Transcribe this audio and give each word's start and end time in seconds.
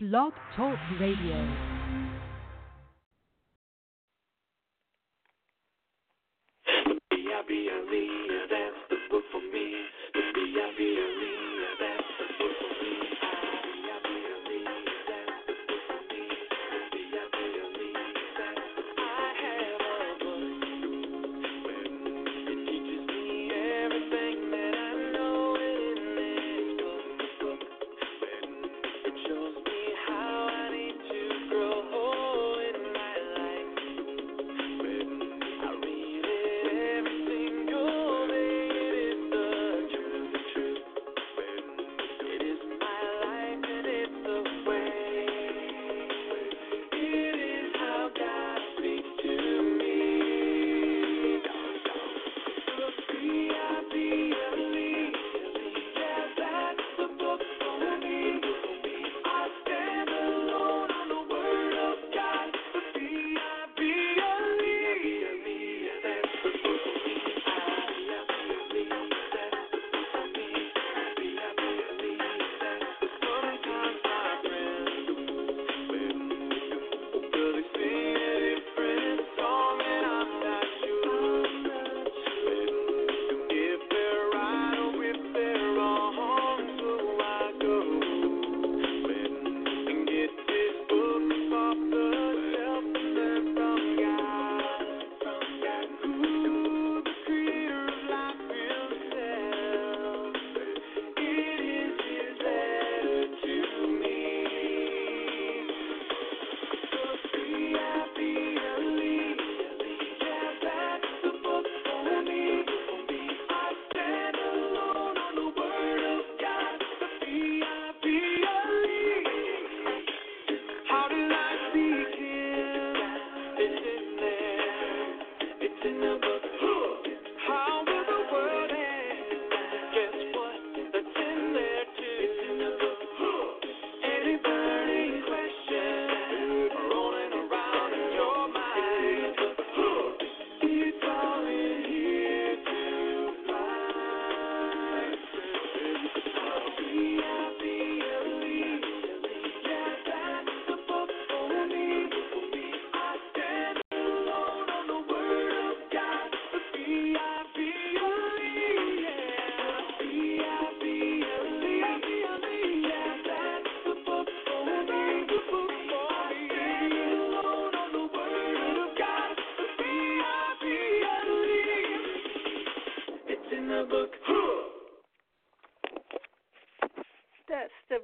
Blog 0.00 0.32
Talk 0.54 0.78
Radio. 1.00 1.34
B-I-B-L-E, 7.10 8.27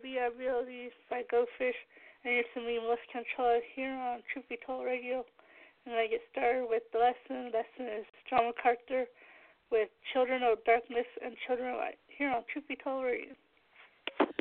the 0.02 0.08
VRBLE 0.08 0.88
by 1.10 1.22
Go 1.30 1.46
Fish, 1.58 1.74
and 2.24 2.34
it's 2.34 2.48
me, 2.56 2.78
Melissa 2.78 3.02
Controller, 3.12 3.60
here 3.74 3.92
on 3.92 4.20
Truth 4.32 4.48
Be 4.48 4.58
Told 4.66 4.86
Radio. 4.86 5.24
And 5.86 5.94
I 5.94 6.06
get 6.06 6.20
started 6.32 6.66
with 6.68 6.82
the 6.92 6.98
lesson. 6.98 7.52
The 7.52 7.58
lesson 7.58 8.00
is 8.00 8.06
John 8.28 8.46
MacArthur 8.46 9.04
with 9.70 9.88
Children 10.12 10.42
of 10.42 10.64
Darkness 10.64 11.06
and 11.24 11.34
Children 11.46 11.74
of 11.74 11.76
Light, 11.76 11.98
here 12.08 12.30
on 12.30 12.42
Truth 12.50 12.66
Be 12.68 12.76
Told 12.82 13.04
Radio. 13.04 13.34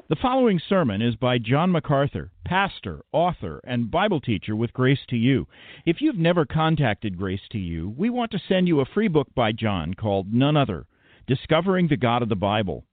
The 0.10 0.16
following 0.22 0.60
sermon 0.70 1.02
is 1.02 1.16
by 1.16 1.38
John 1.38 1.72
MacArthur, 1.72 2.32
pastor, 2.46 3.04
author, 3.12 3.60
and 3.64 3.92
Bible 3.92 4.22
teacher 4.22 4.56
with 4.56 4.74
Grace 4.74 5.06
to 5.10 5.18
You. 5.18 5.48
If 5.86 5.98
you've 6.00 6.18
never 6.18 6.46
contacted 6.46 7.18
Grace 7.18 7.48
to 7.52 7.58
You, 7.58 7.94
we 7.98 8.10
want 8.10 8.32
to 8.32 8.42
send 8.48 8.68
you 8.68 8.80
a 8.80 8.86
free 8.86 9.08
book 9.08 9.28
by 9.36 9.52
John 9.52 9.94
called 9.94 10.34
None 10.34 10.58
Other 10.58 10.86
Discovering 11.28 11.88
the 11.88 11.98
God 11.98 12.22
of 12.22 12.30
the 12.30 12.36
Bible. 12.36 12.86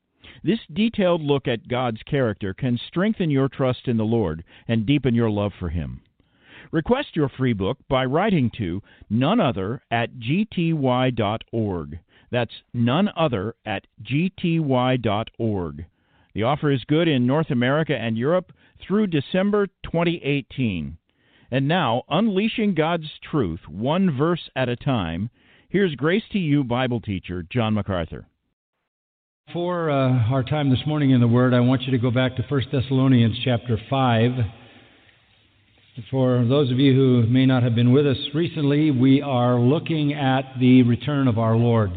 This 0.43 0.61
detailed 0.73 1.23
look 1.23 1.49
at 1.49 1.69
God's 1.69 2.03
character 2.03 2.55
can 2.55 2.79
strengthen 2.79 3.31
your 3.31 3.49
trust 3.49 3.89
in 3.89 3.97
the 3.97 4.05
Lord 4.05 4.45
and 4.69 4.87
deepen 4.87 5.15
your 5.15 5.31
love 5.31 5.53
for 5.59 5.69
Him. 5.69 6.03
Request 6.73 7.17
your 7.17 7.29
free 7.29 7.53
book 7.53 7.79
by 7.89 8.05
writing 8.05 8.51
to 8.59 8.83
none 9.09 9.41
other 9.41 9.83
at 9.91 10.15
gty.org. 10.19 11.99
That's 12.31 12.63
none 12.73 13.11
other 13.17 13.55
at 13.67 13.87
gty.org. 14.03 15.87
The 16.33 16.43
offer 16.45 16.71
is 16.71 16.85
good 16.85 17.09
in 17.09 17.27
North 17.27 17.51
America 17.51 17.97
and 17.97 18.17
Europe 18.17 18.53
through 18.81 19.09
December 19.09 19.67
2018. 19.83 20.97
And 21.51 21.67
now, 21.67 22.05
unleashing 22.09 22.75
God's 22.75 23.11
truth 23.19 23.69
one 23.69 24.17
verse 24.17 24.49
at 24.55 24.69
a 24.69 24.77
time, 24.77 25.31
here's 25.69 25.97
Grace 25.97 26.23
to 26.31 26.39
You 26.39 26.63
Bible 26.63 27.01
teacher 27.01 27.43
John 27.43 27.75
MacArthur. 27.75 28.27
For 29.53 29.91
uh, 29.91 30.31
our 30.31 30.45
time 30.45 30.71
this 30.71 30.87
morning 30.87 31.11
in 31.11 31.21
the 31.21 31.27
Word, 31.27 31.55
I 31.55 31.61
want 31.61 31.83
you 31.83 31.91
to 31.91 31.99
go 31.99 32.13
back 32.13 32.37
to 32.37 32.43
1 32.49 32.63
Thessalonians 32.71 33.37
chapter 33.45 33.77
5. 33.91 34.31
For 36.09 36.45
those 36.45 36.71
of 36.71 36.79
you 36.79 36.95
who 36.95 37.27
may 37.27 37.47
not 37.47 37.65
have 37.65 37.75
been 37.75 37.91
with 37.91 38.07
us 38.07 38.17
recently, 38.33 38.93
we 38.93 39.21
are 39.21 39.59
looking 39.59 40.13
at 40.13 40.43
the 40.61 40.85
return 40.85 41.27
of 41.27 41.37
our 41.37 41.57
Lord, 41.57 41.91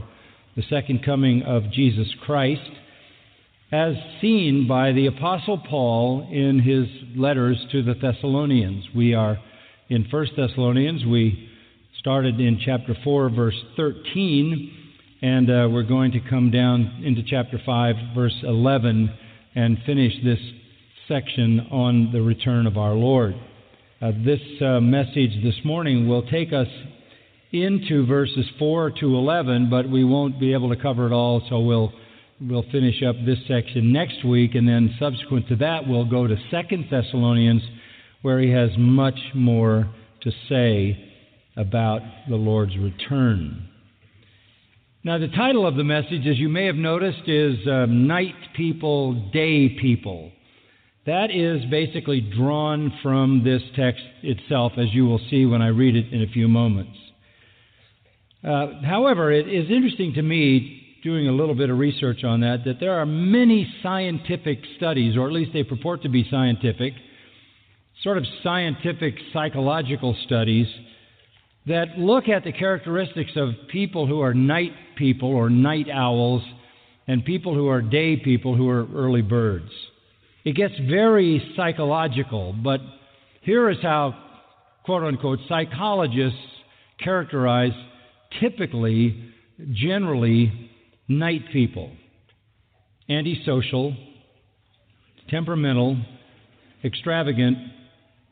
the 0.55 0.63
second 0.67 1.05
coming 1.05 1.43
of 1.43 1.69
Jesus 1.71 2.07
Christ, 2.25 2.71
as 3.71 3.93
seen 4.19 4.67
by 4.67 4.91
the 4.91 5.05
Apostle 5.05 5.59
Paul 5.59 6.27
in 6.31 6.59
his 6.59 6.87
letters 7.15 7.63
to 7.71 7.83
the 7.83 7.93
Thessalonians. 7.93 8.85
We 8.95 9.13
are 9.13 9.37
in 9.89 10.07
1 10.09 10.27
Thessalonians. 10.35 11.05
We 11.05 11.49
started 11.99 12.39
in 12.39 12.59
chapter 12.65 12.97
4, 13.03 13.29
verse 13.29 13.61
13. 13.77 14.82
And 15.23 15.49
uh, 15.49 15.69
we're 15.71 15.83
going 15.83 16.11
to 16.11 16.19
come 16.19 16.51
down 16.51 17.01
into 17.05 17.23
chapter 17.25 17.57
5, 17.65 17.95
verse 18.13 18.35
11, 18.43 19.09
and 19.55 19.77
finish 19.85 20.11
this 20.21 20.39
section 21.07 21.61
on 21.71 22.11
the 22.11 22.21
return 22.21 22.67
of 22.67 22.77
our 22.77 22.91
Lord. 22.91 23.33
Uh, 24.01 24.11
this 24.25 24.41
uh, 24.61 24.81
message 24.81 25.41
this 25.41 25.55
morning 25.63 26.09
will 26.09 26.23
take 26.29 26.51
us 26.51 26.67
into 27.53 28.05
verses 28.05 28.45
4 28.59 28.91
to 28.99 29.15
11, 29.15 29.69
but 29.69 29.89
we 29.89 30.03
won't 30.03 30.41
be 30.41 30.51
able 30.51 30.67
to 30.75 30.81
cover 30.81 31.07
it 31.07 31.13
all, 31.13 31.41
so 31.47 31.61
we'll, 31.61 31.93
we'll 32.41 32.65
finish 32.69 33.01
up 33.01 33.15
this 33.25 33.39
section 33.47 33.93
next 33.93 34.25
week, 34.25 34.55
and 34.55 34.67
then 34.67 34.93
subsequent 34.99 35.47
to 35.47 35.55
that, 35.55 35.87
we'll 35.87 36.03
go 36.03 36.27
to 36.27 36.35
2 36.35 36.83
Thessalonians, 36.91 37.63
where 38.23 38.41
he 38.41 38.49
has 38.49 38.71
much 38.77 39.19
more 39.33 39.87
to 40.19 40.31
say 40.49 41.13
about 41.55 42.01
the 42.27 42.35
Lord's 42.35 42.75
return. 42.75 43.69
Now, 45.05 45.17
the 45.17 45.27
title 45.27 45.67
of 45.67 45.75
the 45.75 45.83
message, 45.83 46.25
as 46.27 46.39
you 46.39 46.47
may 46.47 46.65
have 46.65 46.77
noticed, 46.77 47.27
is 47.27 47.57
um, 47.67 48.07
Night 48.07 48.35
People, 48.55 49.29
Day 49.33 49.67
People. 49.67 50.31
That 51.05 51.29
is 51.29 51.69
basically 51.69 52.21
drawn 52.21 52.97
from 53.03 53.43
this 53.43 53.61
text 53.75 54.01
itself, 54.21 54.71
as 54.77 54.93
you 54.93 55.05
will 55.05 55.19
see 55.29 55.45
when 55.45 55.61
I 55.61 55.67
read 55.67 55.97
it 55.97 56.13
in 56.13 56.21
a 56.21 56.27
few 56.27 56.47
moments. 56.47 56.97
Uh, 58.47 58.81
however, 58.85 59.29
it 59.29 59.49
is 59.49 59.69
interesting 59.69 60.13
to 60.13 60.21
me, 60.21 61.01
doing 61.03 61.27
a 61.27 61.33
little 61.33 61.55
bit 61.55 61.69
of 61.69 61.77
research 61.77 62.23
on 62.23 62.39
that, 62.39 62.63
that 62.63 62.79
there 62.79 62.97
are 62.97 63.05
many 63.05 63.69
scientific 63.83 64.59
studies, 64.77 65.17
or 65.17 65.27
at 65.27 65.33
least 65.33 65.51
they 65.51 65.63
purport 65.65 66.03
to 66.03 66.09
be 66.09 66.25
scientific, 66.31 66.93
sort 68.03 68.17
of 68.17 68.23
scientific 68.41 69.15
psychological 69.33 70.15
studies, 70.25 70.67
that 71.67 71.97
look 71.97 72.29
at 72.29 72.45
the 72.45 72.53
characteristics 72.53 73.31
of 73.35 73.49
people 73.69 74.07
who 74.07 74.21
are 74.21 74.33
night 74.33 74.71
people 74.95 75.29
or 75.29 75.49
night 75.49 75.87
owls 75.93 76.41
and 77.07 77.25
people 77.25 77.53
who 77.53 77.67
are 77.67 77.81
day 77.81 78.17
people 78.17 78.55
who 78.55 78.69
are 78.69 78.87
early 78.93 79.21
birds. 79.21 79.69
It 80.45 80.55
gets 80.55 80.73
very 80.89 81.53
psychological, 81.55 82.53
but 82.53 82.81
here 83.41 83.69
is 83.69 83.77
how, 83.81 84.15
quote 84.85 85.03
unquote, 85.03 85.39
psychologists 85.47 86.39
characterize 87.03 87.73
typically, 88.39 89.31
generally, 89.73 90.69
night 91.07 91.41
people 91.51 91.91
antisocial, 93.09 93.95
temperamental, 95.29 95.97
extravagant, 96.83 97.57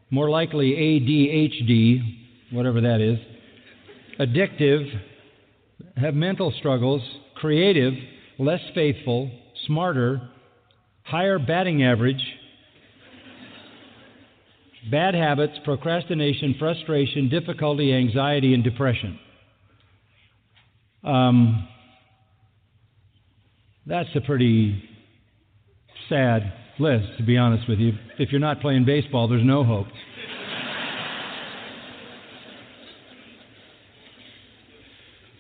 more 0.10 0.30
likely 0.30 0.72
ADHD, 0.72 2.52
whatever 2.52 2.82
that 2.82 3.02
is, 3.02 3.18
addictive, 4.20 4.88
have 5.98 6.14
mental 6.14 6.54
struggles, 6.60 7.02
creative, 7.36 7.94
less 8.40 8.62
faithful, 8.74 9.32
smarter, 9.68 10.22
higher 11.04 11.40
batting 11.40 11.84
average, 11.84 12.22
bad 14.90 15.14
habits, 15.14 15.54
procrastination, 15.64 16.56
frustration, 16.58 17.30
difficulty, 17.30 17.94
anxiety, 17.94 18.54
and 18.54 18.64
depression. 18.64 19.20
Um, 21.04 21.68
that's 23.86 24.10
a 24.16 24.22
pretty 24.22 24.84
sad 26.10 26.54
list, 26.80 27.06
to 27.18 27.24
be 27.24 27.38
honest 27.38 27.68
with 27.68 27.80
you. 27.80 27.94
If 28.20 28.32
you're 28.32 28.42
not 28.42 28.62
playing 28.62 28.86
baseball, 28.86 29.28
there's 29.28 29.46
no 29.46 29.64
hope. 29.64 29.88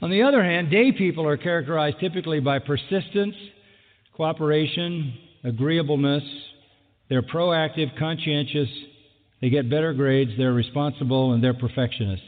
On 0.01 0.09
the 0.09 0.23
other 0.23 0.43
hand, 0.43 0.71
day 0.71 0.91
people 0.91 1.27
are 1.27 1.37
characterized 1.37 1.99
typically 1.99 2.39
by 2.39 2.57
persistence, 2.59 3.35
cooperation, 4.15 5.13
agreeableness. 5.43 6.23
They're 7.09 7.21
proactive, 7.21 7.97
conscientious, 7.99 8.69
they 9.41 9.49
get 9.49 9.69
better 9.69 9.93
grades, 9.93 10.31
they're 10.37 10.53
responsible, 10.53 11.33
and 11.33 11.43
they're 11.43 11.53
perfectionists. 11.53 12.25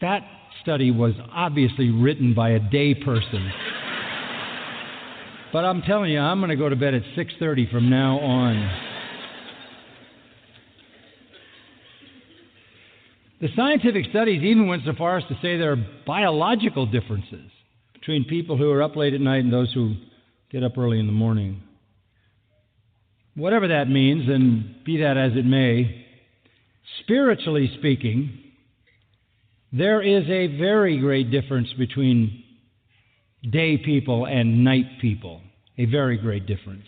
That 0.00 0.22
study 0.62 0.90
was 0.90 1.14
obviously 1.32 1.90
written 1.90 2.34
by 2.34 2.50
a 2.50 2.58
day 2.58 2.94
person. 2.94 3.50
but 5.52 5.64
I'm 5.64 5.82
telling 5.82 6.12
you, 6.12 6.20
I'm 6.20 6.38
going 6.38 6.50
to 6.50 6.56
go 6.56 6.68
to 6.68 6.76
bed 6.76 6.94
at 6.94 7.02
6:30 7.16 7.70
from 7.70 7.88
now 7.88 8.18
on. 8.18 8.87
The 13.40 13.48
scientific 13.54 14.06
studies 14.10 14.42
even 14.42 14.66
went 14.66 14.82
so 14.84 14.92
far 14.98 15.18
as 15.18 15.24
to 15.28 15.38
say 15.40 15.56
there 15.56 15.72
are 15.72 15.86
biological 16.06 16.86
differences 16.86 17.50
between 17.92 18.24
people 18.24 18.56
who 18.56 18.70
are 18.70 18.82
up 18.82 18.96
late 18.96 19.14
at 19.14 19.20
night 19.20 19.44
and 19.44 19.52
those 19.52 19.72
who 19.72 19.94
get 20.50 20.64
up 20.64 20.76
early 20.76 20.98
in 20.98 21.06
the 21.06 21.12
morning. 21.12 21.62
Whatever 23.36 23.68
that 23.68 23.88
means, 23.88 24.28
and 24.28 24.84
be 24.84 24.98
that 25.02 25.16
as 25.16 25.32
it 25.36 25.44
may, 25.44 26.04
spiritually 27.00 27.70
speaking, 27.78 28.38
there 29.72 30.02
is 30.02 30.24
a 30.28 30.58
very 30.58 30.98
great 30.98 31.30
difference 31.30 31.68
between 31.78 32.42
day 33.48 33.78
people 33.78 34.26
and 34.26 34.64
night 34.64 34.98
people. 35.00 35.42
A 35.76 35.84
very 35.84 36.16
great 36.16 36.46
difference. 36.46 36.86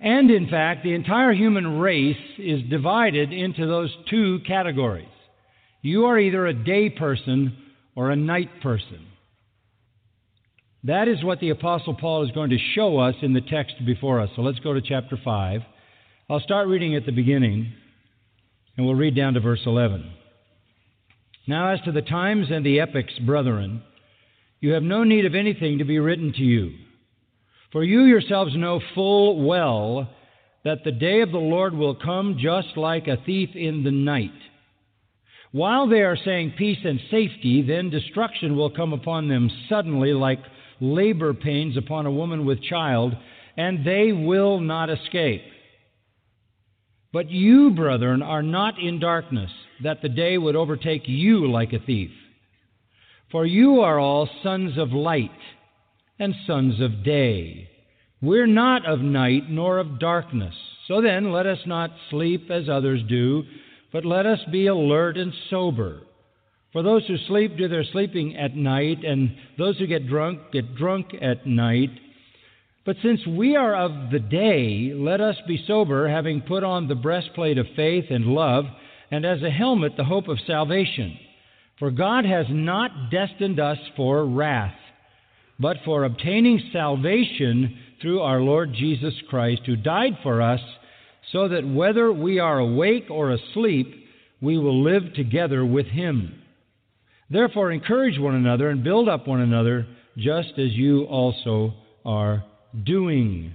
And 0.00 0.30
in 0.30 0.48
fact, 0.48 0.82
the 0.82 0.94
entire 0.94 1.32
human 1.32 1.78
race 1.78 2.16
is 2.38 2.62
divided 2.68 3.32
into 3.32 3.66
those 3.66 3.94
two 4.10 4.40
categories. 4.46 5.08
You 5.82 6.06
are 6.06 6.18
either 6.18 6.46
a 6.46 6.54
day 6.54 6.90
person 6.90 7.56
or 7.94 8.10
a 8.10 8.16
night 8.16 8.60
person. 8.62 9.06
That 10.84 11.08
is 11.08 11.24
what 11.24 11.40
the 11.40 11.50
Apostle 11.50 11.94
Paul 11.94 12.24
is 12.24 12.32
going 12.32 12.50
to 12.50 12.58
show 12.74 12.98
us 12.98 13.14
in 13.22 13.32
the 13.32 13.40
text 13.40 13.76
before 13.86 14.20
us. 14.20 14.28
So 14.36 14.42
let's 14.42 14.58
go 14.58 14.74
to 14.74 14.82
chapter 14.82 15.18
5. 15.22 15.62
I'll 16.28 16.40
start 16.40 16.68
reading 16.68 16.94
at 16.94 17.06
the 17.06 17.12
beginning, 17.12 17.72
and 18.76 18.84
we'll 18.84 18.94
read 18.94 19.16
down 19.16 19.34
to 19.34 19.40
verse 19.40 19.62
11. 19.64 20.10
Now, 21.46 21.68
as 21.68 21.80
to 21.82 21.92
the 21.92 22.02
times 22.02 22.48
and 22.50 22.64
the 22.64 22.80
epochs, 22.80 23.18
brethren, 23.20 23.82
you 24.60 24.72
have 24.72 24.82
no 24.82 25.04
need 25.04 25.26
of 25.26 25.34
anything 25.34 25.78
to 25.78 25.84
be 25.84 25.98
written 25.98 26.32
to 26.32 26.42
you 26.42 26.72
for 27.74 27.82
you 27.82 28.04
yourselves 28.04 28.54
know 28.54 28.80
full 28.94 29.44
well 29.44 30.08
that 30.64 30.84
the 30.84 30.92
day 30.92 31.22
of 31.22 31.32
the 31.32 31.38
Lord 31.38 31.74
will 31.74 31.96
come 31.96 32.38
just 32.40 32.76
like 32.76 33.08
a 33.08 33.18
thief 33.26 33.50
in 33.56 33.82
the 33.82 33.90
night. 33.90 34.30
While 35.50 35.88
they 35.88 36.02
are 36.02 36.16
saying 36.24 36.54
peace 36.56 36.78
and 36.84 37.00
safety, 37.10 37.62
then 37.66 37.90
destruction 37.90 38.56
will 38.56 38.70
come 38.70 38.92
upon 38.92 39.28
them 39.28 39.50
suddenly 39.68 40.12
like 40.12 40.38
labor 40.80 41.34
pains 41.34 41.76
upon 41.76 42.06
a 42.06 42.12
woman 42.12 42.46
with 42.46 42.62
child, 42.62 43.12
and 43.56 43.84
they 43.84 44.12
will 44.12 44.60
not 44.60 44.88
escape. 44.88 45.42
But 47.12 47.28
you, 47.28 47.70
brethren, 47.70 48.22
are 48.22 48.42
not 48.42 48.78
in 48.78 49.00
darkness, 49.00 49.50
that 49.82 50.00
the 50.00 50.08
day 50.08 50.38
would 50.38 50.54
overtake 50.54 51.02
you 51.06 51.50
like 51.50 51.72
a 51.72 51.80
thief. 51.80 52.12
For 53.32 53.44
you 53.44 53.80
are 53.80 53.98
all 53.98 54.28
sons 54.44 54.78
of 54.78 54.92
light 54.92 55.32
and 56.18 56.34
sons 56.46 56.80
of 56.80 57.04
day. 57.04 57.68
We're 58.22 58.46
not 58.46 58.86
of 58.86 59.00
night 59.00 59.50
nor 59.50 59.78
of 59.78 59.98
darkness. 59.98 60.54
So 60.88 61.00
then, 61.00 61.32
let 61.32 61.46
us 61.46 61.58
not 61.66 61.90
sleep 62.10 62.50
as 62.50 62.68
others 62.68 63.00
do, 63.08 63.44
but 63.92 64.04
let 64.04 64.26
us 64.26 64.38
be 64.50 64.66
alert 64.66 65.16
and 65.16 65.32
sober. 65.50 66.00
For 66.72 66.82
those 66.82 67.06
who 67.06 67.16
sleep 67.28 67.56
do 67.56 67.68
their 67.68 67.84
sleeping 67.84 68.36
at 68.36 68.56
night, 68.56 69.04
and 69.04 69.36
those 69.58 69.78
who 69.78 69.86
get 69.86 70.08
drunk 70.08 70.40
get 70.52 70.74
drunk 70.74 71.14
at 71.20 71.46
night. 71.46 71.90
But 72.84 72.96
since 73.02 73.20
we 73.26 73.56
are 73.56 73.74
of 73.74 74.10
the 74.10 74.18
day, 74.18 74.92
let 74.94 75.20
us 75.20 75.36
be 75.46 75.64
sober, 75.66 76.08
having 76.08 76.42
put 76.42 76.64
on 76.64 76.86
the 76.86 76.94
breastplate 76.94 77.58
of 77.58 77.66
faith 77.76 78.06
and 78.10 78.26
love, 78.26 78.64
and 79.10 79.24
as 79.24 79.42
a 79.42 79.50
helmet 79.50 79.92
the 79.96 80.04
hope 80.04 80.28
of 80.28 80.38
salvation. 80.46 81.16
For 81.78 81.90
God 81.90 82.24
has 82.24 82.46
not 82.50 83.10
destined 83.10 83.58
us 83.58 83.78
for 83.96 84.24
wrath 84.26 84.74
but 85.58 85.76
for 85.84 86.04
obtaining 86.04 86.60
salvation 86.72 87.78
through 88.00 88.20
our 88.20 88.40
Lord 88.40 88.72
Jesus 88.74 89.14
Christ, 89.28 89.62
who 89.66 89.76
died 89.76 90.18
for 90.22 90.42
us, 90.42 90.60
so 91.32 91.48
that 91.48 91.66
whether 91.66 92.12
we 92.12 92.38
are 92.38 92.58
awake 92.58 93.06
or 93.10 93.30
asleep, 93.30 94.06
we 94.40 94.58
will 94.58 94.82
live 94.82 95.14
together 95.14 95.64
with 95.64 95.86
him. 95.86 96.42
Therefore, 97.30 97.72
encourage 97.72 98.18
one 98.18 98.34
another 98.34 98.68
and 98.68 98.84
build 98.84 99.08
up 99.08 99.26
one 99.26 99.40
another, 99.40 99.86
just 100.16 100.50
as 100.58 100.72
you 100.72 101.04
also 101.04 101.74
are 102.04 102.44
doing. 102.84 103.54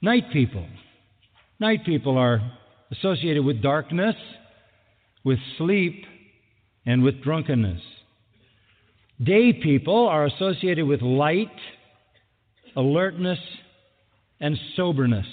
Night 0.00 0.24
people. 0.32 0.66
Night 1.58 1.84
people 1.84 2.16
are 2.16 2.40
associated 2.90 3.44
with 3.44 3.62
darkness, 3.62 4.14
with 5.24 5.38
sleep, 5.58 6.04
and 6.86 7.02
with 7.02 7.22
drunkenness. 7.22 7.80
Day 9.22 9.52
people 9.52 10.08
are 10.08 10.26
associated 10.26 10.86
with 10.86 11.00
light, 11.00 11.50
alertness, 12.76 13.38
and 14.40 14.58
soberness. 14.76 15.26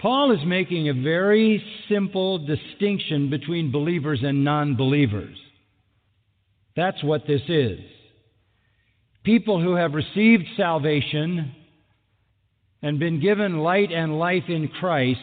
Paul 0.00 0.32
is 0.32 0.44
making 0.44 0.88
a 0.88 0.94
very 0.94 1.62
simple 1.88 2.38
distinction 2.38 3.30
between 3.30 3.72
believers 3.72 4.20
and 4.22 4.44
non 4.44 4.76
believers. 4.76 5.36
That's 6.74 7.02
what 7.02 7.26
this 7.26 7.42
is. 7.48 7.80
People 9.24 9.62
who 9.62 9.74
have 9.74 9.94
received 9.94 10.44
salvation 10.56 11.52
and 12.82 12.98
been 12.98 13.20
given 13.20 13.58
light 13.58 13.90
and 13.90 14.18
life 14.18 14.44
in 14.48 14.68
Christ, 14.68 15.20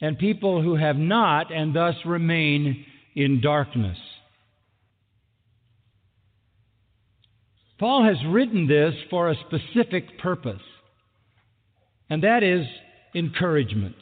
and 0.00 0.18
people 0.18 0.62
who 0.62 0.76
have 0.76 0.96
not 0.96 1.52
and 1.52 1.74
thus 1.74 1.94
remain 2.04 2.84
in 3.14 3.40
darkness. 3.40 3.96
Paul 7.80 8.04
has 8.04 8.18
written 8.28 8.66
this 8.66 8.94
for 9.08 9.30
a 9.30 9.34
specific 9.46 10.18
purpose, 10.18 10.60
and 12.10 12.22
that 12.22 12.42
is 12.42 12.66
encouragement. 13.14 13.96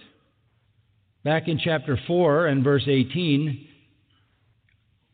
Back 1.22 1.46
in 1.46 1.60
chapter 1.62 1.96
4 2.08 2.48
and 2.48 2.64
verse 2.64 2.82
18, 2.88 3.68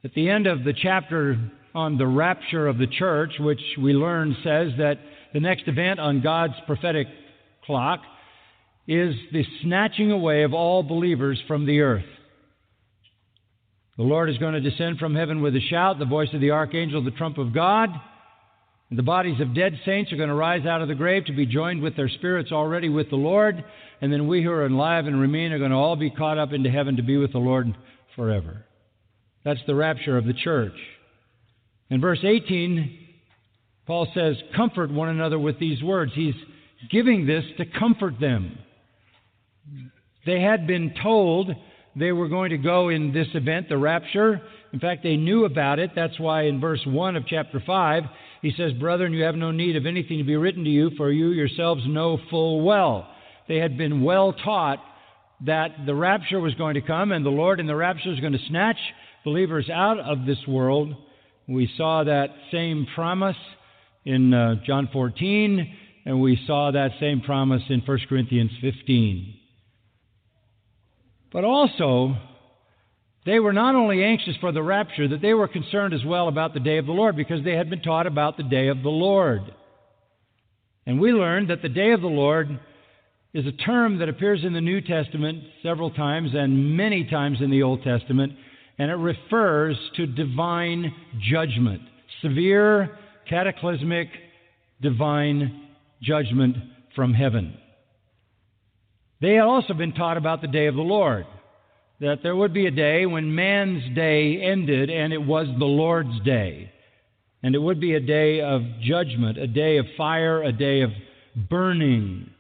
at 0.03 0.15
the 0.15 0.31
end 0.31 0.47
of 0.47 0.65
the 0.65 0.73
chapter 0.73 1.53
on 1.75 1.99
the 1.99 2.07
rapture 2.07 2.67
of 2.67 2.79
the 2.79 2.87
church, 2.87 3.33
which 3.39 3.61
we 3.79 3.93
learn 3.93 4.35
says 4.43 4.73
that 4.79 4.99
the 5.35 5.41
next 5.41 5.69
event 5.69 6.01
on 6.01 6.23
God's 6.23 6.55
prophetic 6.67 7.07
clock 7.67 8.01
is 8.89 9.15
the 9.31 9.45
snatching 9.63 10.11
away 10.11 10.43
of 10.43 10.55
all 10.55 10.83
believers 10.83 11.39
from 11.47 11.67
the 11.67 11.81
earth. 11.81 12.05
The 13.99 14.05
Lord 14.05 14.31
is 14.31 14.39
going 14.39 14.55
to 14.55 14.61
descend 14.61 14.99
from 14.99 15.15
heaven 15.15 15.43
with 15.43 15.55
a 15.55 15.61
shout, 15.61 15.99
the 15.99 16.07
voice 16.07 16.31
of 16.33 16.41
the 16.41 16.53
archangel, 16.53 17.05
the 17.05 17.11
trump 17.11 17.37
of 17.37 17.53
God. 17.53 17.91
The 18.91 19.03
bodies 19.03 19.41
of 19.41 19.55
dead 19.55 19.79
saints 19.85 20.13
are 20.13 20.17
going 20.17 20.29
to 20.29 20.35
rise 20.35 20.67
out 20.67 20.83
of 20.83 20.89
the 20.89 20.95
grave 20.95 21.25
to 21.27 21.33
be 21.33 21.47
joined 21.47 21.83
with 21.83 21.97
their 21.97 22.09
spirits 22.09 22.53
already 22.53 22.89
with 22.89 23.11
the 23.11 23.17
Lord. 23.17 23.65
And 24.01 24.13
then 24.13 24.29
we 24.29 24.43
who 24.43 24.51
are 24.51 24.67
alive 24.67 25.07
and 25.07 25.21
remain 25.21 25.53
are 25.53 25.59
going 25.59 25.71
to 25.71 25.77
all 25.77 25.97
be 25.97 26.11
caught 26.11 26.39
up 26.39 26.53
into 26.53 26.71
heaven 26.71 26.97
to 26.97 27.03
be 27.03 27.17
with 27.17 27.33
the 27.33 27.39
Lord 27.39 27.75
forever. 28.15 28.65
That's 29.45 29.61
the 29.67 29.75
rapture 29.75 30.17
of 30.17 30.27
the 30.27 30.35
church. 30.35 30.75
In 31.91 32.01
verse 32.01 32.21
18, 32.23 32.99
Paul 33.87 34.07
says, 34.15 34.37
Comfort 34.57 34.91
one 34.91 35.09
another 35.09 35.39
with 35.39 35.59
these 35.59 35.83
words. 35.83 36.13
He's 36.15 36.35
giving 36.91 37.27
this 37.27 37.45
to 37.59 37.65
comfort 37.79 38.21
them. 38.21 38.59
They 40.27 40.41
had 40.41 40.67
been 40.67 40.95
told 41.03 41.51
they 41.97 42.13
were 42.13 42.29
going 42.29 42.51
to 42.51 42.59
go 42.59 42.89
in 42.89 43.13
this 43.13 43.29
event, 43.35 43.69
the 43.69 43.79
rapture. 43.79 44.41
In 44.73 44.81
fact, 44.81 45.03
they 45.03 45.17
knew 45.17 45.45
about 45.45 45.79
it. 45.79 45.91
That's 45.95 46.19
why 46.19 46.45
in 46.45 46.61
verse 46.61 46.81
1 46.87 47.17
of 47.17 47.27
chapter 47.27 47.63
5, 47.65 48.03
he 48.45 48.53
says, 48.59 48.75
Brethren, 48.75 49.15
you 49.15 49.25
have 49.25 49.37
no 49.37 49.53
need 49.53 49.75
of 49.75 49.87
anything 49.87 50.19
to 50.19 50.25
be 50.25 50.37
written 50.37 50.65
to 50.65 50.71
you, 50.71 50.91
for 50.99 51.11
you 51.11 51.31
yourselves 51.31 51.83
know 51.87 52.19
full 52.29 52.61
well. 52.61 53.09
They 53.49 53.57
had 53.57 53.79
been 53.79 54.03
well 54.03 54.35
taught 54.35 54.85
that 55.47 55.71
the 55.87 55.95
rapture 55.95 56.39
was 56.39 56.53
going 56.53 56.75
to 56.75 56.83
come, 56.83 57.11
and 57.11 57.25
the 57.25 57.31
Lord 57.31 57.59
in 57.59 57.67
the 57.67 57.75
rapture 57.75 58.13
is 58.13 58.21
going 58.21 58.35
to 58.35 58.47
snatch 58.51 58.77
believers 59.25 59.71
out 59.71 59.99
of 59.99 60.27
this 60.27 60.37
world. 60.47 60.95
We 61.49 61.71
saw 61.79 62.05
that 62.05 62.35
same 62.53 62.87
promise 62.95 63.39
in 64.05 64.35
uh, 64.35 64.57
John 64.67 64.91
14, 64.93 65.77
and 66.05 66.21
we 66.21 66.39
saw 66.47 66.71
that 66.71 66.91
same 67.01 67.23
promise 67.23 67.63
in 67.71 67.81
1 67.81 67.99
Corinthians 68.11 68.51
15. 68.61 69.37
But 71.33 71.45
also, 71.45 72.15
they 73.27 73.41
were 73.41 73.53
not 73.53 73.75
only 73.75 74.05
anxious 74.05 74.37
for 74.41 74.53
the 74.53 74.63
rapture, 74.63 75.09
that 75.09 75.23
they 75.23 75.35
were 75.35 75.49
concerned 75.49 75.95
as 75.95 76.05
well 76.05 76.29
about 76.29 76.53
the 76.53 76.61
day 76.61 76.79
of 76.79 76.87
the 76.87 76.93
Lord 76.93 77.17
because 77.17 77.43
they 77.43 77.57
had 77.57 77.71
been 77.71 77.81
taught 77.81 78.07
about 78.07 78.37
the 78.37 78.43
day 78.43 78.69
of 78.69 78.83
the 78.83 78.91
Lord. 78.91 79.43
And 80.87 81.01
we 81.01 81.13
learned 81.13 81.49
that 81.49 81.63
the 81.63 81.69
day 81.69 81.93
of 81.93 82.03
the 82.03 82.07
Lord 82.07 82.61
is 83.33 83.47
a 83.47 83.53
term 83.53 83.99
that 83.99 84.09
appears 84.09 84.45
in 84.45 84.53
the 84.53 84.61
New 84.61 84.81
Testament 84.81 85.43
several 85.63 85.91
times 85.91 86.31
and 86.35 86.77
many 86.77 87.05
times 87.05 87.39
in 87.41 87.51
the 87.51 87.63
Old 87.63 87.83
Testament, 87.83 88.33
and 88.79 88.91
it 88.91 88.95
refers 88.95 89.77
to 89.97 90.07
divine 90.07 90.95
judgment, 91.31 91.81
severe, 92.21 92.99
cataclysmic, 93.29 94.09
divine 94.83 95.69
judgment 96.03 96.57
from 96.95 97.15
heaven. 97.15 97.57
They 99.21 99.35
had 99.35 99.45
also 99.45 99.73
been 99.73 99.93
taught 99.93 100.19
about 100.19 100.43
the 100.43 100.49
day 100.49 100.67
of 100.67 100.75
the 100.75 100.83
Lord, 100.83 101.27
that 102.01 102.23
there 102.23 102.37
would 102.37 102.53
be 102.53 102.67
a 102.67 102.71
day 102.71 103.07
when 103.07 103.35
man's 103.35 103.95
day 103.95 104.41
ended 104.43 104.91
and 104.91 105.13
it 105.13 105.23
was 105.23 105.47
the 105.59 105.65
Lord's 105.65 106.21
day. 106.25 106.71
And 107.43 107.55
it 107.55 107.59
would 107.59 107.81
be 107.81 107.95
a 107.95 108.01
day 108.01 108.41
of 108.41 108.63
judgment, 108.81 109.39
a 109.39 109.47
day 109.47 109.77
of 109.77 109.87
fire, 109.97 110.43
a 110.43 110.53
day 110.53 110.81
of 110.81 110.91
burning, 111.51 112.31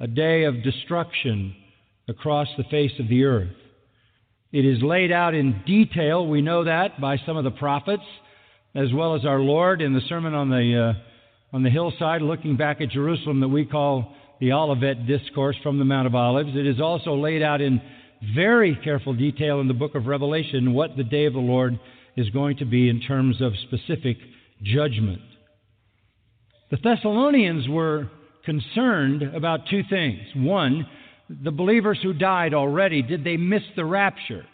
a 0.00 0.06
day 0.06 0.44
of 0.44 0.62
destruction 0.62 1.54
across 2.08 2.48
the 2.56 2.64
face 2.64 2.92
of 2.98 3.08
the 3.08 3.24
earth. 3.24 3.54
It 4.50 4.64
is 4.64 4.82
laid 4.82 5.12
out 5.12 5.34
in 5.34 5.62
detail, 5.66 6.26
we 6.26 6.40
know 6.40 6.64
that, 6.64 7.00
by 7.00 7.18
some 7.26 7.36
of 7.36 7.44
the 7.44 7.50
prophets, 7.50 8.02
as 8.74 8.92
well 8.92 9.14
as 9.14 9.24
our 9.24 9.40
Lord 9.40 9.82
in 9.82 9.92
the 9.92 10.00
Sermon 10.08 10.34
on 10.34 10.48
the, 10.48 10.96
uh, 10.96 11.56
on 11.56 11.62
the 11.62 11.70
hillside, 11.70 12.22
looking 12.22 12.56
back 12.56 12.80
at 12.80 12.88
Jerusalem, 12.88 13.40
that 13.40 13.48
we 13.48 13.64
call 13.64 14.14
the 14.40 14.52
Olivet 14.52 15.06
Discourse 15.06 15.56
from 15.62 15.78
the 15.78 15.84
Mount 15.84 16.06
of 16.06 16.14
Olives. 16.14 16.50
It 16.54 16.66
is 16.66 16.80
also 16.80 17.14
laid 17.14 17.42
out 17.42 17.60
in 17.60 17.80
very 18.34 18.78
careful 18.82 19.14
detail 19.14 19.60
in 19.60 19.68
the 19.68 19.74
book 19.74 19.94
of 19.94 20.06
Revelation 20.06 20.74
what 20.74 20.96
the 20.96 21.04
day 21.04 21.26
of 21.26 21.32
the 21.32 21.38
Lord 21.38 21.78
is 22.16 22.30
going 22.30 22.56
to 22.58 22.64
be 22.64 22.88
in 22.88 23.00
terms 23.00 23.40
of 23.40 23.52
specific 23.66 24.16
judgment. 24.62 25.20
The 26.70 26.78
Thessalonians 26.82 27.68
were 27.68 28.10
concerned 28.44 29.22
about 29.22 29.68
two 29.70 29.82
things. 29.88 30.20
One, 30.34 30.86
the 31.28 31.50
believers 31.50 31.98
who 32.02 32.12
died 32.12 32.54
already, 32.54 33.02
did 33.02 33.24
they 33.24 33.36
miss 33.36 33.62
the 33.76 33.84
rapture? 33.84 34.44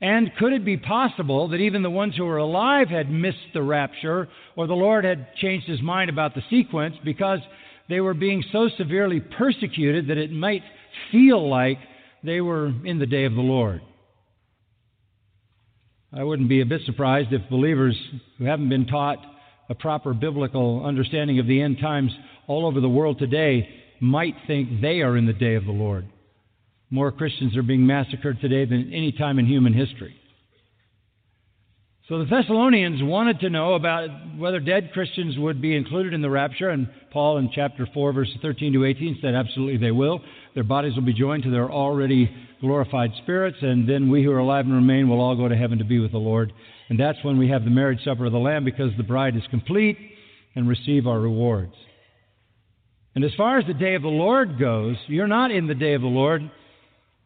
And 0.00 0.30
could 0.38 0.52
it 0.52 0.64
be 0.64 0.76
possible 0.76 1.48
that 1.48 1.56
even 1.56 1.82
the 1.82 1.90
ones 1.90 2.14
who 2.16 2.24
were 2.24 2.36
alive 2.36 2.88
had 2.88 3.10
missed 3.10 3.52
the 3.52 3.62
rapture, 3.62 4.28
or 4.54 4.66
the 4.66 4.74
Lord 4.74 5.04
had 5.04 5.34
changed 5.34 5.66
his 5.66 5.82
mind 5.82 6.08
about 6.08 6.34
the 6.34 6.42
sequence 6.48 6.94
because 7.04 7.40
they 7.88 8.00
were 8.00 8.14
being 8.14 8.44
so 8.52 8.68
severely 8.76 9.20
persecuted 9.20 10.06
that 10.08 10.18
it 10.18 10.30
might 10.30 10.62
feel 11.10 11.48
like 11.48 11.78
they 12.22 12.40
were 12.40 12.72
in 12.84 12.98
the 12.98 13.06
day 13.06 13.24
of 13.24 13.34
the 13.34 13.40
Lord. 13.40 13.80
I 16.12 16.24
wouldn't 16.24 16.48
be 16.48 16.60
a 16.60 16.66
bit 16.66 16.82
surprised 16.86 17.32
if 17.32 17.48
believers 17.50 17.96
who 18.38 18.44
haven't 18.44 18.70
been 18.70 18.86
taught 18.86 19.18
a 19.68 19.74
proper 19.74 20.14
biblical 20.14 20.84
understanding 20.84 21.38
of 21.38 21.46
the 21.46 21.60
end 21.60 21.78
times 21.80 22.10
all 22.46 22.66
over 22.66 22.80
the 22.80 22.88
world 22.88 23.18
today 23.18 23.68
might 24.00 24.34
think 24.46 24.80
they 24.80 25.02
are 25.02 25.16
in 25.16 25.26
the 25.26 25.32
day 25.32 25.54
of 25.54 25.66
the 25.66 25.72
Lord. 25.72 26.06
More 26.90 27.12
Christians 27.12 27.56
are 27.56 27.62
being 27.62 27.86
massacred 27.86 28.40
today 28.40 28.64
than 28.64 28.92
any 28.92 29.12
time 29.12 29.38
in 29.38 29.46
human 29.46 29.74
history. 29.74 30.17
So 32.08 32.18
the 32.20 32.24
Thessalonians 32.24 33.02
wanted 33.02 33.40
to 33.40 33.50
know 33.50 33.74
about 33.74 34.08
whether 34.38 34.60
dead 34.60 34.92
Christians 34.94 35.36
would 35.36 35.60
be 35.60 35.76
included 35.76 36.14
in 36.14 36.22
the 36.22 36.30
rapture, 36.30 36.70
and 36.70 36.88
Paul 37.10 37.36
in 37.36 37.50
chapter 37.54 37.86
4, 37.92 38.14
verses 38.14 38.34
13 38.40 38.72
to 38.72 38.86
18 38.86 39.18
said 39.20 39.34
absolutely 39.34 39.76
they 39.76 39.90
will. 39.90 40.22
Their 40.54 40.64
bodies 40.64 40.94
will 40.94 41.02
be 41.02 41.12
joined 41.12 41.42
to 41.42 41.50
their 41.50 41.70
already 41.70 42.34
glorified 42.62 43.10
spirits, 43.22 43.58
and 43.60 43.86
then 43.86 44.10
we 44.10 44.24
who 44.24 44.32
are 44.32 44.38
alive 44.38 44.64
and 44.64 44.74
remain 44.74 45.10
will 45.10 45.20
all 45.20 45.36
go 45.36 45.48
to 45.48 45.56
heaven 45.56 45.76
to 45.78 45.84
be 45.84 45.98
with 45.98 46.12
the 46.12 46.18
Lord. 46.18 46.50
And 46.88 46.98
that's 46.98 47.22
when 47.24 47.36
we 47.36 47.50
have 47.50 47.64
the 47.64 47.70
marriage 47.70 48.02
supper 48.04 48.24
of 48.24 48.32
the 48.32 48.38
Lamb 48.38 48.64
because 48.64 48.90
the 48.96 49.02
bride 49.02 49.36
is 49.36 49.42
complete 49.50 49.98
and 50.54 50.66
receive 50.66 51.06
our 51.06 51.20
rewards. 51.20 51.74
And 53.16 53.22
as 53.22 53.34
far 53.36 53.58
as 53.58 53.66
the 53.66 53.74
day 53.74 53.96
of 53.96 54.02
the 54.02 54.08
Lord 54.08 54.58
goes, 54.58 54.96
you're 55.08 55.26
not 55.26 55.50
in 55.50 55.66
the 55.66 55.74
day 55.74 55.92
of 55.92 56.00
the 56.00 56.06
Lord 56.06 56.50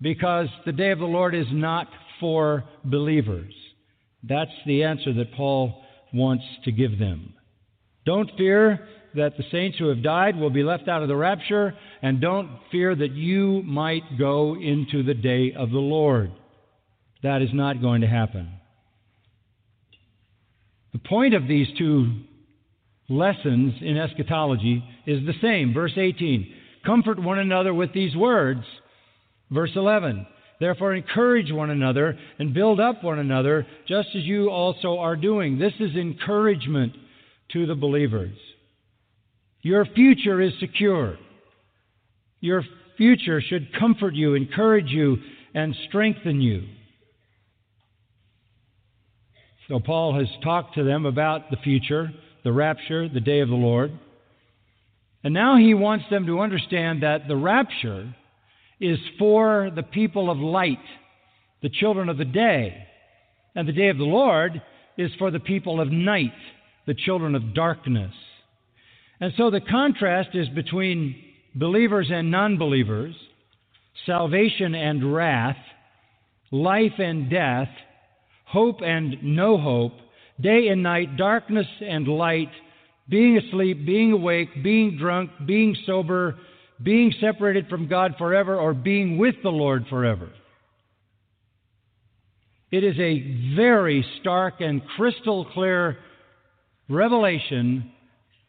because 0.01 0.49
the 0.67 0.73
day 0.73 0.91
of 0.91 0.99
the 0.99 1.05
Lord 1.05 1.37
is 1.37 1.47
not 1.53 1.87
for 2.19 2.65
believers. 2.85 3.55
That's 4.23 4.51
the 4.67 4.85
answer 4.85 5.13
that 5.15 5.35
Paul 5.35 5.83
wants 6.13 6.45
to 6.65 6.73
give 6.73 6.99
them. 6.99 7.35
Don't 8.05 8.31
fear 8.37 8.87
that 9.15 9.37
the 9.37 9.45
saints 9.51 9.79
who 9.79 9.89
have 9.89 10.03
died 10.03 10.37
will 10.37 10.51
be 10.51 10.63
left 10.63 10.89
out 10.89 11.03
of 11.03 11.09
the 11.09 11.17
rapture, 11.17 11.75
and 12.01 12.21
don't 12.21 12.51
fear 12.71 12.95
that 12.95 13.13
you 13.13 13.63
might 13.65 14.19
go 14.19 14.57
into 14.57 15.03
the 15.03 15.15
day 15.15 15.53
of 15.57 15.71
the 15.71 15.79
Lord. 15.79 16.33
That 17.23 17.43
is 17.43 17.51
not 17.53 17.81
going 17.81 18.01
to 18.01 18.07
happen. 18.07 18.49
The 20.93 20.99
point 20.99 21.35
of 21.35 21.47
these 21.47 21.69
two 21.79 22.23
lessons 23.09 23.75
in 23.81 23.97
eschatology 23.97 24.83
is 25.07 25.25
the 25.27 25.35
same. 25.41 25.73
Verse 25.75 25.93
18 25.97 26.55
Comfort 26.85 27.23
one 27.23 27.39
another 27.39 27.73
with 27.73 27.93
these 27.93 28.17
words. 28.17 28.65
Verse 29.51 29.71
11 29.77 30.27
Therefore, 30.63 30.95
encourage 30.95 31.51
one 31.51 31.71
another 31.71 32.17
and 32.39 32.55
build 32.55 32.79
up 32.79 33.03
one 33.03 33.19
another, 33.19 33.67
just 33.89 34.11
as 34.15 34.23
you 34.23 34.49
also 34.49 34.99
are 34.99 35.17
doing. 35.17 35.59
This 35.59 35.73
is 35.81 35.97
encouragement 35.97 36.93
to 37.53 37.67
the 37.67 37.75
believers. 37.75 38.37
Your 39.63 39.85
future 39.85 40.41
is 40.41 40.53
secure. 40.61 41.19
Your 42.39 42.63
future 42.97 43.41
should 43.41 43.77
comfort 43.77 44.15
you, 44.15 44.35
encourage 44.35 44.87
you, 44.87 45.17
and 45.53 45.75
strengthen 45.89 46.41
you. 46.41 46.63
So, 49.67 49.81
Paul 49.81 50.17
has 50.17 50.29
talked 50.45 50.77
to 50.77 50.85
them 50.85 51.07
about 51.07 51.51
the 51.51 51.57
future, 51.57 52.13
the 52.45 52.53
rapture, 52.53 53.09
the 53.09 53.19
day 53.19 53.41
of 53.41 53.49
the 53.49 53.57
Lord. 53.57 53.91
And 55.25 55.35
now 55.35 55.57
he 55.57 55.75
wants 55.75 56.05
them 56.09 56.25
to 56.27 56.39
understand 56.39 57.03
that 57.03 57.27
the 57.27 57.35
rapture 57.35 58.15
is 58.83 58.99
for 59.17 59.71
the 59.75 59.85
people 59.85 60.29
of 60.29 60.39
light, 60.39 60.83
the 61.63 61.71
children 61.71 62.09
of 62.09 62.19
the 62.19 62.25
day. 62.25 62.85
And 63.55 63.69
the 63.69 63.73
day 63.73 63.89
of 63.89 63.97
the 63.97 64.05
Lord 64.05 64.61
is 64.99 65.11
for 65.19 65.31
the 65.31 65.39
people 65.41 65.81
of 65.81 65.93
night, 65.93 66.33
the 66.87 66.95
children 66.95 67.37
of 67.37 67.55
darkness. 67.55 68.13
And 69.21 69.33
so 69.37 69.51
the 69.51 69.61
contrast 69.61 70.31
is 70.35 70.49
between 70.49 71.15
believers 71.55 72.09
and 72.13 72.31
non 72.31 72.59
believers, 72.59 73.15
salvation 74.05 74.75
and 74.75 75.15
wrath, 75.15 75.57
life 76.51 76.99
and 76.99 77.31
death, 77.31 77.69
hope 78.47 78.81
and 78.83 79.17
no 79.23 79.59
hope, 79.59 79.93
day 80.41 80.69
and 80.69 80.83
night, 80.83 81.17
darkness 81.17 81.69
and 81.81 82.09
light, 82.09 82.51
being 83.09 83.39
asleep, 83.39 83.87
being 83.87 84.11
awake, 84.11 84.49
being 84.65 84.97
drunk, 84.99 85.31
being 85.47 85.77
sober, 85.87 86.37
being 86.83 87.13
separated 87.21 87.69
from 87.69 87.89
God 87.89 88.15
forever 88.19 88.57
or 88.57 88.75
being 88.75 89.19
with 89.19 89.37
the 89.43 89.51
Lord 89.51 89.87
forever. 89.89 90.31
It 92.71 92.85
is 92.85 92.97
a 92.99 93.55
very 93.55 94.05
stark 94.21 94.61
and 94.61 94.83
crystal 94.97 95.45
clear 95.53 95.99
revelation 96.89 97.93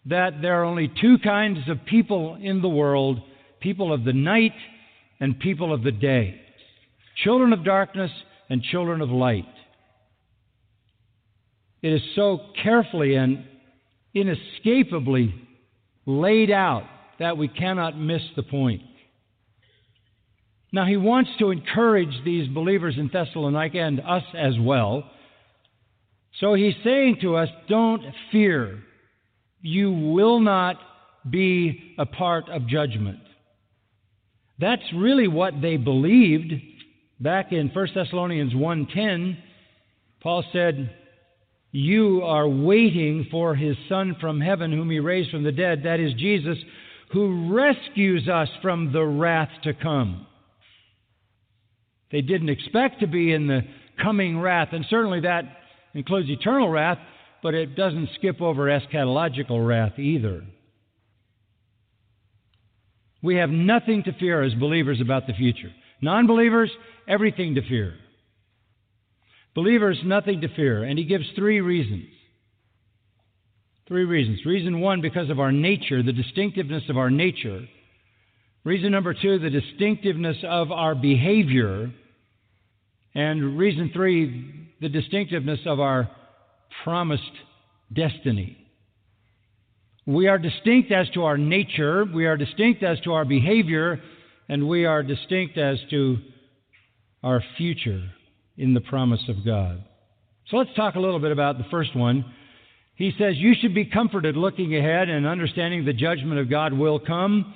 that 0.06 0.42
there 0.42 0.62
are 0.62 0.64
only 0.64 0.92
two 1.02 1.18
kinds 1.24 1.60
of 1.70 1.86
people 1.86 2.38
in 2.42 2.62
the 2.62 2.70
world 2.70 3.20
people 3.60 3.94
of 3.94 4.04
the 4.04 4.14
night 4.14 4.54
and 5.22 5.40
people 5.40 5.74
of 5.74 5.84
the 5.84 5.92
day, 5.92 6.40
children 7.24 7.54
of 7.54 7.64
darkness 7.64 8.12
and 8.50 8.62
children 8.62 9.00
of 9.00 9.10
light. 9.10 9.46
It 11.82 11.94
is 11.94 12.02
so 12.16 12.40
carefully 12.62 13.16
and 13.16 13.46
inescapably 14.14 15.34
laid 16.06 16.52
out 16.52 16.84
that 17.20 17.38
we 17.38 17.48
cannot 17.48 17.98
miss 17.98 18.22
the 18.36 18.44
point. 18.44 18.82
Now, 20.72 20.86
he 20.86 20.98
wants 20.98 21.30
to 21.40 21.52
encourage 21.52 22.24
these 22.26 22.48
believers 22.48 22.96
in 22.98 23.10
Thessalonica 23.14 23.80
and 23.80 24.00
us 24.00 24.24
as 24.36 24.54
well. 24.60 25.04
So 26.40 26.56
he's 26.56 26.74
saying 26.84 27.18
to 27.22 27.36
us, 27.36 27.50
don't 27.70 28.04
fear. 28.32 28.80
You 29.62 29.92
will 29.92 30.40
not 30.40 30.78
be 31.30 31.94
a 31.98 32.06
part 32.08 32.50
of 32.50 32.68
judgment. 32.68 33.20
That's 34.60 34.82
really 34.96 35.28
what 35.28 35.62
they 35.62 35.78
believed. 35.78 36.54
Back 37.20 37.52
in 37.52 37.70
1 37.70 37.88
Thessalonians 37.94 38.54
1:10, 38.54 39.38
Paul 40.22 40.44
said, 40.52 40.90
"You 41.72 42.24
are 42.24 42.48
waiting 42.48 43.26
for 43.26 43.56
his 43.56 43.78
son 43.88 44.16
from 44.16 44.42
heaven 44.42 44.72
whom 44.72 44.90
he 44.90 45.00
raised 45.00 45.30
from 45.30 45.44
the 45.44 45.52
dead, 45.52 45.84
that 45.84 46.00
is 46.00 46.14
Jesus, 46.14 46.58
who 47.14 47.54
rescues 47.54 48.28
us 48.28 48.50
from 48.62 48.92
the 48.92 49.06
wrath 49.06 49.52
to 49.64 49.74
come." 49.74 50.28
They 52.12 52.22
didn't 52.22 52.50
expect 52.50 53.00
to 53.00 53.08
be 53.08 53.32
in 53.32 53.48
the 53.48 53.66
coming 53.98 54.40
wrath, 54.40 54.74
and 54.74 54.86
certainly 54.86 55.22
that 55.22 55.46
includes 55.94 56.30
eternal 56.30 56.70
wrath, 56.70 57.00
but 57.42 57.54
it 57.54 57.76
doesn't 57.76 58.10
skip 58.16 58.42
over 58.42 58.66
eschatological 58.66 59.66
wrath 59.66 59.98
either. 59.98 60.44
We 63.22 63.36
have 63.36 63.50
nothing 63.50 64.04
to 64.04 64.12
fear 64.14 64.44
as 64.44 64.54
believers 64.54 65.00
about 65.00 65.28
the 65.28 65.34
future. 65.34 65.72
Non 66.02 66.28
believers, 66.28 66.70
everything 67.08 67.56
to 67.56 67.62
fear. 67.62 67.96
Believers, 69.56 69.98
nothing 70.04 70.42
to 70.42 70.50
fear. 70.50 70.84
And 70.84 71.00
he 71.00 71.06
gives 71.06 71.26
three 71.32 71.62
reasons. 71.62 72.13
Three 73.88 74.06
reasons. 74.06 74.46
Reason 74.46 74.80
one, 74.80 75.02
because 75.02 75.30
of 75.30 75.40
our 75.40 75.52
nature, 75.52 76.02
the 76.02 76.14
distinctiveness 76.14 76.84
of 76.90 76.98
our 76.98 77.12
nature. 77.12 77.68
Reason 78.64 78.92
number 78.92 79.14
two, 79.14 79.40
the 79.40 79.50
distinctiveness 79.50 80.38
of 80.48 80.72
our 80.72 80.96
behavior. 80.96 81.92
And 83.14 83.58
reason 83.58 83.92
three, 83.94 84.70
the 84.80 84.88
distinctiveness 84.88 85.60
of 85.66 85.82
our 85.82 86.10
promised 86.84 87.24
destiny. 87.92 88.58
We 90.06 90.28
are 90.28 90.38
distinct 90.38 90.92
as 90.92 91.10
to 91.12 91.24
our 91.24 91.38
nature, 91.38 92.06
we 92.06 92.26
are 92.26 92.36
distinct 92.36 92.84
as 92.84 93.00
to 93.02 93.14
our 93.14 93.24
behavior, 93.26 94.02
and 94.50 94.68
we 94.68 94.86
are 94.86 95.04
distinct 95.04 95.58
as 95.58 95.78
to 95.92 96.18
our 97.22 97.42
future 97.58 98.02
in 98.58 98.74
the 98.74 98.82
promise 98.82 99.24
of 99.30 99.46
God. 99.46 99.84
So 100.50 100.58
let's 100.58 100.74
talk 100.76 100.96
a 100.96 101.00
little 101.00 101.20
bit 101.20 101.32
about 101.32 101.58
the 101.58 101.66
first 101.72 101.96
one. 101.96 102.26
He 102.96 103.12
says, 103.18 103.36
You 103.38 103.54
should 103.60 103.74
be 103.74 103.86
comforted 103.86 104.38
looking 104.38 104.76
ahead 104.76 105.10
and 105.10 105.26
understanding 105.26 105.86
the 105.86 105.94
judgment 105.94 106.40
of 106.40 106.50
God 106.50 106.74
will 106.74 107.00
come. 107.00 107.54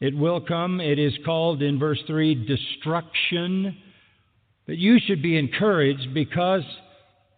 It 0.00 0.16
will 0.16 0.40
come. 0.40 0.80
It 0.80 0.98
is 0.98 1.12
called 1.24 1.62
in 1.62 1.78
verse 1.78 2.00
3 2.06 2.46
destruction. 2.46 3.76
But 4.66 4.78
you 4.78 4.98
should 5.06 5.22
be 5.22 5.38
encouraged 5.38 6.12
because 6.14 6.64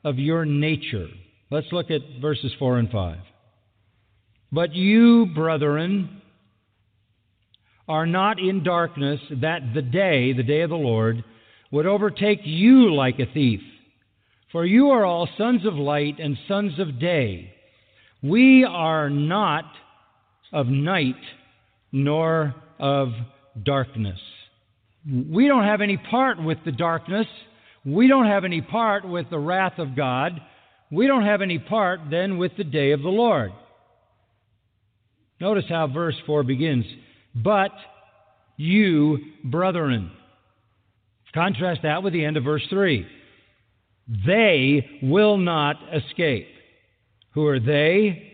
of 0.03 0.19
your 0.19 0.45
nature. 0.45 1.09
Let's 1.51 1.67
look 1.73 1.91
at 1.91 2.01
verses 2.21 2.53
4 2.59 2.79
and 2.79 2.91
5. 2.91 3.19
But 4.51 4.75
you, 4.75 5.27
brethren, 5.35 6.23
are 7.89 8.07
not 8.07 8.39
in 8.39 8.63
darkness, 8.63 9.21
that 9.43 9.75
the 9.75 9.83
day, 9.83 10.33
the 10.33 10.43
day 10.43 10.63
of 10.63 10.71
the 10.71 10.77
Lord, 10.77 11.25
would 11.71 11.87
overtake 11.87 12.41
you 12.45 12.95
like 12.95 13.19
a 13.19 13.27
thief. 13.27 13.61
For 14.55 14.65
you 14.65 14.91
are 14.91 15.05
all 15.05 15.29
sons 15.37 15.67
of 15.67 15.75
light 15.75 16.21
and 16.21 16.39
sons 16.47 16.79
of 16.79 17.01
day. 17.01 17.53
We 18.23 18.63
are 18.65 19.11
not 19.11 19.65
of 20.53 20.69
night 20.69 21.17
nor 21.91 22.55
of 22.79 23.09
darkness. 23.61 24.21
We 25.05 25.49
don't 25.49 25.65
have 25.65 25.81
any 25.81 25.97
part 25.97 26.41
with 26.41 26.59
the 26.65 26.71
darkness. 26.71 27.27
We 27.85 28.07
don't 28.07 28.27
have 28.27 28.45
any 28.45 28.61
part 28.61 29.05
with 29.05 29.29
the 29.29 29.41
wrath 29.41 29.81
of 29.81 29.97
God. 29.97 30.41
We 30.89 31.09
don't 31.09 31.25
have 31.25 31.43
any 31.43 31.59
part 31.59 32.03
then 32.09 32.39
with 32.39 32.53
the 32.57 32.63
day 32.63 32.93
of 32.93 33.03
the 33.03 33.09
Lord. 33.09 33.51
Notice 35.41 35.65
how 35.69 35.89
verse 35.89 36.15
4 36.27 36.45
begins. 36.45 36.85
But 37.35 37.73
you, 38.57 39.19
brethren. 39.43 40.13
Contrast 41.35 41.81
that 41.83 42.05
with 42.05 42.13
the 42.13 42.25
end 42.25 42.37
of 42.37 42.45
verse 42.45 42.63
3. 42.71 43.05
They 44.09 45.01
will 45.03 45.37
not 45.37 45.77
escape. 45.93 46.49
Who 47.33 47.47
are 47.47 47.61
they? 47.61 48.33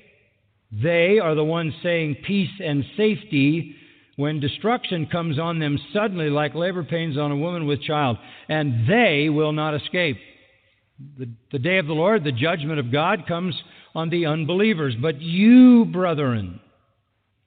They 0.72 1.18
are 1.18 1.34
the 1.34 1.44
ones 1.44 1.72
saying 1.82 2.18
peace 2.26 2.50
and 2.62 2.84
safety 2.96 3.76
when 4.16 4.40
destruction 4.40 5.06
comes 5.06 5.38
on 5.38 5.58
them 5.58 5.78
suddenly 5.92 6.28
like 6.28 6.54
labor 6.54 6.84
pains 6.84 7.16
on 7.16 7.32
a 7.32 7.36
woman 7.36 7.66
with 7.66 7.82
child, 7.82 8.18
and 8.48 8.88
they 8.88 9.28
will 9.30 9.52
not 9.52 9.74
escape. 9.74 10.18
The, 11.18 11.28
the 11.52 11.58
day 11.58 11.78
of 11.78 11.86
the 11.86 11.94
Lord, 11.94 12.24
the 12.24 12.32
judgment 12.32 12.78
of 12.78 12.92
God, 12.92 13.26
comes 13.26 13.54
on 13.94 14.10
the 14.10 14.26
unbelievers. 14.26 14.94
But 15.00 15.20
you, 15.22 15.86
brethren, 15.86 16.60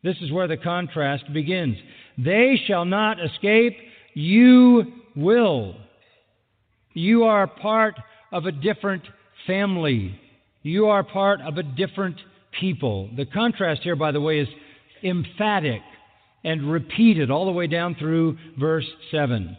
this 0.04 0.18
is 0.22 0.32
where 0.32 0.48
the 0.48 0.58
contrast 0.58 1.32
begins. 1.32 1.78
They 2.18 2.60
shall 2.68 2.86
not 2.86 3.24
escape, 3.24 3.78
you 4.16 4.84
will. 5.16 5.76
You 6.94 7.24
are 7.24 7.48
part 7.48 8.00
of 8.34 8.46
a 8.46 8.52
different 8.52 9.04
family. 9.48 10.20
You 10.64 10.88
are 10.88 11.04
part 11.04 11.40
of 11.42 11.58
a 11.58 11.64
different 11.64 12.18
people. 12.60 13.10
The 13.16 13.26
contrast 13.26 13.82
here, 13.84 13.96
by 13.96 14.12
the 14.12 14.22
way, 14.22 14.40
is 14.40 14.48
emphatic 15.04 15.82
and 16.44 16.72
repeated 16.72 17.32
all 17.32 17.46
the 17.46 17.52
way 17.52 17.68
down 17.68 17.96
through 17.96 18.38
verse 18.60 18.88
7. 19.12 19.58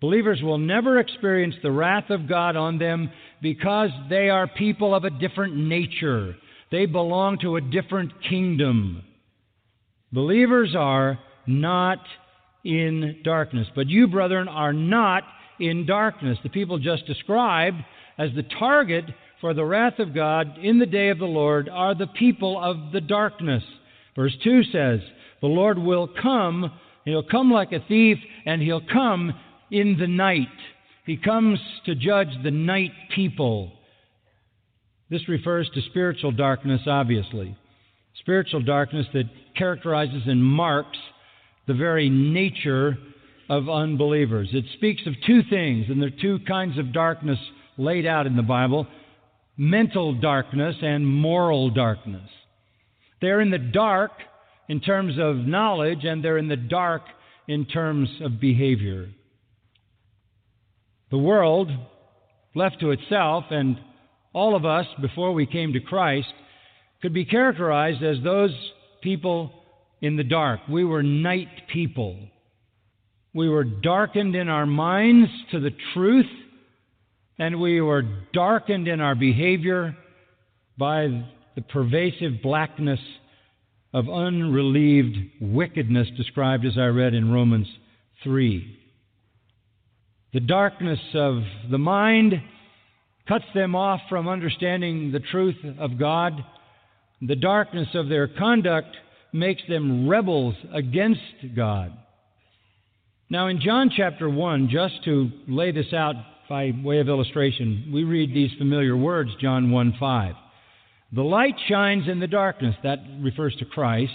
Believers 0.00 0.40
will 0.42 0.58
never 0.58 0.98
experience 0.98 1.54
the 1.62 1.70
wrath 1.70 2.10
of 2.10 2.28
God 2.28 2.56
on 2.56 2.78
them 2.78 3.10
because 3.40 3.90
they 4.10 4.30
are 4.30 4.46
people 4.46 4.94
of 4.94 5.04
a 5.04 5.10
different 5.10 5.56
nature. 5.56 6.36
They 6.70 6.86
belong 6.86 7.38
to 7.38 7.56
a 7.56 7.60
different 7.60 8.12
kingdom. 8.28 9.02
Believers 10.12 10.74
are 10.76 11.18
not 11.46 11.98
in 12.64 13.20
darkness. 13.24 13.68
But 13.74 13.88
you, 13.88 14.08
brethren, 14.08 14.48
are 14.48 14.72
not 14.72 15.22
in 15.58 15.86
darkness. 15.86 16.38
The 16.42 16.48
people 16.48 16.78
just 16.78 17.06
described 17.06 17.78
as 18.18 18.30
the 18.34 18.44
target 18.58 19.04
for 19.40 19.54
the 19.54 19.64
wrath 19.64 19.98
of 19.98 20.14
God 20.14 20.58
in 20.62 20.78
the 20.78 20.86
day 20.86 21.08
of 21.08 21.18
the 21.18 21.24
Lord 21.24 21.68
are 21.68 21.94
the 21.94 22.06
people 22.06 22.62
of 22.62 22.92
the 22.92 23.00
darkness. 23.00 23.62
Verse 24.14 24.34
2 24.44 24.64
says, 24.64 25.00
The 25.40 25.48
Lord 25.48 25.78
will 25.78 26.08
come, 26.22 26.70
he'll 27.04 27.22
come 27.22 27.50
like 27.50 27.72
a 27.72 27.84
thief, 27.88 28.18
and 28.46 28.62
he'll 28.62 28.86
come 28.92 29.32
in 29.70 29.96
the 29.98 30.06
night. 30.06 30.48
He 31.06 31.16
comes 31.16 31.58
to 31.86 31.94
judge 31.94 32.28
the 32.44 32.50
night 32.50 32.92
people. 33.14 33.72
This 35.10 35.28
refers 35.28 35.68
to 35.74 35.82
spiritual 35.90 36.32
darkness, 36.32 36.82
obviously. 36.86 37.56
Spiritual 38.20 38.62
darkness 38.62 39.06
that 39.12 39.24
characterizes 39.56 40.22
and 40.26 40.42
marks 40.42 40.98
the 41.66 41.74
very 41.74 42.08
nature 42.08 42.96
of 43.48 43.68
unbelievers. 43.68 44.48
It 44.52 44.64
speaks 44.74 45.02
of 45.06 45.14
two 45.26 45.42
things, 45.50 45.86
and 45.88 46.00
there 46.00 46.08
are 46.08 46.22
two 46.22 46.38
kinds 46.46 46.78
of 46.78 46.92
darkness 46.92 47.38
laid 47.76 48.06
out 48.06 48.26
in 48.26 48.36
the 48.36 48.42
Bible 48.42 48.86
mental 49.56 50.14
darkness 50.14 50.76
and 50.82 51.06
moral 51.06 51.70
darkness. 51.70 52.28
They're 53.20 53.40
in 53.40 53.50
the 53.50 53.58
dark 53.58 54.12
in 54.68 54.80
terms 54.80 55.14
of 55.18 55.36
knowledge, 55.36 56.04
and 56.04 56.24
they're 56.24 56.38
in 56.38 56.48
the 56.48 56.56
dark 56.56 57.02
in 57.46 57.66
terms 57.66 58.08
of 58.22 58.40
behavior. 58.40 59.08
The 61.10 61.18
world, 61.18 61.70
left 62.54 62.80
to 62.80 62.90
itself, 62.90 63.44
and 63.50 63.78
all 64.32 64.56
of 64.56 64.64
us 64.64 64.86
before 65.00 65.32
we 65.32 65.46
came 65.46 65.74
to 65.74 65.80
Christ, 65.80 66.32
could 67.02 67.12
be 67.12 67.24
characterized 67.24 68.02
as 68.02 68.16
those 68.24 68.54
people 69.02 69.52
in 70.00 70.16
the 70.16 70.24
dark. 70.24 70.60
We 70.68 70.84
were 70.84 71.02
night 71.02 71.48
people. 71.72 72.16
We 73.34 73.48
were 73.48 73.64
darkened 73.64 74.34
in 74.34 74.48
our 74.48 74.66
minds 74.66 75.30
to 75.50 75.60
the 75.60 75.72
truth, 75.94 76.26
and 77.38 77.60
we 77.60 77.80
were 77.80 78.02
darkened 78.32 78.88
in 78.88 79.00
our 79.00 79.14
behavior 79.14 79.96
by 80.78 81.24
the 81.54 81.62
pervasive 81.62 82.42
blackness 82.42 83.00
of 83.94 84.08
unrelieved 84.08 85.16
wickedness 85.40 86.08
described 86.16 86.64
as 86.64 86.78
I 86.78 86.86
read 86.86 87.14
in 87.14 87.32
Romans 87.32 87.68
3. 88.24 88.78
The 90.32 90.40
darkness 90.40 91.00
of 91.14 91.42
the 91.70 91.78
mind 91.78 92.34
cuts 93.28 93.44
them 93.54 93.74
off 93.74 94.00
from 94.08 94.28
understanding 94.28 95.12
the 95.12 95.20
truth 95.20 95.56
of 95.78 95.98
God 95.98 96.42
The 97.24 97.36
darkness 97.36 97.86
of 97.94 98.08
their 98.08 98.26
conduct 98.26 98.96
makes 99.32 99.62
them 99.68 100.08
rebels 100.08 100.56
against 100.72 101.54
God. 101.54 101.92
Now, 103.30 103.46
in 103.46 103.60
John 103.60 103.90
chapter 103.96 104.28
1, 104.28 104.68
just 104.68 105.04
to 105.04 105.30
lay 105.46 105.70
this 105.70 105.92
out 105.92 106.16
by 106.52 106.70
way 106.84 106.98
of 106.98 107.08
illustration, 107.08 107.90
we 107.94 108.04
read 108.04 108.34
these 108.34 108.50
familiar 108.58 108.94
words, 108.94 109.30
John 109.40 109.70
1 109.70 109.94
5. 109.98 110.34
The 111.14 111.22
light 111.22 111.54
shines 111.66 112.06
in 112.06 112.20
the 112.20 112.26
darkness. 112.26 112.74
That 112.82 112.98
refers 113.22 113.56
to 113.56 113.64
Christ. 113.64 114.12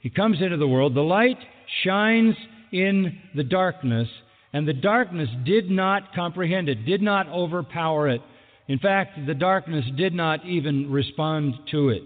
He 0.00 0.10
comes 0.10 0.42
into 0.42 0.58
the 0.58 0.68
world. 0.68 0.94
The 0.94 1.00
light 1.00 1.38
shines 1.82 2.34
in 2.72 3.18
the 3.34 3.42
darkness, 3.42 4.06
and 4.52 4.68
the 4.68 4.74
darkness 4.74 5.30
did 5.46 5.70
not 5.70 6.14
comprehend 6.14 6.68
it, 6.68 6.84
did 6.84 7.00
not 7.00 7.26
overpower 7.28 8.10
it. 8.10 8.20
In 8.68 8.78
fact, 8.78 9.26
the 9.26 9.32
darkness 9.32 9.86
did 9.96 10.12
not 10.12 10.44
even 10.44 10.92
respond 10.92 11.54
to 11.70 11.88
it. 11.88 12.02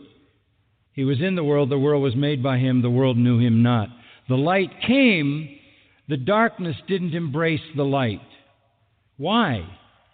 He 0.92 1.02
was 1.02 1.20
in 1.20 1.34
the 1.34 1.42
world, 1.42 1.70
the 1.70 1.76
world 1.78 2.04
was 2.04 2.14
made 2.14 2.40
by 2.40 2.58
him, 2.58 2.82
the 2.82 2.88
world 2.88 3.16
knew 3.16 3.40
him 3.40 3.64
not. 3.64 3.88
The 4.28 4.36
light 4.36 4.70
came, 4.86 5.58
the 6.08 6.18
darkness 6.18 6.76
didn't 6.86 7.16
embrace 7.16 7.60
the 7.74 7.82
light. 7.82 8.20
Why? 9.20 9.66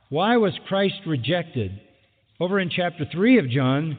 Why 0.09 0.37
was 0.37 0.53
Christ 0.66 0.97
rejected? 1.07 1.81
Over 2.40 2.59
in 2.59 2.71
chapter 2.71 3.05
3 3.12 3.38
of 3.38 3.49
John, 3.49 3.99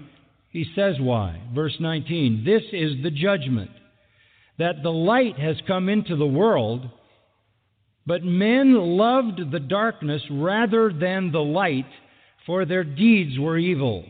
he 0.51 0.65
says 0.75 0.95
why. 0.99 1.41
Verse 1.55 1.77
19 1.79 2.43
This 2.45 2.63
is 2.73 3.01
the 3.01 3.09
judgment, 3.09 3.71
that 4.59 4.83
the 4.83 4.91
light 4.91 5.39
has 5.39 5.55
come 5.65 5.87
into 5.87 6.17
the 6.17 6.25
world, 6.25 6.89
but 8.05 8.25
men 8.25 8.73
loved 8.73 9.49
the 9.49 9.61
darkness 9.61 10.21
rather 10.29 10.91
than 10.91 11.31
the 11.31 11.39
light, 11.39 11.87
for 12.45 12.65
their 12.65 12.83
deeds 12.83 13.39
were 13.39 13.57
evil. 13.57 14.03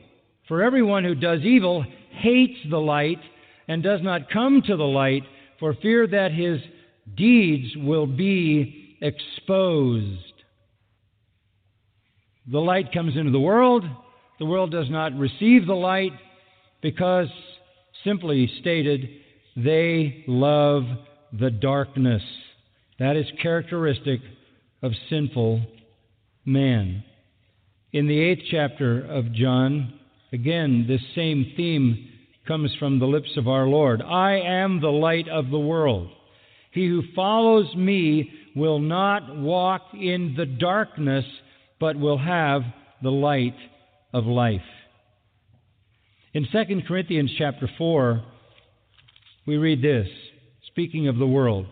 For 0.48 0.64
everyone 0.64 1.04
who 1.04 1.14
does 1.14 1.42
evil 1.42 1.86
hates 2.10 2.58
the 2.72 2.80
light 2.80 3.20
and 3.68 3.84
does 3.84 4.00
not 4.02 4.32
come 4.32 4.64
to 4.66 4.76
the 4.76 4.84
light 4.84 5.26
for 5.60 5.76
fear 5.76 6.08
that 6.08 6.32
his 6.32 6.60
deeds 7.16 7.68
will 7.78 8.08
be 8.08 8.98
exposed. 9.00 10.27
The 12.52 12.60
light 12.60 12.92
comes 12.94 13.16
into 13.16 13.32
the 13.32 13.40
world. 13.40 13.84
The 14.40 14.46
world 14.46 14.72
does 14.72 14.90
not 14.90 15.18
receive 15.18 15.66
the 15.66 15.74
light 15.74 16.14
because, 16.82 17.28
simply 18.04 18.50
stated, 18.62 19.10
they 19.56 20.24
love 20.28 20.84
the 21.38 21.52
darkness. 21.52 22.22
That 23.00 23.16
is 23.16 23.26
characteristic 23.42 24.22
of 24.82 24.92
sinful 25.10 25.62
man. 26.46 27.04
In 27.94 28.08
the 28.08 28.20
eighth 28.20 28.44
chapter 28.50 29.04
of 29.06 29.34
John, 29.34 29.98
Again, 30.34 30.86
this 30.88 31.02
same 31.16 31.54
theme 31.56 32.10
comes 32.48 32.74
from 32.80 33.00
the 33.00 33.06
lips 33.06 33.32
of 33.38 33.48
our 33.48 33.66
Lord. 33.66 34.02
I 34.02 34.40
am 34.40 34.82
the 34.82 34.90
light 34.90 35.28
of 35.30 35.50
the 35.50 35.60
world. 35.60 36.10
He 36.72 36.88
who 36.88 37.02
follows 37.16 37.74
me 37.76 38.32
will 38.56 38.80
not 38.80 39.38
walk 39.38 39.84
in 39.94 40.34
the 40.36 40.46
darkness, 40.46 41.24
but 41.80 41.98
will 41.98 42.18
have 42.18 42.62
the 43.02 43.12
light 43.12 43.56
of 44.14 44.26
life. 44.26 44.62
In 46.34 46.48
2 46.52 46.82
Corinthians 46.88 47.32
chapter 47.38 47.70
4, 47.78 48.24
we 49.46 49.58
read 49.58 49.82
this, 49.82 50.08
speaking 50.68 51.08
of 51.08 51.18
the 51.18 51.28
world. 51.28 51.66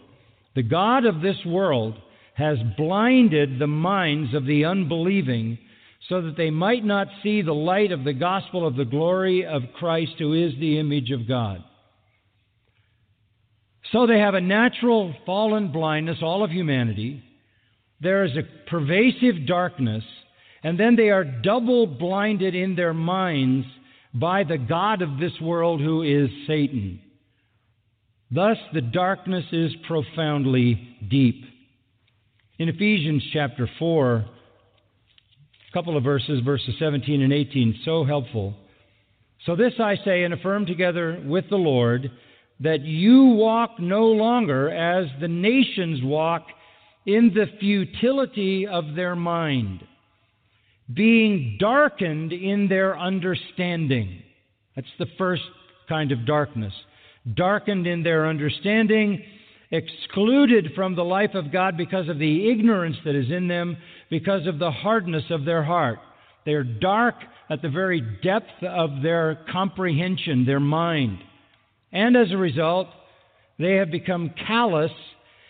The 0.55 0.63
God 0.63 1.05
of 1.05 1.21
this 1.21 1.37
world 1.45 1.95
has 2.35 2.57
blinded 2.77 3.59
the 3.59 3.67
minds 3.67 4.33
of 4.33 4.45
the 4.45 4.65
unbelieving 4.65 5.57
so 6.07 6.21
that 6.21 6.37
they 6.37 6.49
might 6.49 6.83
not 6.83 7.07
see 7.23 7.41
the 7.41 7.53
light 7.53 7.91
of 7.91 8.03
the 8.03 8.13
gospel 8.13 8.65
of 8.65 8.75
the 8.75 8.85
glory 8.85 9.45
of 9.45 9.63
Christ, 9.77 10.13
who 10.19 10.33
is 10.33 10.53
the 10.59 10.79
image 10.79 11.11
of 11.11 11.27
God. 11.27 11.63
So 13.91 14.07
they 14.07 14.19
have 14.19 14.33
a 14.33 14.41
natural 14.41 15.13
fallen 15.25 15.71
blindness, 15.71 16.17
all 16.21 16.43
of 16.43 16.51
humanity. 16.51 17.23
There 18.05 18.23
is 18.23 18.37
a 18.37 18.69
pervasive 18.69 19.47
darkness, 19.47 20.03
and 20.61 20.79
then 20.79 20.95
they 20.95 21.09
are 21.09 21.23
double 21.23 21.87
blinded 21.87 22.53
in 22.53 22.75
their 22.75 22.93
minds 22.93 23.65
by 24.13 24.43
the 24.43 24.59
God 24.59 25.01
of 25.01 25.17
this 25.19 25.31
world, 25.41 25.81
who 25.81 26.03
is 26.03 26.29
Satan. 26.45 27.01
Thus, 28.29 28.57
the 28.75 28.81
darkness 28.81 29.45
is 29.51 29.71
profoundly 29.87 30.97
deep. 31.09 31.45
In 32.59 32.69
Ephesians 32.69 33.23
chapter 33.33 33.67
4, 33.79 34.17
a 34.17 35.73
couple 35.73 35.97
of 35.97 36.03
verses, 36.03 36.41
verses 36.45 36.75
17 36.77 37.23
and 37.23 37.33
18, 37.33 37.79
so 37.85 38.03
helpful. 38.03 38.53
So 39.47 39.55
this 39.55 39.73
I 39.79 39.95
say 40.05 40.25
and 40.25 40.33
affirm 40.35 40.67
together 40.67 41.23
with 41.25 41.45
the 41.49 41.55
Lord 41.55 42.11
that 42.59 42.81
you 42.81 43.23
walk 43.29 43.79
no 43.79 44.05
longer 44.09 44.69
as 44.69 45.07
the 45.19 45.27
nations 45.27 46.01
walk 46.03 46.45
in 47.05 47.31
the 47.33 47.45
futility 47.59 48.67
of 48.67 48.95
their 48.95 49.15
mind, 49.15 49.83
being 50.93 51.57
darkened 51.59 52.33
in 52.33 52.67
their 52.67 52.97
understanding. 52.97 54.21
That's 54.75 54.87
the 54.99 55.07
first 55.17 55.43
kind 55.87 56.11
of 56.11 56.25
darkness. 56.25 56.73
Darkened 57.35 57.87
in 57.87 58.03
their 58.03 58.27
understanding, 58.27 59.23
excluded 59.71 60.71
from 60.75 60.95
the 60.95 61.03
life 61.03 61.33
of 61.33 61.51
God 61.51 61.77
because 61.77 62.07
of 62.09 62.19
the 62.19 62.49
ignorance 62.49 62.97
that 63.05 63.15
is 63.15 63.31
in 63.31 63.47
them, 63.47 63.77
because 64.09 64.47
of 64.47 64.59
the 64.59 64.71
hardness 64.71 65.23
of 65.29 65.45
their 65.45 65.63
heart. 65.63 65.99
They 66.45 66.53
are 66.53 66.63
dark 66.63 67.15
at 67.49 67.61
the 67.61 67.69
very 67.69 68.01
depth 68.23 68.63
of 68.63 69.01
their 69.01 69.39
comprehension, 69.51 70.45
their 70.45 70.59
mind. 70.59 71.19
And 71.91 72.15
as 72.15 72.31
a 72.31 72.37
result, 72.37 72.87
they 73.57 73.75
have 73.75 73.91
become 73.91 74.33
callous 74.47 74.91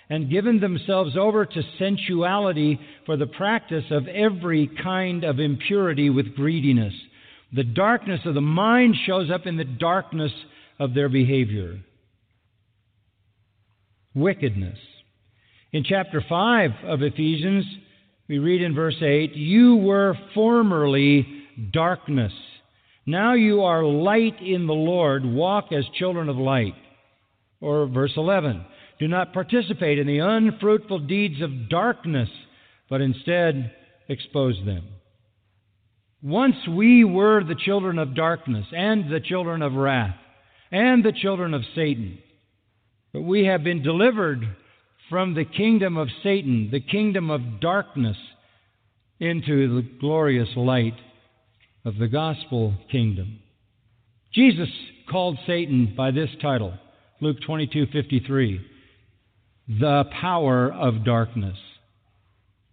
and 0.10 0.30
given 0.30 0.60
themselves 0.60 1.18
over 1.18 1.46
to 1.46 1.64
sensuality 1.80 2.80
for 3.06 3.18
the 3.18 3.28
practice 3.28 3.86
of 3.92 4.08
every 4.08 4.70
kind 4.84 5.24
of 5.24 5.40
impurity 5.40 6.10
with 6.10 6.36
greediness. 6.36 6.94
The 7.54 7.64
darkness 7.64 8.22
of 8.26 8.34
the 8.34 8.42
mind 8.42 8.96
shows 9.06 9.32
up 9.32 9.46
in 9.46 9.58
the 9.58 9.64
darkness 9.64 10.32
of 10.80 10.94
their 10.94 11.10
behavior. 11.10 11.80
Wickedness. 14.14 14.78
In 15.72 15.84
chapter 15.84 16.24
5 16.28 16.72
of 16.86 17.02
Ephesians, 17.02 17.66
we 18.28 18.40
read 18.40 18.62
in 18.62 18.74
verse 18.74 19.02
8, 19.02 19.36
You 19.36 19.76
were 19.76 20.18
formerly 20.34 21.28
darkness. 21.72 22.32
Now 23.06 23.34
you 23.34 23.64
are 23.64 23.84
light 23.84 24.42
in 24.42 24.68
the 24.68 24.74
Lord. 24.74 25.26
Walk 25.26 25.72
as 25.72 25.84
children 25.98 26.30
of 26.30 26.38
light. 26.38 26.74
Or 27.62 27.88
verse 27.88 28.14
11, 28.18 28.66
Do 29.00 29.08
not 29.08 29.34
participate 29.34 30.00
in 30.00 30.08
the 30.08 30.20
unfruitful 30.20 31.00
deeds 31.00 31.42
of 31.42 31.70
darkness, 31.70 32.30
but 32.90 33.02
instead 33.02 33.72
expose 34.08 34.56
them. 34.66 34.84
Once 36.22 36.56
we 36.70 37.04
were 37.04 37.44
the 37.44 37.56
children 37.56 38.00
of 38.00 38.16
darkness 38.16 38.66
and 38.76 39.12
the 39.12 39.20
children 39.20 39.62
of 39.62 39.74
wrath 39.74 40.16
and 40.72 41.04
the 41.04 41.12
children 41.12 41.54
of 41.54 41.62
Satan. 41.76 42.18
But 43.14 43.22
we 43.22 43.46
have 43.46 43.64
been 43.64 43.84
delivered 43.84 44.44
from 45.10 45.36
the 45.36 45.46
kingdom 45.46 45.98
of 45.98 46.08
Satan, 46.24 46.70
the 46.72 46.80
kingdom 46.80 47.30
of 47.30 47.60
darkness, 47.62 48.18
into 49.20 49.76
the 49.76 49.88
glorious 50.00 50.50
light 50.56 50.96
of 51.86 51.98
the 51.98 52.08
gospel 52.08 52.74
kingdom. 52.92 53.40
Jesus 54.34 54.70
called 55.10 55.38
Satan 55.46 55.94
by 55.96 56.12
this 56.12 56.30
title, 56.42 56.74
Luke 57.22 57.38
22:53, 57.48 58.60
the 59.68 60.06
power 60.22 60.72
of 60.72 61.04
darkness. 61.04 61.58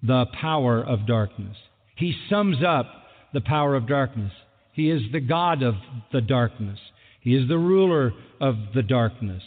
The 0.03 0.27
power 0.41 0.83
of 0.83 1.07
darkness. 1.07 1.57
He 1.97 2.15
sums 2.29 2.59
up 2.67 2.87
the 3.33 3.41
power 3.41 3.75
of 3.75 3.87
darkness. 3.87 4.33
He 4.73 4.91
is 4.91 5.03
the 5.13 5.21
God 5.21 5.63
of 5.63 5.75
the 6.13 6.21
darkness. 6.21 6.79
He 7.21 7.35
is 7.37 7.49
the 7.49 7.59
ruler 7.59 8.13
of 8.41 8.57
the 8.75 8.83
darkness. 8.83 9.43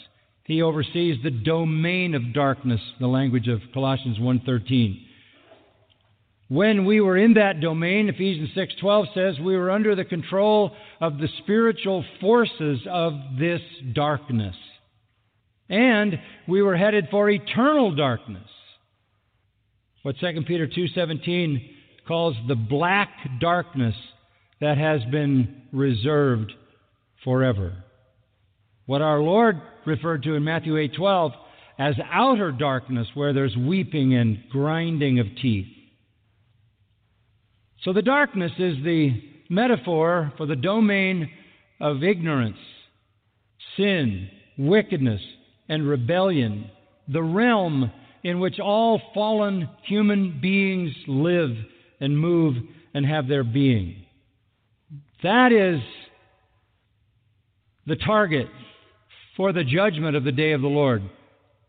He 0.45 0.61
oversees 0.61 1.17
the 1.23 1.31
domain 1.31 2.13
of 2.13 2.33
darkness, 2.33 2.79
the 2.99 3.07
language 3.07 3.47
of 3.47 3.61
Colossians 3.73 4.19
1:13. 4.19 5.01
When 6.47 6.85
we 6.85 7.01
were 7.01 7.17
in 7.17 7.33
that 7.33 7.59
domain, 7.59 8.07
Ephesians 8.07 8.53
6:12 8.53 9.07
says 9.13 9.39
we 9.39 9.57
were 9.57 9.71
under 9.71 9.95
the 9.95 10.05
control 10.05 10.75
of 11.01 11.17
the 11.17 11.27
spiritual 11.39 12.05
forces 12.21 12.85
of 12.87 13.19
this 13.39 13.61
darkness. 13.93 14.55
And 15.69 16.19
we 16.47 16.61
were 16.61 16.77
headed 16.77 17.07
for 17.09 17.29
eternal 17.29 17.95
darkness. 17.95 18.47
What 20.03 20.17
2 20.19 20.43
Peter 20.45 20.67
2:17 20.67 21.69
calls 22.07 22.35
the 22.47 22.55
black 22.55 23.09
darkness 23.39 23.95
that 24.61 24.77
has 24.77 25.03
been 25.05 25.63
reserved 25.71 26.53
forever. 27.23 27.83
What 28.85 29.01
our 29.01 29.19
Lord 29.19 29.59
referred 29.85 30.23
to 30.23 30.35
in 30.35 30.43
Matthew 30.43 30.77
8:12 30.77 31.33
as 31.79 31.95
outer 32.11 32.51
darkness 32.51 33.07
where 33.15 33.33
there's 33.33 33.57
weeping 33.57 34.13
and 34.13 34.47
grinding 34.49 35.19
of 35.19 35.27
teeth. 35.41 35.67
So 37.81 37.93
the 37.93 38.01
darkness 38.01 38.51
is 38.57 38.81
the 38.83 39.21
metaphor 39.49 40.31
for 40.37 40.45
the 40.45 40.55
domain 40.55 41.29
of 41.79 42.03
ignorance, 42.03 42.57
sin, 43.75 44.29
wickedness, 44.57 45.21
and 45.69 45.87
rebellion, 45.87 46.69
the 47.07 47.23
realm 47.23 47.91
in 48.23 48.39
which 48.39 48.59
all 48.59 49.01
fallen 49.13 49.69
human 49.83 50.39
beings 50.41 50.91
live 51.07 51.51
and 51.99 52.17
move 52.17 52.55
and 52.93 53.05
have 53.05 53.27
their 53.27 53.43
being. 53.43 54.05
That 55.23 55.51
is 55.51 55.81
the 57.85 57.95
target 57.95 58.47
for 59.37 59.53
the 59.53 59.63
judgment 59.63 60.15
of 60.15 60.23
the 60.23 60.31
day 60.31 60.53
of 60.53 60.61
the 60.61 60.67
Lord. 60.67 61.03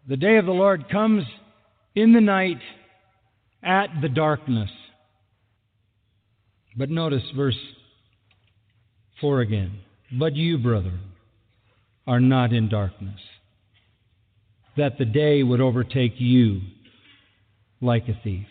The 0.09 0.17
day 0.17 0.37
of 0.37 0.47
the 0.47 0.53
Lord 0.53 0.89
comes 0.89 1.25
in 1.95 2.13
the 2.13 2.21
night 2.21 2.61
at 3.63 3.89
the 4.01 4.09
darkness. 4.09 4.71
But 6.77 6.91
notice 6.91 7.23
verse 7.35 7.59
4 9.21 9.41
again. 9.41 9.79
But 10.13 10.37
you, 10.37 10.59
brother, 10.59 10.93
are 12.07 12.21
not 12.21 12.53
in 12.53 12.69
darkness, 12.69 13.21
that 14.77 14.99
the 14.99 15.05
day 15.05 15.43
would 15.43 15.61
overtake 15.61 16.15
you 16.17 16.61
like 17.81 18.09
a 18.09 18.21
thief. 18.23 18.47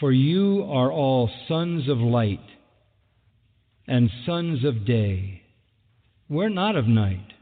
For 0.00 0.12
you 0.12 0.64
are 0.70 0.92
all 0.92 1.30
sons 1.48 1.88
of 1.88 1.98
light 1.98 2.40
and 3.86 4.10
sons 4.26 4.64
of 4.64 4.86
day. 4.86 5.42
We're 6.28 6.50
not 6.50 6.76
of 6.76 6.86
night, 6.86 7.32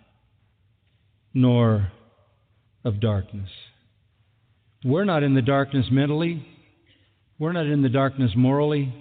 nor 1.35 1.93
of 2.85 3.01
darkness. 3.01 3.51
We're 4.85 5.05
not 5.05 5.23
in 5.23 5.35
the 5.35 5.43
darkness 5.43 5.87
mentally. 5.91 6.47
We're 7.39 7.53
not 7.53 7.67
in 7.67 7.83
the 7.83 7.89
darkness 7.89 8.31
morally. 8.37 8.95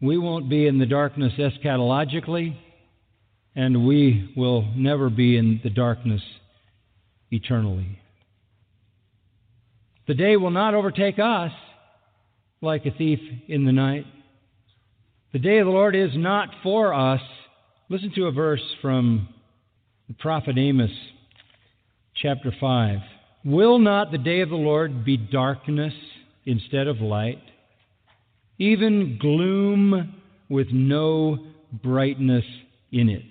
We 0.00 0.18
won't 0.18 0.50
be 0.50 0.66
in 0.66 0.78
the 0.78 0.86
darkness 0.86 1.32
eschatologically. 1.38 2.56
And 3.56 3.86
we 3.86 4.32
will 4.36 4.68
never 4.76 5.08
be 5.08 5.36
in 5.36 5.60
the 5.62 5.70
darkness 5.70 6.20
eternally. 7.34 7.98
The 10.06 10.14
day 10.14 10.36
will 10.36 10.50
not 10.50 10.74
overtake 10.74 11.18
us 11.18 11.52
like 12.60 12.86
a 12.86 12.90
thief 12.90 13.18
in 13.48 13.64
the 13.64 13.72
night. 13.72 14.06
The 15.32 15.38
day 15.38 15.58
of 15.58 15.66
the 15.66 15.72
Lord 15.72 15.96
is 15.96 16.10
not 16.14 16.48
for 16.62 16.94
us. 16.94 17.20
Listen 17.88 18.12
to 18.14 18.26
a 18.26 18.32
verse 18.32 18.62
from 18.80 19.28
the 20.08 20.14
prophet 20.14 20.56
Amos, 20.58 20.90
chapter 22.22 22.54
5. 22.60 22.98
Will 23.44 23.78
not 23.78 24.12
the 24.12 24.18
day 24.18 24.40
of 24.40 24.50
the 24.50 24.54
Lord 24.54 25.04
be 25.04 25.16
darkness 25.16 25.92
instead 26.46 26.86
of 26.86 27.00
light? 27.00 27.42
Even 28.58 29.18
gloom 29.20 30.14
with 30.48 30.68
no 30.70 31.38
brightness 31.82 32.44
in 32.92 33.08
it. 33.08 33.24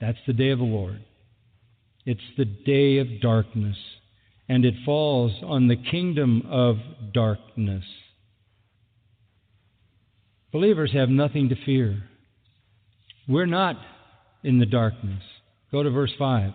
That's 0.00 0.18
the 0.26 0.32
day 0.32 0.50
of 0.50 0.58
the 0.58 0.64
Lord. 0.64 1.00
It's 2.06 2.20
the 2.36 2.44
day 2.44 2.98
of 2.98 3.20
darkness, 3.20 3.76
and 4.48 4.64
it 4.64 4.74
falls 4.84 5.32
on 5.42 5.68
the 5.68 5.76
kingdom 5.76 6.42
of 6.50 6.76
darkness. 7.12 7.84
Believers 10.52 10.92
have 10.92 11.08
nothing 11.08 11.48
to 11.48 11.56
fear. 11.64 12.02
We're 13.26 13.46
not 13.46 13.76
in 14.42 14.58
the 14.58 14.66
darkness. 14.66 15.22
Go 15.72 15.82
to 15.82 15.90
verse 15.90 16.12
5. 16.18 16.52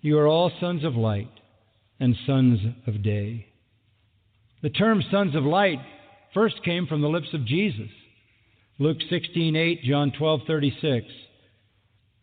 You 0.00 0.18
are 0.18 0.28
all 0.28 0.52
sons 0.60 0.84
of 0.84 0.94
light 0.94 1.30
and 1.98 2.16
sons 2.26 2.60
of 2.86 3.02
day. 3.02 3.46
The 4.62 4.70
term 4.70 5.02
sons 5.10 5.34
of 5.34 5.44
light 5.44 5.80
first 6.32 6.62
came 6.64 6.86
from 6.86 7.02
the 7.02 7.08
lips 7.08 7.34
of 7.34 7.44
Jesus. 7.44 7.90
Luke 8.78 8.98
16:8, 9.10 9.82
John 9.82 10.12
12:36. 10.12 11.04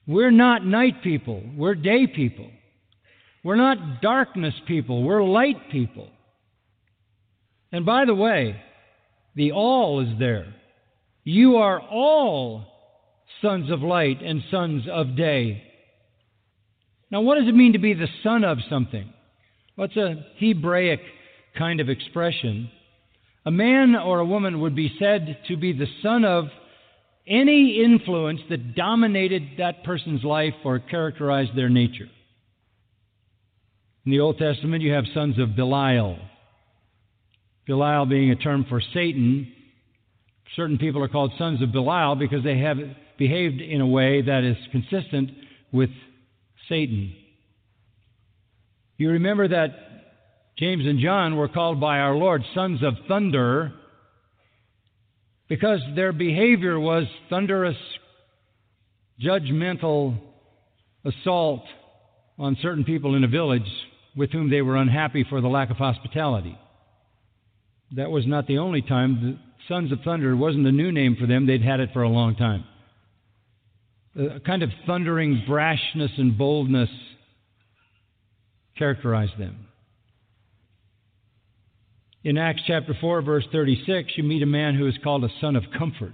We're 0.06 0.32
not 0.32 0.66
night 0.66 1.02
people, 1.04 1.44
we're 1.56 1.76
day 1.76 2.08
people. 2.08 2.50
We're 3.44 3.56
not 3.56 4.02
darkness 4.02 4.54
people, 4.68 5.04
we're 5.04 5.24
light 5.24 5.70
people. 5.72 6.08
And 7.72 7.86
by 7.86 8.06
the 8.06 8.16
way, 8.16 8.62
the 9.36 9.52
all 9.52 10.02
is 10.02 10.20
there. 10.20 10.54
You 11.24 11.58
are 11.58 11.80
all 11.80 12.66
sons 13.42 13.72
of 13.72 13.82
light 13.82 14.22
and 14.22 14.44
sons 14.52 14.84
of 14.92 15.16
day. 15.18 15.64
Now, 17.10 17.22
what 17.22 17.38
does 17.38 17.48
it 17.48 17.56
mean 17.56 17.74
to 17.74 17.80
be 17.80 17.94
the 17.94 18.08
son 18.24 18.44
of 18.44 18.58
something? 18.70 19.12
Well, 19.78 19.88
a 19.96 20.16
Hebraic 20.38 21.02
kind 21.58 21.80
of 21.80 21.90
expression. 21.90 22.70
A 23.46 23.52
man 23.52 23.96
or 23.96 24.20
a 24.20 24.26
woman 24.26 24.62
would 24.62 24.76
be 24.76 24.96
said 25.00 25.40
to 25.48 25.58
be 25.58 25.74
the 25.74 25.88
son 26.02 26.26
of 26.26 26.46
any 27.28 27.84
influence 27.84 28.42
that 28.50 28.76
dominated 28.76 29.44
that 29.58 29.84
person's 29.84 30.24
life 30.24 30.54
or 30.66 30.80
characterized 30.80 31.56
their 31.56 31.70
nature. 31.70 32.10
In 34.06 34.12
the 34.12 34.20
Old 34.20 34.38
Testament, 34.38 34.84
you 34.84 34.92
have 34.92 35.06
sons 35.14 35.40
of 35.40 35.56
Belial. 35.56 36.18
Belial 37.66 38.06
being 38.06 38.32
a 38.32 38.36
term 38.36 38.66
for 38.68 38.82
Satan. 38.94 39.52
Certain 40.56 40.78
people 40.78 41.02
are 41.02 41.08
called 41.08 41.32
sons 41.38 41.62
of 41.62 41.72
Belial 41.72 42.16
because 42.16 42.44
they 42.44 42.60
have 42.60 42.78
behaved 43.18 43.62
in 43.62 43.80
a 43.80 43.88
way 43.88 44.22
that 44.22 44.44
is 44.44 44.58
consistent 44.72 45.32
with 45.72 45.90
Satan. 46.68 47.14
You 48.98 49.12
remember 49.12 49.48
that 49.48 49.70
James 50.58 50.86
and 50.86 51.00
John 51.00 51.38
were 51.38 51.48
called 51.48 51.80
by 51.80 52.00
our 52.00 52.16
Lord 52.16 52.44
sons 52.54 52.84
of 52.84 52.94
thunder 53.08 53.74
because 55.50 55.80
their 55.96 56.14
behavior 56.14 56.80
was 56.80 57.06
thunderous, 57.30 57.78
judgmental 59.22 60.18
assault 61.06 61.64
on 62.40 62.58
certain 62.62 62.84
people 62.84 63.16
in 63.16 63.24
a 63.24 63.28
village 63.28 63.62
with 64.16 64.32
whom 64.32 64.50
they 64.50 64.62
were 64.62 64.78
unhappy 64.78 65.26
for 65.30 65.42
the 65.42 65.48
lack 65.48 65.70
of 65.70 65.78
hospitality. 65.78 66.58
That 67.96 68.10
was 68.10 68.26
not 68.26 68.48
the 68.48 68.58
only 68.58 68.82
time. 68.82 69.22
The 69.22 69.40
Sons 69.68 69.92
of 69.92 70.00
Thunder 70.02 70.36
wasn't 70.36 70.68
a 70.68 70.72
new 70.72 70.92
name 70.92 71.16
for 71.20 71.28
them, 71.28 71.46
they'd 71.46 71.62
had 71.64 71.80
it 71.80 71.90
for 71.94 72.04
a 72.04 72.10
long 72.10 72.36
time. 72.36 72.66
A 74.16 74.40
kind 74.40 74.62
of 74.62 74.70
thundering 74.86 75.44
brashness 75.48 76.18
and 76.18 76.38
boldness 76.38 76.90
characterized 78.78 79.38
them. 79.38 79.68
In 82.24 82.38
Acts 82.38 82.62
chapter 82.66 82.96
4, 83.02 83.22
verse 83.22 83.46
36, 83.52 84.14
you 84.16 84.24
meet 84.24 84.44
a 84.44 84.48
man 84.48 84.76
who 84.76 84.88
is 84.88 84.96
called 85.04 85.26
a 85.26 85.30
son 85.42 85.58
of 85.58 85.64
comfort, 85.78 86.14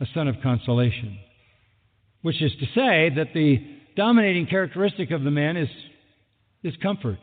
a 0.00 0.06
son 0.14 0.26
of 0.26 0.34
consolation, 0.42 1.16
which 2.22 2.42
is 2.42 2.50
to 2.58 2.66
say 2.74 3.08
that 3.14 3.28
the 3.32 3.58
dominating 3.94 4.46
characteristic 4.46 5.12
of 5.12 5.22
the 5.22 5.30
man 5.30 5.56
is, 5.56 5.68
is 6.64 6.74
comfort. 6.82 7.18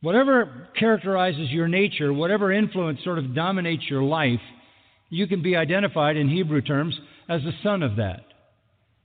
Whatever 0.00 0.68
characterizes 0.78 1.50
your 1.50 1.68
nature, 1.68 2.10
whatever 2.10 2.50
influence 2.50 3.00
sort 3.04 3.18
of 3.18 3.34
dominates 3.34 3.90
your 3.90 4.02
life, 4.02 4.40
you 5.10 5.26
can 5.26 5.42
be 5.42 5.56
identified 5.56 6.16
in 6.16 6.28
Hebrew 6.28 6.62
terms 6.62 6.98
as 7.28 7.42
a 7.42 7.52
son 7.62 7.82
of 7.82 7.96
that. 7.96 8.20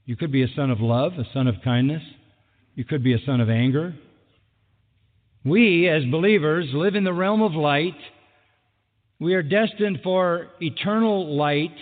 You 0.06 0.16
could 0.16 0.32
be 0.32 0.42
a 0.42 0.54
son 0.56 0.70
of 0.70 0.80
love, 0.80 1.12
a 1.18 1.24
son 1.34 1.48
of 1.48 1.56
kindness. 1.62 2.02
You 2.76 2.84
could 2.84 3.04
be 3.04 3.12
a 3.12 3.24
son 3.26 3.42
of 3.42 3.50
anger. 3.50 3.94
We, 5.44 5.90
as 5.90 6.02
believers, 6.06 6.70
live 6.72 6.94
in 6.94 7.04
the 7.04 7.12
realm 7.12 7.42
of 7.42 7.52
light. 7.52 7.96
We 9.20 9.34
are 9.34 9.42
destined 9.42 10.00
for 10.02 10.48
eternal 10.58 11.36
light. 11.36 11.74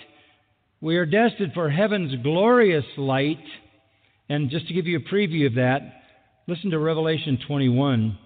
We 0.81 0.96
are 0.96 1.07
destined 1.07 1.53
for 1.55 1.70
heaven's 1.70 2.12
glorious 2.25 2.85
light. 2.96 3.38
And 4.29 4.51
just 4.51 4.66
to 4.66 4.75
give 4.75 4.88
you 4.88 4.98
a 4.98 5.14
preview 5.14 5.46
of 5.46 5.55
that, 5.55 6.03
listen 6.48 6.70
to 6.72 6.79
Revelation 6.81 7.38
21. 7.46 8.18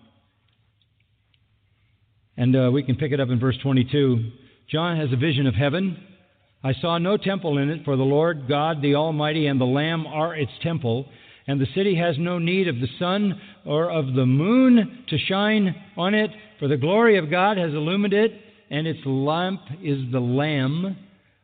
And 2.39 2.57
uh, 2.57 2.71
we 2.73 2.83
can 2.83 2.97
pick 2.97 3.13
it 3.13 3.21
up 3.21 3.29
in 3.29 3.39
verse 3.39 3.59
22. 3.63 4.31
John 4.71 4.97
has 4.97 5.13
a 5.13 5.17
vision 5.17 5.47
of 5.47 5.55
heaven. 5.55 6.03
I 6.65 6.73
saw 6.81 6.97
no 6.97 7.19
temple 7.19 7.59
in 7.59 7.69
it, 7.69 7.85
for 7.85 7.97
the 7.97 8.03
Lord 8.03 8.49
God, 8.49 8.81
the 8.81 8.95
Almighty, 8.95 9.49
and 9.49 9.61
the 9.61 9.67
Lamb 9.67 10.07
are 10.07 10.35
its 10.35 10.53
temple 10.63 11.07
and 11.47 11.61
the 11.61 11.67
city 11.75 11.95
has 11.97 12.17
no 12.19 12.39
need 12.39 12.69
of 12.69 12.81
the 12.81 12.89
sun 12.99 13.41
or 13.67 13.91
of 13.91 14.15
the 14.15 14.27
moon 14.27 15.05
to 15.09 15.19
shine 15.19 15.75
on 15.97 16.15
it, 16.15 16.31
for 16.59 16.69
the 16.69 16.77
glory 16.77 17.19
of 17.19 17.31
God 17.31 17.59
has 17.59 17.73
illumined 17.73 18.15
it, 18.15 18.33
and 18.71 18.87
its 18.87 19.01
lamp 19.05 19.61
is 19.83 19.99
the 20.13 20.21
Lamb. 20.21 20.97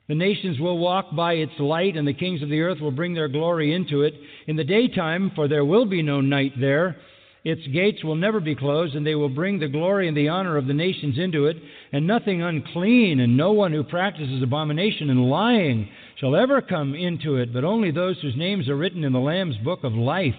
The 0.08 0.14
nations 0.14 0.58
will 0.58 0.78
walk 0.78 1.14
by 1.14 1.35
its 1.35 1.52
light, 1.58 1.96
and 1.96 2.06
the 2.06 2.12
kings 2.12 2.42
of 2.42 2.48
the 2.48 2.61
earth 2.61 2.80
will 2.80 2.90
bring 2.90 3.14
their 3.14 3.28
glory 3.28 3.74
into 3.74 4.02
it. 4.02 4.14
In 4.46 4.56
the 4.56 4.64
daytime, 4.64 5.32
for 5.35 5.48
there 5.48 5.64
will 5.64 5.87
be 5.87 6.02
no 6.02 6.20
night 6.20 6.52
there, 6.61 6.96
its 7.44 7.66
gates 7.68 8.04
will 8.04 8.14
never 8.14 8.38
be 8.38 8.54
closed, 8.54 8.94
and 8.94 9.04
they 9.04 9.16
will 9.16 9.28
bring 9.28 9.58
the 9.58 9.68
glory 9.68 10.06
and 10.06 10.16
the 10.16 10.28
honor 10.28 10.56
of 10.56 10.66
the 10.66 10.74
nations 10.74 11.18
into 11.18 11.46
it, 11.46 11.56
and 11.92 12.06
nothing 12.06 12.40
unclean, 12.40 13.18
and 13.18 13.37
no 13.37 13.52
one 13.52 13.72
who 13.72 13.82
practices 13.82 14.42
abomination 14.42 15.11
and 15.11 15.28
lying 15.28 15.88
shall 16.20 16.37
ever 16.37 16.62
come 16.62 16.94
into 16.94 17.37
it, 17.37 17.52
but 17.52 17.64
only 17.64 17.90
those 17.90 18.20
whose 18.20 18.37
names 18.37 18.68
are 18.68 18.76
written 18.76 19.02
in 19.02 19.12
the 19.12 19.18
Lamb's 19.18 19.56
book 19.58 19.82
of 19.82 19.92
life. 19.92 20.37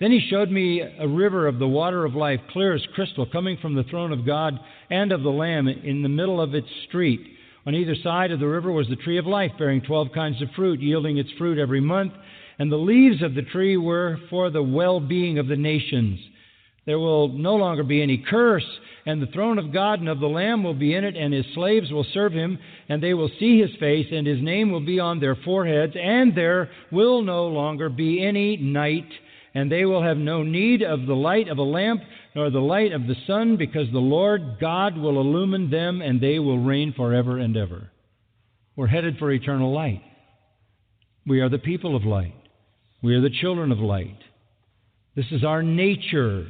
Then 0.00 0.12
he 0.12 0.20
showed 0.30 0.50
me 0.50 0.80
a 0.80 1.08
river 1.08 1.48
of 1.48 1.58
the 1.58 1.66
water 1.66 2.04
of 2.04 2.14
life, 2.14 2.40
clear 2.52 2.72
as 2.72 2.86
crystal, 2.94 3.26
coming 3.26 3.56
from 3.60 3.74
the 3.74 3.82
throne 3.84 4.12
of 4.12 4.24
God 4.24 4.58
and 4.90 5.10
of 5.10 5.22
the 5.22 5.30
Lamb 5.30 5.66
in 5.66 6.02
the 6.02 6.08
middle 6.08 6.40
of 6.40 6.54
its 6.54 6.68
street. 6.86 7.20
On 7.66 7.74
either 7.74 7.96
side 7.96 8.30
of 8.30 8.38
the 8.38 8.46
river 8.46 8.70
was 8.70 8.88
the 8.88 8.96
tree 8.96 9.18
of 9.18 9.26
life, 9.26 9.50
bearing 9.58 9.80
twelve 9.80 10.12
kinds 10.14 10.40
of 10.40 10.48
fruit, 10.54 10.80
yielding 10.80 11.18
its 11.18 11.32
fruit 11.36 11.58
every 11.58 11.80
month. 11.80 12.12
And 12.60 12.70
the 12.70 12.76
leaves 12.76 13.22
of 13.22 13.34
the 13.34 13.42
tree 13.42 13.76
were 13.76 14.18
for 14.30 14.50
the 14.50 14.62
well 14.62 15.00
being 15.00 15.38
of 15.38 15.48
the 15.48 15.56
nations. 15.56 16.20
There 16.86 16.98
will 16.98 17.28
no 17.28 17.56
longer 17.56 17.82
be 17.82 18.00
any 18.00 18.18
curse, 18.18 18.64
and 19.04 19.20
the 19.20 19.26
throne 19.26 19.58
of 19.58 19.72
God 19.72 19.98
and 19.98 20.08
of 20.08 20.20
the 20.20 20.28
Lamb 20.28 20.62
will 20.62 20.74
be 20.74 20.94
in 20.94 21.04
it, 21.04 21.16
and 21.16 21.34
his 21.34 21.44
slaves 21.54 21.90
will 21.90 22.06
serve 22.14 22.32
him, 22.32 22.58
and 22.88 23.02
they 23.02 23.14
will 23.14 23.30
see 23.38 23.60
his 23.60 23.74
face, 23.78 24.06
and 24.12 24.26
his 24.26 24.40
name 24.40 24.70
will 24.70 24.80
be 24.80 25.00
on 25.00 25.20
their 25.20 25.34
foreheads, 25.34 25.94
and 26.00 26.34
there 26.34 26.70
will 26.92 27.22
no 27.22 27.48
longer 27.48 27.88
be 27.88 28.24
any 28.24 28.56
night, 28.56 29.08
and 29.58 29.72
they 29.72 29.84
will 29.84 30.04
have 30.04 30.18
no 30.18 30.44
need 30.44 30.82
of 30.82 31.06
the 31.06 31.16
light 31.16 31.48
of 31.48 31.58
a 31.58 31.62
lamp, 31.62 32.00
nor 32.36 32.48
the 32.48 32.60
light 32.60 32.92
of 32.92 33.08
the 33.08 33.16
sun, 33.26 33.56
because 33.56 33.90
the 33.90 33.98
Lord 33.98 34.58
God 34.60 34.96
will 34.96 35.20
illumine 35.20 35.68
them, 35.68 36.00
and 36.00 36.20
they 36.20 36.38
will 36.38 36.60
reign 36.60 36.94
forever 36.96 37.38
and 37.38 37.56
ever. 37.56 37.90
We're 38.76 38.86
headed 38.86 39.18
for 39.18 39.32
eternal 39.32 39.74
light. 39.74 40.00
We 41.26 41.40
are 41.40 41.48
the 41.48 41.58
people 41.58 41.96
of 41.96 42.04
light. 42.04 42.36
We 43.02 43.16
are 43.16 43.20
the 43.20 43.34
children 43.40 43.72
of 43.72 43.80
light. 43.80 44.18
This 45.16 45.26
is 45.32 45.42
our 45.42 45.64
nature. 45.64 46.46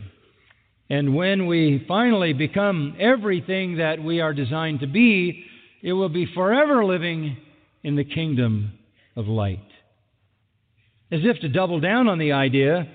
And 0.91 1.15
when 1.15 1.47
we 1.47 1.87
finally 1.89 2.35
become 2.35 2.95
everything 3.01 3.79
that 3.79 4.05
we 4.05 4.21
are 4.21 4.35
designed 4.35 4.81
to 4.81 4.87
be, 4.87 5.47
it 5.83 5.95
will 5.95 6.11
be 6.11 6.27
forever 6.35 6.85
living 6.85 7.39
in 7.83 7.97
the 7.97 8.05
kingdom 8.05 8.73
of 9.17 9.29
light. 9.29 9.65
As 11.11 11.21
if 11.25 11.41
to 11.41 11.49
double 11.49 11.81
down 11.81 12.07
on 12.07 12.19
the 12.19 12.33
idea, 12.33 12.87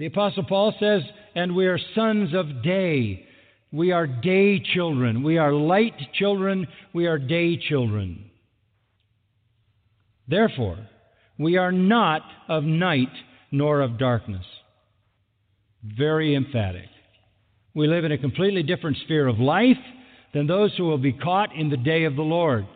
the 0.00 0.06
Apostle 0.06 0.44
Paul 0.44 0.72
says, 0.80 1.02
and 1.34 1.54
we 1.54 1.66
are 1.66 1.78
sons 1.94 2.30
of 2.34 2.62
day. 2.62 3.26
We 3.70 3.92
are 3.92 4.06
day 4.06 4.58
children. 4.58 5.22
We 5.22 5.36
are 5.36 5.52
light 5.52 5.92
children. 6.14 6.68
We 6.94 7.06
are 7.06 7.18
day 7.18 7.58
children. 7.58 8.30
Therefore, 10.26 10.78
we 11.38 11.58
are 11.58 11.70
not 11.70 12.22
of 12.48 12.64
night 12.64 13.12
nor 13.52 13.82
of 13.82 13.98
darkness. 13.98 14.46
Very 15.84 16.34
emphatic. 16.34 16.88
We 17.74 17.86
live 17.86 18.06
in 18.06 18.12
a 18.12 18.16
completely 18.16 18.62
different 18.62 18.96
sphere 19.04 19.26
of 19.26 19.38
life 19.38 19.76
than 20.32 20.46
those 20.46 20.74
who 20.78 20.84
will 20.84 20.96
be 20.96 21.12
caught 21.12 21.54
in 21.54 21.68
the 21.68 21.76
day 21.76 22.04
of 22.04 22.16
the 22.16 22.22
Lord 22.22 22.66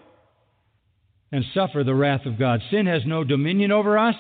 and 1.33 1.43
suffer 1.55 1.85
the 1.85 1.95
wrath 1.95 2.27
of 2.27 2.39
God. 2.39 2.61
Sin 2.71 2.85
has 2.85 3.01
no 3.07 3.25
dominion 3.25 3.73
over 3.73 3.99
us. 3.99 4.15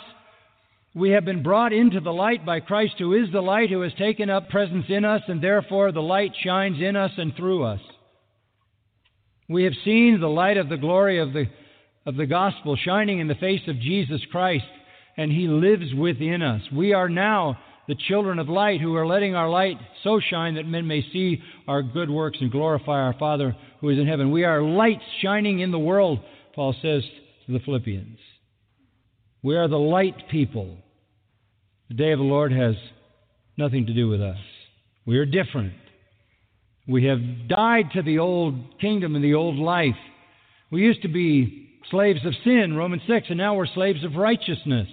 We 0.94 1.10
have 1.10 1.24
been 1.24 1.42
brought 1.42 1.72
into 1.72 1.98
the 1.98 2.12
light 2.12 2.46
by 2.46 2.60
Christ, 2.60 2.94
who 2.98 3.14
is 3.14 3.30
the 3.32 3.40
light, 3.40 3.68
who 3.68 3.80
has 3.80 3.92
taken 3.94 4.30
up 4.30 4.48
presence 4.48 4.86
in 4.88 5.04
us, 5.04 5.22
and 5.26 5.42
therefore 5.42 5.90
the 5.90 6.00
light 6.00 6.32
shines 6.40 6.80
in 6.80 6.94
us 6.94 7.10
and 7.16 7.34
through 7.34 7.64
us. 7.64 7.80
We 9.48 9.64
have 9.64 9.72
seen 9.84 10.20
the 10.20 10.28
light 10.28 10.56
of 10.56 10.68
the 10.68 10.76
glory 10.76 11.18
of 11.18 11.32
the, 11.32 11.46
of 12.06 12.14
the 12.14 12.26
gospel 12.26 12.76
shining 12.76 13.18
in 13.18 13.26
the 13.26 13.34
face 13.34 13.62
of 13.66 13.80
Jesus 13.80 14.20
Christ, 14.30 14.64
and 15.16 15.32
he 15.32 15.48
lives 15.48 15.92
within 15.94 16.42
us. 16.42 16.62
We 16.72 16.92
are 16.92 17.08
now 17.08 17.58
the 17.88 17.96
children 18.08 18.38
of 18.38 18.48
light 18.48 18.80
who 18.80 18.94
are 18.94 19.06
letting 19.06 19.34
our 19.34 19.50
light 19.50 19.76
so 20.04 20.20
shine 20.20 20.54
that 20.54 20.66
men 20.66 20.86
may 20.86 21.02
see 21.12 21.42
our 21.66 21.82
good 21.82 22.08
works 22.08 22.38
and 22.40 22.52
glorify 22.52 23.00
our 23.00 23.14
Father 23.18 23.56
who 23.80 23.90
is 23.90 23.98
in 23.98 24.06
heaven. 24.06 24.30
We 24.30 24.44
are 24.44 24.62
lights 24.62 25.02
shining 25.20 25.58
in 25.58 25.72
the 25.72 25.78
world, 25.78 26.20
Paul 26.54 26.72
says 26.80 27.02
to 27.46 27.52
the 27.52 27.58
Philippians. 27.58 28.18
We 29.42 29.56
are 29.56 29.68
the 29.68 29.76
light 29.76 30.28
people. 30.30 30.78
The 31.94 32.02
day 32.02 32.10
of 32.10 32.18
the 32.18 32.24
Lord 32.24 32.50
has 32.50 32.74
nothing 33.56 33.86
to 33.86 33.94
do 33.94 34.08
with 34.08 34.20
us. 34.20 34.38
We 35.06 35.16
are 35.18 35.24
different. 35.24 35.74
We 36.88 37.04
have 37.04 37.20
died 37.46 37.92
to 37.94 38.02
the 38.02 38.18
old 38.18 38.80
kingdom 38.80 39.14
and 39.14 39.22
the 39.22 39.34
old 39.34 39.54
life. 39.54 39.94
We 40.72 40.82
used 40.82 41.02
to 41.02 41.08
be 41.08 41.68
slaves 41.92 42.18
of 42.26 42.32
sin, 42.42 42.74
Romans 42.76 43.02
6, 43.06 43.26
and 43.28 43.38
now 43.38 43.54
we're 43.54 43.68
slaves 43.68 44.02
of 44.02 44.16
righteousness. 44.16 44.88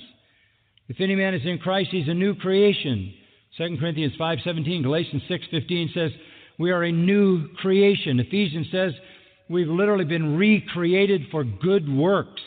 If 0.89 0.97
any 1.01 1.15
man 1.15 1.33
is 1.33 1.41
in 1.43 1.57
Christ, 1.57 1.89
he's 1.89 2.07
a 2.07 2.13
new 2.13 2.35
creation. 2.35 3.11
2 3.57 3.77
Corinthians 3.79 4.13
5:17, 4.19 4.83
Galatians 4.83 5.23
6:15 5.27 5.93
says 5.95 6.11
we 6.59 6.69
are 6.69 6.83
a 6.83 6.91
new 6.91 7.47
creation. 7.55 8.19
Ephesians 8.19 8.69
says 8.69 8.93
we've 9.49 9.67
literally 9.67 10.05
been 10.05 10.37
recreated 10.37 11.29
for 11.31 11.43
good 11.43 11.89
works. 11.89 12.43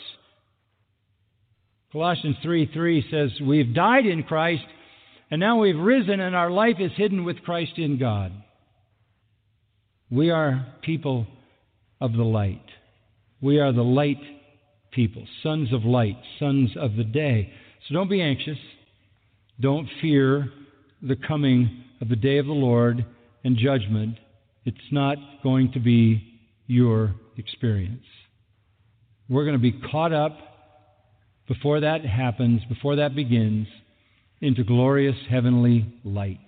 Colossians 1.95 2.35
3:3 2.43 3.09
says 3.09 3.39
we've 3.39 3.73
died 3.73 4.05
in 4.05 4.23
Christ 4.23 4.65
and 5.31 5.39
now 5.39 5.61
we've 5.61 5.79
risen 5.79 6.19
and 6.19 6.35
our 6.35 6.51
life 6.51 6.75
is 6.77 6.91
hidden 6.97 7.23
with 7.23 7.41
Christ 7.43 7.77
in 7.77 7.97
God. 7.97 8.33
We 10.11 10.29
are 10.29 10.73
people 10.81 11.25
of 12.01 12.11
the 12.11 12.25
light. 12.25 12.65
We 13.39 13.61
are 13.61 13.71
the 13.71 13.81
light 13.81 14.19
people, 14.91 15.25
sons 15.41 15.71
of 15.71 15.85
light, 15.85 16.17
sons 16.37 16.71
of 16.75 16.97
the 16.97 17.05
day. 17.05 17.53
So 17.87 17.93
don't 17.93 18.09
be 18.09 18.21
anxious. 18.21 18.59
Don't 19.61 19.87
fear 20.01 20.51
the 21.01 21.15
coming 21.15 21.85
of 22.01 22.09
the 22.09 22.17
day 22.17 22.39
of 22.39 22.45
the 22.45 22.51
Lord 22.51 23.05
and 23.45 23.55
judgment. 23.55 24.17
It's 24.65 24.91
not 24.91 25.17
going 25.43 25.71
to 25.71 25.79
be 25.79 26.41
your 26.67 27.15
experience. 27.37 28.03
We're 29.29 29.45
going 29.45 29.57
to 29.57 29.71
be 29.71 29.79
caught 29.89 30.11
up 30.11 30.54
before 31.47 31.81
that 31.81 32.05
happens, 32.05 32.61
before 32.67 32.97
that 32.97 33.15
begins, 33.15 33.67
into 34.41 34.63
glorious 34.63 35.15
heavenly 35.29 35.85
light. 36.03 36.39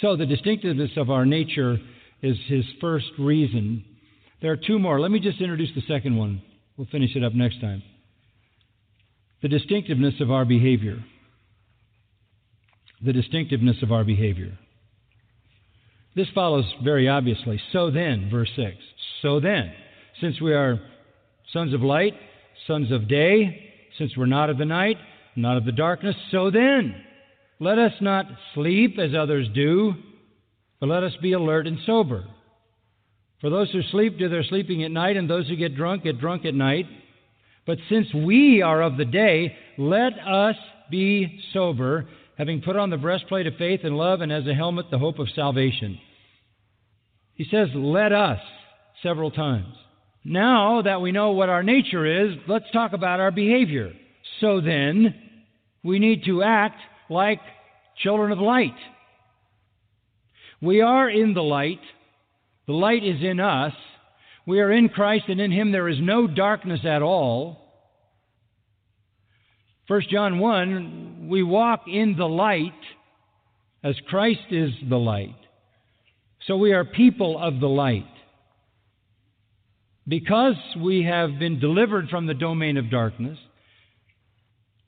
So, 0.00 0.16
the 0.16 0.26
distinctiveness 0.26 0.90
of 0.96 1.10
our 1.10 1.24
nature 1.24 1.78
is 2.22 2.36
his 2.46 2.64
first 2.80 3.06
reason. 3.18 3.84
There 4.42 4.52
are 4.52 4.56
two 4.56 4.78
more. 4.78 5.00
Let 5.00 5.10
me 5.10 5.20
just 5.20 5.40
introduce 5.40 5.70
the 5.74 5.82
second 5.88 6.16
one. 6.16 6.42
We'll 6.76 6.88
finish 6.88 7.16
it 7.16 7.24
up 7.24 7.32
next 7.32 7.60
time 7.60 7.82
the 9.42 9.48
distinctiveness 9.48 10.14
of 10.20 10.30
our 10.30 10.44
behavior. 10.44 11.04
The 13.04 13.12
distinctiveness 13.12 13.76
of 13.82 13.92
our 13.92 14.04
behavior. 14.04 14.58
This 16.14 16.26
follows 16.34 16.64
very 16.82 17.08
obviously. 17.08 17.60
So 17.72 17.90
then, 17.90 18.30
verse 18.30 18.50
6. 18.56 18.74
So 19.22 19.38
then, 19.38 19.72
since 20.20 20.40
we 20.40 20.54
are 20.54 20.80
sons 21.52 21.74
of 21.74 21.82
light, 21.82 22.14
sons 22.66 22.90
of 22.90 23.06
day, 23.06 23.65
since 23.98 24.16
we're 24.16 24.26
not 24.26 24.50
of 24.50 24.58
the 24.58 24.64
night, 24.64 24.96
not 25.36 25.56
of 25.56 25.64
the 25.64 25.72
darkness, 25.72 26.16
so 26.30 26.50
then, 26.50 26.94
let 27.58 27.78
us 27.78 27.92
not 28.00 28.26
sleep 28.54 28.98
as 28.98 29.14
others 29.14 29.48
do, 29.54 29.94
but 30.80 30.88
let 30.88 31.02
us 31.02 31.12
be 31.22 31.32
alert 31.32 31.66
and 31.66 31.78
sober. 31.86 32.24
For 33.40 33.50
those 33.50 33.70
who 33.70 33.82
sleep 33.90 34.18
do 34.18 34.28
their 34.28 34.44
sleeping 34.44 34.82
at 34.82 34.90
night, 34.90 35.16
and 35.16 35.28
those 35.28 35.48
who 35.48 35.56
get 35.56 35.76
drunk 35.76 36.04
get 36.04 36.20
drunk 36.20 36.44
at 36.44 36.54
night. 36.54 36.86
But 37.66 37.78
since 37.90 38.06
we 38.14 38.62
are 38.62 38.82
of 38.82 38.96
the 38.96 39.04
day, 39.04 39.54
let 39.78 40.12
us 40.18 40.56
be 40.90 41.40
sober, 41.52 42.08
having 42.38 42.62
put 42.62 42.76
on 42.76 42.90
the 42.90 42.96
breastplate 42.96 43.46
of 43.46 43.54
faith 43.56 43.80
and 43.84 43.96
love, 43.96 44.20
and 44.20 44.32
as 44.32 44.46
a 44.46 44.54
helmet 44.54 44.86
the 44.90 44.98
hope 44.98 45.18
of 45.18 45.28
salvation. 45.34 45.98
He 47.34 47.44
says, 47.50 47.68
let 47.74 48.12
us, 48.12 48.40
several 49.02 49.30
times. 49.30 49.74
Now 50.28 50.82
that 50.82 51.00
we 51.00 51.12
know 51.12 51.30
what 51.30 51.48
our 51.48 51.62
nature 51.62 52.24
is, 52.24 52.36
let's 52.48 52.64
talk 52.72 52.92
about 52.92 53.20
our 53.20 53.30
behavior. 53.30 53.92
So 54.40 54.60
then, 54.60 55.14
we 55.84 56.00
need 56.00 56.24
to 56.24 56.42
act 56.42 56.80
like 57.08 57.38
children 58.02 58.32
of 58.32 58.40
light. 58.40 58.74
We 60.60 60.80
are 60.80 61.08
in 61.08 61.32
the 61.32 61.44
light, 61.44 61.78
the 62.66 62.72
light 62.72 63.04
is 63.04 63.22
in 63.22 63.38
us. 63.38 63.72
We 64.48 64.58
are 64.58 64.72
in 64.72 64.88
Christ, 64.88 65.26
and 65.28 65.40
in 65.40 65.52
Him 65.52 65.70
there 65.70 65.88
is 65.88 65.98
no 66.00 66.26
darkness 66.26 66.80
at 66.84 67.02
all. 67.02 67.62
1 69.86 70.02
John 70.10 70.40
1 70.40 71.28
we 71.30 71.44
walk 71.44 71.82
in 71.86 72.16
the 72.18 72.26
light 72.26 72.72
as 73.84 73.94
Christ 74.08 74.50
is 74.50 74.72
the 74.88 74.98
light. 74.98 75.36
So 76.48 76.56
we 76.56 76.72
are 76.72 76.84
people 76.84 77.38
of 77.38 77.60
the 77.60 77.68
light. 77.68 78.06
Because 80.08 80.56
we 80.80 81.04
have 81.04 81.38
been 81.38 81.58
delivered 81.58 82.08
from 82.08 82.26
the 82.26 82.34
domain 82.34 82.76
of 82.76 82.90
darkness, 82.90 83.38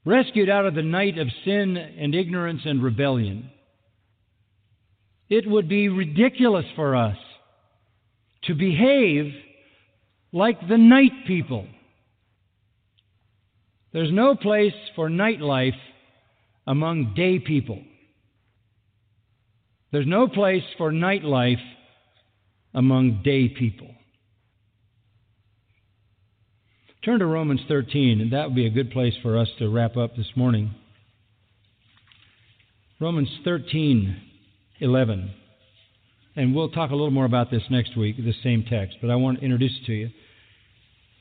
rescued 0.05 0.49
out 0.49 0.67
of 0.67 0.75
the 0.75 0.83
night 0.83 1.19
of 1.19 1.29
sin 1.45 1.77
and 1.77 2.15
ignorance 2.15 2.63
and 2.65 2.83
rebellion, 2.83 3.51
it 5.29 5.49
would 5.49 5.69
be 5.69 5.89
ridiculous 5.89 6.65
for 6.77 6.97
us 6.97 7.17
to 8.45 8.55
behave 8.55 9.33
like 10.33 10.61
the 10.69 10.79
night 10.79 11.27
people. 11.27 11.67
There's 13.93 14.13
no 14.13 14.37
place 14.37 14.75
for 14.95 15.09
nightlife 15.09 15.79
among 16.67 17.15
day 17.15 17.39
people. 17.39 17.83
There's 19.91 20.07
no 20.07 20.29
place 20.29 20.63
for 20.77 20.93
nightlife 20.93 21.63
among 22.75 23.23
day 23.25 23.49
people. 23.49 23.89
Turn 27.09 27.21
to 27.21 27.27
Romans 27.27 27.63
13, 27.69 28.21
and 28.21 28.35
that 28.35 28.49
would 28.49 28.55
be 28.55 28.67
a 28.67 28.71
good 28.71 28.91
place 28.91 29.15
for 29.23 29.39
us 29.39 29.49
to 29.59 29.71
wrap 29.71 29.97
up 29.97 30.15
this 30.15 30.31
morning. 30.37 30.75
Romans 33.01 33.31
13, 33.45 34.15
11. 34.81 35.31
And 36.37 36.55
we'll 36.55 36.69
talk 36.69 36.91
a 36.91 36.95
little 36.95 37.11
more 37.11 37.25
about 37.25 37.51
this 37.51 37.63
next 37.71 37.97
week, 37.97 38.19
the 38.19 38.35
same 38.43 38.63
text, 38.69 38.99
but 39.01 39.09
I 39.09 39.17
want 39.17 39.39
to 39.39 39.43
introduce 39.43 39.73
it 39.81 39.87
to 39.87 39.95
you. 39.95 40.11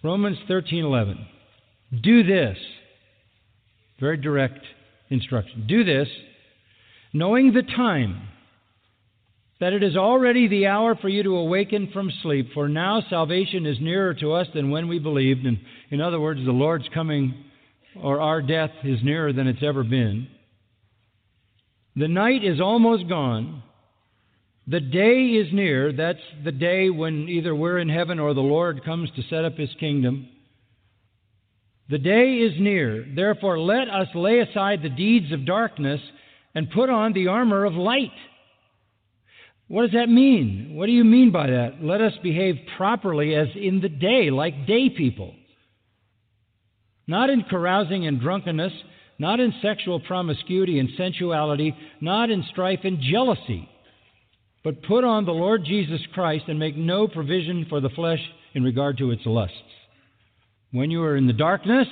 Romans 0.04 0.38
13:11. 0.50 1.26
Do 2.04 2.22
this. 2.22 2.58
Very 4.02 4.18
direct 4.18 4.66
instruction. 5.10 5.68
Do 5.68 5.86
this, 5.86 6.10
knowing 7.14 7.54
the 7.54 7.64
time, 7.64 8.28
that 9.60 9.74
it 9.74 9.82
is 9.84 9.96
already 9.96 10.48
the 10.48 10.68
hour 10.68 10.96
for 10.96 11.10
you 11.10 11.24
to 11.24 11.36
awaken 11.36 11.90
from 11.92 12.12
sleep, 12.22 12.50
for 12.54 12.70
now 12.70 13.02
salvation 13.10 13.66
is 13.66 13.78
nearer 13.82 14.14
to 14.16 14.34
us 14.34 14.48
than 14.54 14.70
when 14.70 14.88
we 14.88 15.00
believed. 15.00 15.46
And 15.46 15.58
in 15.90 16.00
other 16.00 16.20
words, 16.20 16.40
the 16.46 16.52
Lord's 16.52 16.88
coming 16.94 17.34
or 18.02 18.22
our 18.22 18.42
death 18.42 18.72
is 18.84 19.00
nearer 19.04 19.34
than 19.34 19.48
it's 19.48 19.64
ever 19.64 19.84
been. 19.84 20.28
The 21.96 22.08
night 22.08 22.44
is 22.44 22.62
almost 22.62 23.10
gone. 23.10 23.64
The 24.68 24.80
day 24.80 25.30
is 25.30 25.52
near. 25.52 25.92
That's 25.92 26.20
the 26.44 26.52
day 26.52 26.90
when 26.90 27.28
either 27.30 27.56
we're 27.56 27.80
in 27.80 27.90
heaven 27.90 28.20
or 28.20 28.34
the 28.34 28.42
Lord 28.42 28.86
comes 28.86 29.10
to 29.16 29.24
set 29.30 29.46
up 29.46 29.58
his 29.58 29.74
kingdom. 29.80 30.28
The 31.90 31.98
day 31.98 32.34
is 32.36 32.60
near. 32.60 33.06
Therefore, 33.16 33.58
let 33.58 33.90
us 33.90 34.08
lay 34.14 34.40
aside 34.40 34.84
the 34.84 34.90
deeds 34.90 35.32
of 35.32 35.46
darkness 35.46 36.02
and 36.54 36.70
put 36.70 36.90
on 36.90 37.14
the 37.14 37.28
armor 37.28 37.66
of 37.66 37.74
light. 37.74 38.12
What 39.68 39.82
does 39.84 39.92
that 39.92 40.10
mean? 40.10 40.72
What 40.76 40.86
do 40.86 40.94
you 40.94 41.04
mean 41.04 41.32
by 41.32 41.48
that? 41.48 41.82
Let 41.82 42.02
us 42.02 42.14
behave 42.24 42.56
properly 42.78 43.36
as 43.36 43.48
in 43.56 43.82
the 43.82 43.90
day, 43.90 44.30
like 44.30 44.66
day 44.66 44.90
people. 44.90 45.34
Not 47.06 47.30
in 47.30 47.44
carousing 47.44 48.08
and 48.08 48.20
drunkenness, 48.20 48.72
not 49.20 49.40
in 49.40 49.54
sexual 49.62 50.00
promiscuity 50.00 50.80
and 50.80 50.90
sensuality, 50.98 51.76
not 52.00 52.30
in 52.30 52.46
strife 52.52 52.80
and 52.84 53.00
jealousy, 53.02 53.68
but 54.64 54.84
put 54.84 55.04
on 55.04 55.26
the 55.26 55.32
Lord 55.32 55.66
Jesus 55.66 56.02
Christ 56.14 56.46
and 56.48 56.60
make 56.60 56.78
no 56.78 57.08
provision 57.08 57.66
for 57.70 57.82
the 57.82 57.90
flesh 57.90 58.20
in 58.54 58.64
regard 58.64 58.98
to 59.00 59.12
its 59.12 59.26
lusts. 59.26 59.56
When 60.72 60.92
you 60.92 61.00
were 61.00 61.18
in 61.18 61.28
the 61.28 61.34
darkness, 61.34 61.88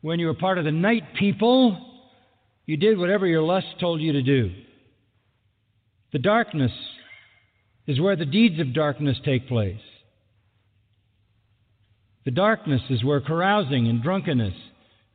when 0.00 0.18
you 0.18 0.26
were 0.26 0.34
part 0.34 0.58
of 0.58 0.64
the 0.64 0.72
night 0.72 1.02
people, 1.18 1.76
you 2.66 2.76
did 2.76 2.98
whatever 2.98 3.26
your 3.26 3.42
lust 3.42 3.66
told 3.80 4.00
you 4.00 4.12
to 4.12 4.22
do. 4.22 4.52
The 6.14 6.20
darkness 6.20 6.70
is 7.88 8.00
where 8.00 8.14
the 8.14 8.24
deeds 8.24 8.60
of 8.60 8.72
darkness 8.72 9.18
take 9.24 9.48
place. 9.48 9.80
The 12.24 12.30
darkness 12.30 12.82
is 12.88 13.02
where 13.02 13.20
carousing 13.20 13.88
and 13.88 14.00
drunkenness 14.00 14.54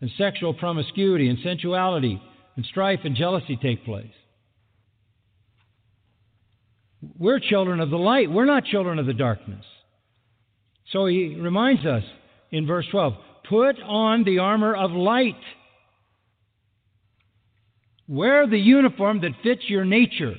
and 0.01 0.11
sexual 0.17 0.53
promiscuity 0.53 1.29
and 1.29 1.39
sensuality 1.41 2.21
and 2.57 2.65
strife 2.65 2.99
and 3.05 3.15
jealousy 3.15 3.57
take 3.61 3.85
place. 3.85 4.11
We're 7.17 7.39
children 7.39 7.79
of 7.79 7.91
the 7.91 7.97
light. 7.97 8.29
We're 8.29 8.43
not 8.43 8.65
children 8.65 8.99
of 8.99 9.05
the 9.05 9.13
darkness. 9.13 9.63
So 10.91 11.05
he 11.05 11.37
reminds 11.39 11.85
us 11.85 12.03
in 12.51 12.67
verse 12.67 12.85
12 12.91 13.13
put 13.47 13.79
on 13.81 14.25
the 14.25 14.39
armor 14.39 14.75
of 14.75 14.91
light. 14.91 15.39
Wear 18.09 18.45
the 18.47 18.59
uniform 18.59 19.21
that 19.21 19.31
fits 19.41 19.61
your 19.69 19.85
nature. 19.85 20.35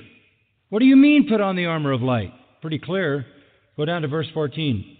What 0.71 0.79
do 0.79 0.85
you 0.85 0.95
mean, 0.95 1.27
put 1.27 1.41
on 1.41 1.57
the 1.57 1.65
armor 1.65 1.91
of 1.91 2.01
light? 2.01 2.31
Pretty 2.61 2.79
clear. 2.79 3.25
Go 3.75 3.83
down 3.83 4.03
to 4.03 4.07
verse 4.07 4.27
14. 4.33 4.97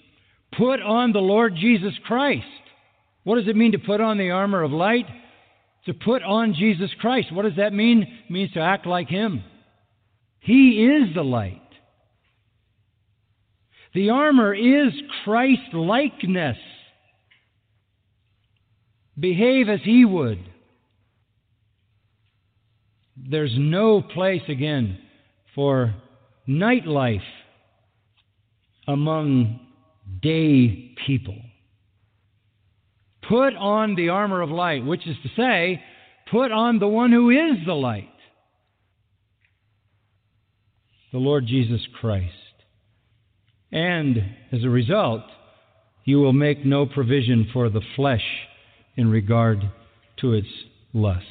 Put 0.58 0.82
on 0.82 1.14
the 1.14 1.20
Lord 1.20 1.56
Jesus 1.56 1.94
Christ. 2.06 2.44
What 3.24 3.38
does 3.38 3.48
it 3.48 3.56
mean 3.56 3.72
to 3.72 3.80
put 3.80 4.02
on 4.02 4.18
the 4.18 4.32
armor 4.32 4.64
of 4.64 4.72
light? 4.72 5.06
To 5.86 5.94
put 5.94 6.24
on 6.24 6.56
Jesus 6.56 6.90
Christ. 7.00 7.32
What 7.32 7.44
does 7.44 7.56
that 7.56 7.72
mean? 7.72 8.02
It 8.02 8.30
means 8.30 8.52
to 8.52 8.60
act 8.60 8.86
like 8.86 9.08
Him. 9.08 9.46
He 10.42 10.86
is 10.86 11.16
the 11.16 11.24
light. 11.24 11.62
The 13.94 14.10
armor 14.10 14.54
is 14.54 14.92
Christ 15.24 15.74
likeness. 15.74 16.58
Behave 19.18 19.70
as 19.70 19.80
He 19.86 20.04
would. 20.04 20.40
There's 23.16 23.56
no 23.58 24.02
place 24.02 24.44
again 24.50 24.98
for 25.56 25.94
nightlife 26.48 27.20
among 28.88 29.60
day 30.22 30.96
people. 31.06 31.38
Put 33.28 33.56
on 33.56 33.96
the 33.96 34.10
armor 34.10 34.42
of 34.42 34.50
light, 34.50 34.86
which 34.86 35.08
is 35.08 35.16
to 35.24 35.30
say, 35.38 35.82
put 36.30 36.52
on 36.52 36.80
the 36.80 36.88
one 36.88 37.12
who 37.12 37.30
is 37.30 37.66
the 37.66 37.74
light, 37.74 38.10
the 41.12 41.20
Lord 41.20 41.46
Jesus 41.46 41.82
Christ. 42.00 42.34
And 43.72 44.18
as 44.52 44.64
a 44.64 44.70
result, 44.70 45.22
you 46.04 46.20
will 46.20 46.34
make 46.34 46.66
no 46.66 46.86
provision 46.86 47.48
for 47.54 47.70
the 47.70 47.82
flesh 47.96 48.24
in 48.98 49.10
regard 49.10 49.62
to 50.20 50.34
its 50.34 50.48
lusts. 50.94 51.26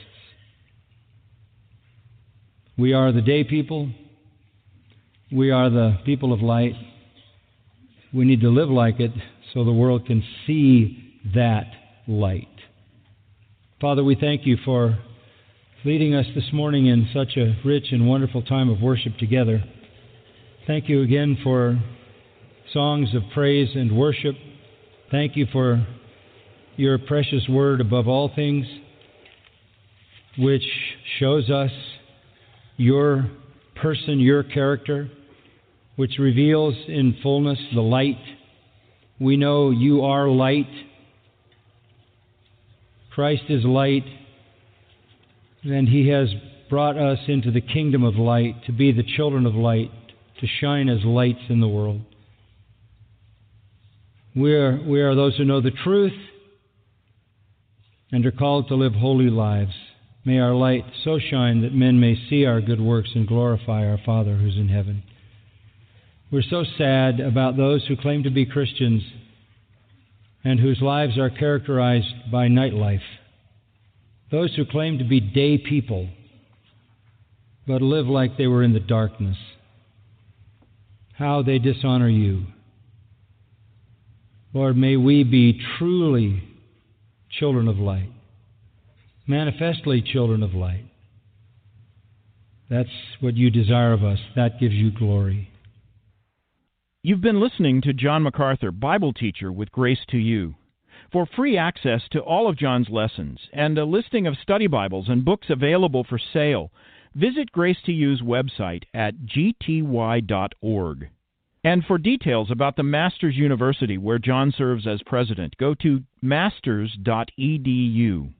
We 2.78 2.94
are 2.94 3.12
the 3.12 3.20
day 3.20 3.44
people. 3.44 3.90
We 5.32 5.52
are 5.52 5.70
the 5.70 5.96
people 6.04 6.32
of 6.32 6.40
light. 6.40 6.74
We 8.12 8.24
need 8.24 8.40
to 8.40 8.48
live 8.48 8.68
like 8.68 8.98
it 8.98 9.12
so 9.54 9.62
the 9.62 9.72
world 9.72 10.04
can 10.06 10.24
see 10.44 11.20
that 11.36 11.66
light. 12.08 12.48
Father, 13.80 14.02
we 14.02 14.16
thank 14.16 14.44
you 14.44 14.56
for 14.64 14.98
leading 15.84 16.16
us 16.16 16.26
this 16.34 16.52
morning 16.52 16.86
in 16.86 17.08
such 17.14 17.36
a 17.36 17.54
rich 17.64 17.92
and 17.92 18.08
wonderful 18.08 18.42
time 18.42 18.68
of 18.68 18.80
worship 18.80 19.18
together. 19.18 19.62
Thank 20.66 20.88
you 20.88 21.02
again 21.02 21.38
for 21.44 21.80
songs 22.72 23.14
of 23.14 23.22
praise 23.32 23.68
and 23.76 23.96
worship. 23.96 24.34
Thank 25.12 25.36
you 25.36 25.46
for 25.52 25.86
your 26.74 26.98
precious 26.98 27.46
word 27.48 27.80
above 27.80 28.08
all 28.08 28.32
things, 28.34 28.66
which 30.36 30.64
shows 31.20 31.48
us 31.50 31.70
your 32.76 33.30
person, 33.76 34.18
your 34.18 34.42
character 34.42 35.08
which 36.00 36.16
reveals 36.18 36.74
in 36.88 37.14
fullness 37.22 37.58
the 37.74 37.80
light. 37.82 38.16
We 39.18 39.36
know 39.36 39.68
you 39.68 40.06
are 40.06 40.30
light. 40.30 40.70
Christ 43.10 43.42
is 43.50 43.66
light, 43.66 44.06
and 45.62 45.86
He 45.86 46.08
has 46.08 46.30
brought 46.70 46.96
us 46.96 47.18
into 47.28 47.50
the 47.50 47.60
kingdom 47.60 48.02
of 48.02 48.16
light 48.16 48.64
to 48.64 48.72
be 48.72 48.92
the 48.92 49.02
children 49.02 49.44
of 49.44 49.54
light, 49.54 49.90
to 50.40 50.46
shine 50.46 50.88
as 50.88 51.04
lights 51.04 51.42
in 51.50 51.60
the 51.60 51.68
world. 51.68 52.00
We 54.34 54.54
are, 54.54 54.80
we 54.82 55.02
are 55.02 55.14
those 55.14 55.36
who 55.36 55.44
know 55.44 55.60
the 55.60 55.70
truth 55.84 56.18
and 58.10 58.24
are 58.24 58.32
called 58.32 58.68
to 58.68 58.74
live 58.74 58.94
holy 58.94 59.28
lives. 59.28 59.74
May 60.24 60.38
our 60.38 60.54
light 60.54 60.84
so 61.04 61.18
shine 61.18 61.60
that 61.60 61.74
men 61.74 62.00
may 62.00 62.16
see 62.30 62.46
our 62.46 62.62
good 62.62 62.80
works 62.80 63.10
and 63.14 63.28
glorify 63.28 63.86
our 63.86 63.98
Father 64.06 64.36
who's 64.36 64.56
in 64.56 64.70
heaven. 64.70 65.02
We're 66.30 66.42
so 66.42 66.64
sad 66.78 67.20
about 67.20 67.56
those 67.56 67.84
who 67.86 67.96
claim 67.96 68.22
to 68.22 68.30
be 68.30 68.46
Christians 68.46 69.02
and 70.44 70.60
whose 70.60 70.80
lives 70.80 71.18
are 71.18 71.30
characterized 71.30 72.30
by 72.30 72.46
nightlife. 72.46 73.00
Those 74.30 74.54
who 74.54 74.64
claim 74.64 74.98
to 74.98 75.04
be 75.04 75.20
day 75.20 75.58
people 75.58 76.08
but 77.66 77.82
live 77.82 78.06
like 78.06 78.36
they 78.36 78.46
were 78.46 78.62
in 78.62 78.72
the 78.72 78.80
darkness. 78.80 79.36
How 81.12 81.42
they 81.42 81.58
dishonor 81.58 82.08
you. 82.08 82.46
Lord, 84.52 84.76
may 84.76 84.96
we 84.96 85.22
be 85.22 85.60
truly 85.78 86.42
children 87.38 87.68
of 87.68 87.78
light, 87.78 88.10
manifestly 89.26 90.02
children 90.02 90.42
of 90.42 90.54
light. 90.54 90.84
That's 92.68 92.88
what 93.20 93.36
you 93.36 93.50
desire 93.50 93.92
of 93.92 94.02
us. 94.02 94.18
That 94.34 94.58
gives 94.58 94.74
you 94.74 94.90
glory. 94.90 95.49
You've 97.02 97.22
been 97.22 97.40
listening 97.40 97.80
to 97.82 97.94
John 97.94 98.24
MacArthur, 98.24 98.70
Bible 98.70 99.14
teacher 99.14 99.50
with 99.50 99.72
Grace 99.72 100.04
to 100.10 100.18
You. 100.18 100.56
For 101.10 101.24
free 101.24 101.56
access 101.56 102.02
to 102.10 102.20
all 102.20 102.46
of 102.46 102.58
John's 102.58 102.90
lessons 102.90 103.40
and 103.54 103.78
a 103.78 103.86
listing 103.86 104.26
of 104.26 104.36
study 104.36 104.66
Bibles 104.66 105.08
and 105.08 105.24
books 105.24 105.48
available 105.48 106.04
for 106.04 106.18
sale, 106.18 106.70
visit 107.14 107.52
Grace 107.52 107.78
to 107.86 107.92
You's 107.92 108.20
website 108.20 108.82
at 108.92 109.14
gty.org. 109.24 111.08
And 111.64 111.84
for 111.86 111.96
details 111.96 112.50
about 112.50 112.76
the 112.76 112.82
Masters 112.82 113.34
University, 113.34 113.96
where 113.96 114.18
John 114.18 114.52
serves 114.54 114.86
as 114.86 115.00
president, 115.06 115.56
go 115.56 115.72
to 115.76 116.02
masters.edu. 116.20 118.34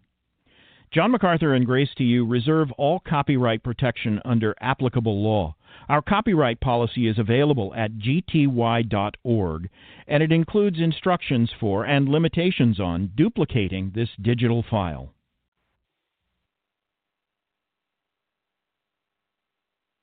John 0.92 1.12
MacArthur 1.12 1.54
and 1.54 1.64
Grace 1.64 1.94
to 1.96 2.04
You 2.04 2.26
reserve 2.26 2.70
all 2.72 3.00
copyright 3.00 3.62
protection 3.62 4.20
under 4.26 4.54
applicable 4.60 5.22
law. 5.22 5.54
Our 5.88 6.02
copyright 6.02 6.60
policy 6.60 7.08
is 7.08 7.18
available 7.18 7.74
at 7.74 7.98
gty.org, 7.98 9.68
and 10.06 10.22
it 10.22 10.32
includes 10.32 10.78
instructions 10.78 11.50
for 11.58 11.84
and 11.84 12.08
limitations 12.08 12.78
on 12.78 13.12
duplicating 13.16 13.92
this 13.94 14.08
digital 14.20 14.64
file. 14.68 15.12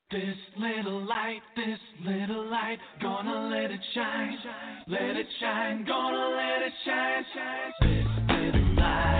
This 0.10 0.38
little 0.58 1.06
light, 1.06 1.42
this 1.58 1.80
little 2.06 2.50
light, 2.50 2.80
gonna 3.02 3.50
let 3.50 3.72
it 3.72 3.82
shine, 3.94 4.38
let 4.88 5.18
it 5.18 5.28
shine, 5.42 5.84
gonna 5.84 6.36
let 6.36 6.62
it 6.62 6.74
shine, 6.86 7.26
shine. 7.34 7.74
this 7.82 8.08
little 8.30 8.76
light. 8.76 9.17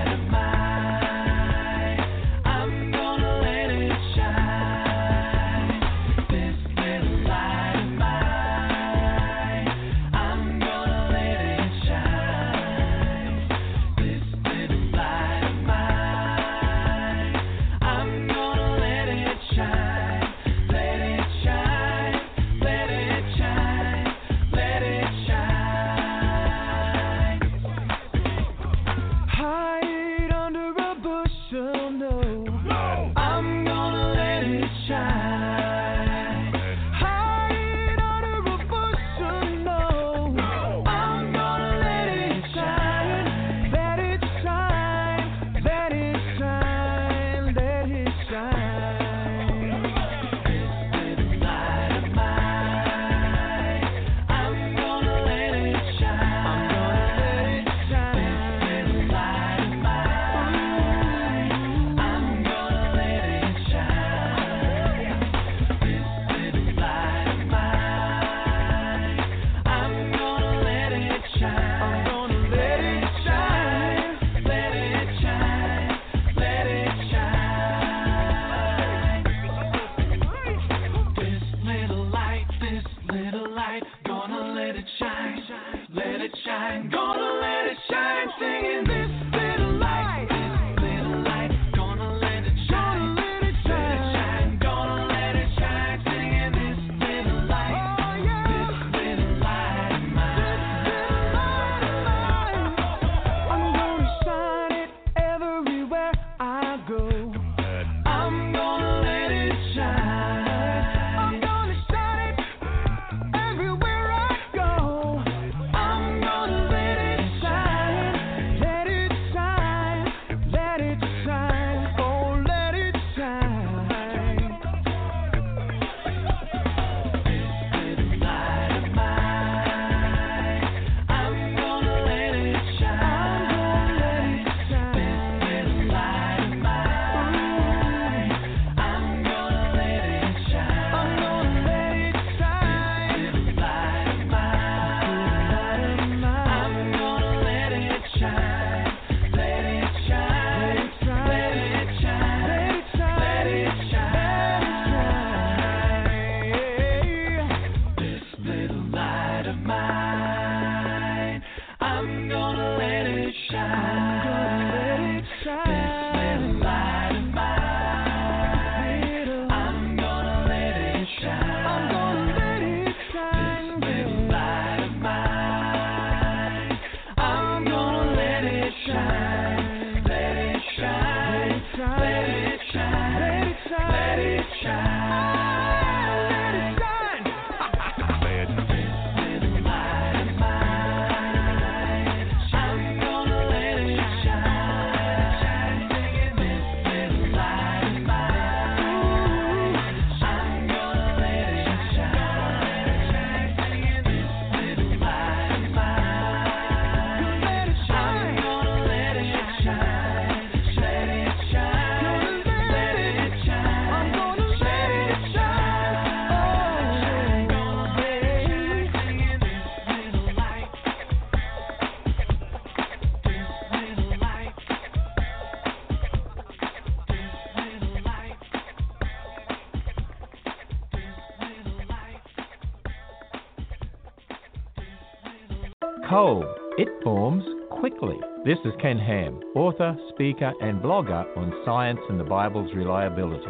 This 238.64 238.74
is 238.74 238.82
Ken 238.82 238.98
Ham, 238.98 239.40
author, 239.56 239.96
speaker, 240.10 240.52
and 240.62 240.82
blogger 240.82 241.26
on 241.38 241.54
science 241.64 242.00
and 242.10 242.20
the 242.20 242.24
Bible's 242.24 242.74
reliability. 242.74 243.46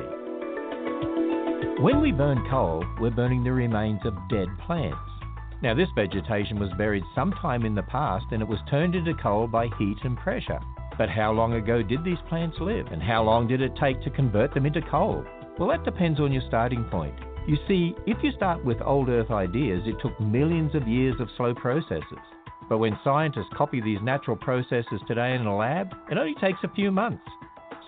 When 1.81 2.01
we 2.01 2.11
burn 2.11 2.45
coal, 2.49 2.83
we're 2.99 3.11
burning 3.11 3.41
the 3.41 3.53
remains 3.53 4.01
of 4.03 4.13
dead 4.29 4.49
plants. 4.65 4.97
Now, 5.61 5.73
this 5.73 5.87
vegetation 5.95 6.59
was 6.59 6.71
buried 6.77 7.03
sometime 7.15 7.63
in 7.63 7.73
the 7.73 7.83
past 7.83 8.25
and 8.31 8.41
it 8.41 8.47
was 8.47 8.59
turned 8.69 8.95
into 8.95 9.13
coal 9.13 9.47
by 9.47 9.69
heat 9.79 9.97
and 10.03 10.17
pressure. 10.17 10.59
But 10.97 11.09
how 11.09 11.31
long 11.31 11.53
ago 11.53 11.81
did 11.81 12.03
these 12.03 12.17
plants 12.27 12.57
live 12.59 12.87
and 12.87 13.01
how 13.01 13.23
long 13.23 13.47
did 13.47 13.61
it 13.61 13.77
take 13.79 14.03
to 14.03 14.09
convert 14.09 14.53
them 14.53 14.65
into 14.65 14.81
coal? 14.81 15.23
Well, 15.57 15.69
that 15.69 15.85
depends 15.85 16.19
on 16.19 16.33
your 16.33 16.43
starting 16.49 16.83
point. 16.83 17.15
You 17.47 17.55
see, 17.65 17.95
if 18.05 18.17
you 18.23 18.33
start 18.33 18.65
with 18.65 18.81
old 18.81 19.07
earth 19.07 19.31
ideas, 19.31 19.83
it 19.85 19.95
took 20.01 20.19
millions 20.19 20.75
of 20.75 20.85
years 20.85 21.15
of 21.21 21.29
slow 21.37 21.53
processes. 21.55 22.19
But 22.70 22.80
when 22.80 22.99
scientists 23.03 23.53
copy 23.55 23.82
these 23.82 24.01
natural 24.01 24.36
processes 24.36 25.01
today 25.07 25.36
in 25.36 25.45
a 25.45 25.55
lab, 25.55 25.93
it 26.11 26.18
only 26.18 26.36
takes 26.36 26.59
a 26.63 26.74
few 26.76 26.91
months. 26.91 27.24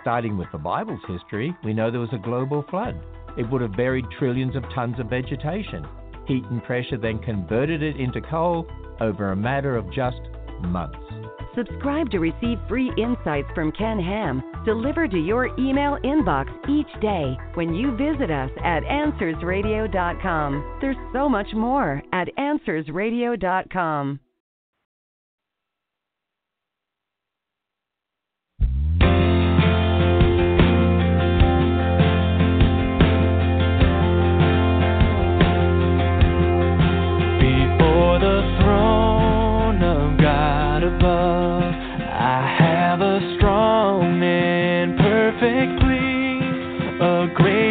Starting 0.02 0.38
with 0.38 0.48
the 0.52 0.58
Bible's 0.58 1.02
history, 1.08 1.56
we 1.64 1.74
know 1.74 1.92
there 1.92 2.00
was 2.00 2.14
a 2.14 2.18
global 2.18 2.64
flood. 2.70 2.98
It 3.38 3.50
would 3.50 3.62
have 3.62 3.76
buried 3.76 4.06
trillions 4.18 4.56
of 4.56 4.64
tons 4.74 5.00
of 5.00 5.10
vegetation. 5.10 5.86
Heat 6.28 6.46
and 6.46 6.64
pressure 6.64 6.98
then 6.98 7.20
converted 7.20 7.84
it 7.84 7.98
into 7.98 8.22
coal 8.22 8.66
over 9.02 9.32
a 9.32 9.36
matter 9.36 9.76
of 9.76 9.92
just 9.94 10.22
months. 10.62 10.98
Subscribe 11.56 12.10
to 12.12 12.20
receive 12.20 12.60
free 12.68 12.92
insights 12.98 13.50
from 13.54 13.72
Ken 13.72 14.00
Ham 14.00 14.44
delivered 14.66 15.12
to 15.12 15.18
your 15.18 15.48
email 15.60 15.98
inbox 16.04 16.48
each 16.70 17.02
day 17.02 17.36
when 17.56 17.74
you 17.74 17.96
visit 17.98 18.30
us 18.30 18.52
at 18.64 18.84
AnswersRadio.com. 18.84 20.78
There's 20.82 20.98
so 21.14 21.28
much 21.28 21.48
more 21.54 22.02
at 22.14 22.28
AnswersRadio.com. 22.38 24.20
great 47.40 47.69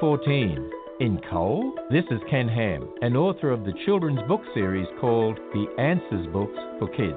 2014. 0.00 0.70
In 1.00 1.20
Coal, 1.30 1.72
this 1.90 2.04
is 2.10 2.20
Ken 2.30 2.48
Ham, 2.48 2.88
an 3.00 3.16
author 3.16 3.50
of 3.50 3.64
the 3.64 3.72
children's 3.86 4.20
book 4.28 4.42
series 4.52 4.86
called 5.00 5.38
The 5.54 5.66
Answers 5.78 6.26
Books 6.32 6.58
for 6.78 6.88
Kids. 6.88 7.16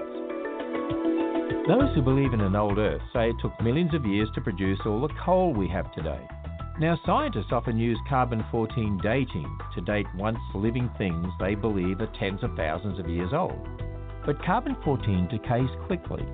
Those 1.67 1.93
who 1.93 2.01
believe 2.01 2.33
in 2.33 2.41
an 2.41 2.55
old 2.55 2.77
Earth 2.77 3.01
say 3.11 3.29
it 3.29 3.35
took 3.41 3.59
millions 3.61 3.93
of 3.93 4.05
years 4.05 4.29
to 4.33 4.41
produce 4.41 4.79
all 4.85 5.01
the 5.01 5.13
coal 5.25 5.53
we 5.53 5.67
have 5.67 5.93
today. 5.93 6.19
Now, 6.79 6.97
scientists 7.05 7.51
often 7.51 7.77
use 7.77 7.99
carbon 8.07 8.45
14 8.49 8.99
dating 9.03 9.57
to 9.75 9.81
date 9.81 10.07
once 10.15 10.39
living 10.55 10.89
things 10.97 11.27
they 11.39 11.55
believe 11.55 11.99
are 11.99 12.11
tens 12.17 12.43
of 12.43 12.55
thousands 12.55 12.97
of 12.99 13.09
years 13.09 13.33
old. 13.33 13.67
But 14.25 14.43
carbon 14.43 14.77
14 14.85 15.27
decays 15.29 15.69
quickly 15.87 16.25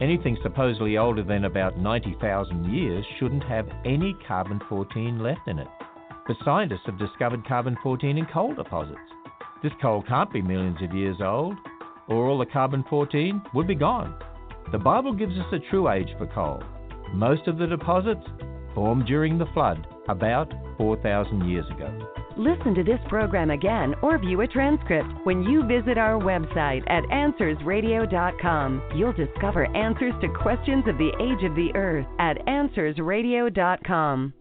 Anything 0.00 0.38
supposedly 0.42 0.96
older 0.96 1.22
than 1.22 1.44
about 1.44 1.78
90,000 1.78 2.72
years 2.72 3.04
shouldn't 3.18 3.44
have 3.44 3.68
any 3.84 4.16
carbon 4.26 4.58
14 4.66 5.22
left 5.22 5.46
in 5.46 5.58
it. 5.58 5.68
But 6.26 6.36
scientists 6.42 6.86
have 6.86 6.98
discovered 6.98 7.46
carbon 7.46 7.76
14 7.82 8.16
in 8.16 8.24
coal 8.26 8.54
deposits. 8.54 8.98
This 9.62 9.72
coal 9.82 10.02
can't 10.08 10.32
be 10.32 10.40
millions 10.40 10.78
of 10.82 10.94
years 10.94 11.18
old, 11.20 11.54
or 12.08 12.26
all 12.26 12.38
the 12.38 12.46
carbon 12.46 12.82
14 12.88 13.42
would 13.52 13.66
be 13.66 13.74
gone. 13.74 14.14
The 14.72 14.78
Bible 14.78 15.12
gives 15.12 15.36
us 15.36 15.52
a 15.52 15.70
true 15.70 15.90
age 15.90 16.08
for 16.16 16.26
coal. 16.28 16.62
Most 17.12 17.46
of 17.46 17.58
the 17.58 17.66
deposits 17.66 18.24
formed 18.74 19.04
during 19.06 19.36
the 19.36 19.50
flood 19.52 19.86
about 20.08 20.50
4,000 20.78 21.46
years 21.46 21.66
ago. 21.70 22.19
Listen 22.40 22.74
to 22.74 22.82
this 22.82 22.98
program 23.06 23.50
again 23.50 23.94
or 24.00 24.16
view 24.16 24.40
a 24.40 24.46
transcript 24.46 25.10
when 25.24 25.42
you 25.42 25.62
visit 25.62 25.98
our 25.98 26.18
website 26.18 26.82
at 26.88 27.04
AnswersRadio.com. 27.04 28.82
You'll 28.96 29.12
discover 29.12 29.66
answers 29.76 30.14
to 30.22 30.28
questions 30.42 30.84
of 30.88 30.96
the 30.96 31.12
age 31.20 31.44
of 31.44 31.54
the 31.54 31.70
earth 31.74 32.06
at 32.18 32.38
AnswersRadio.com. 32.46 34.32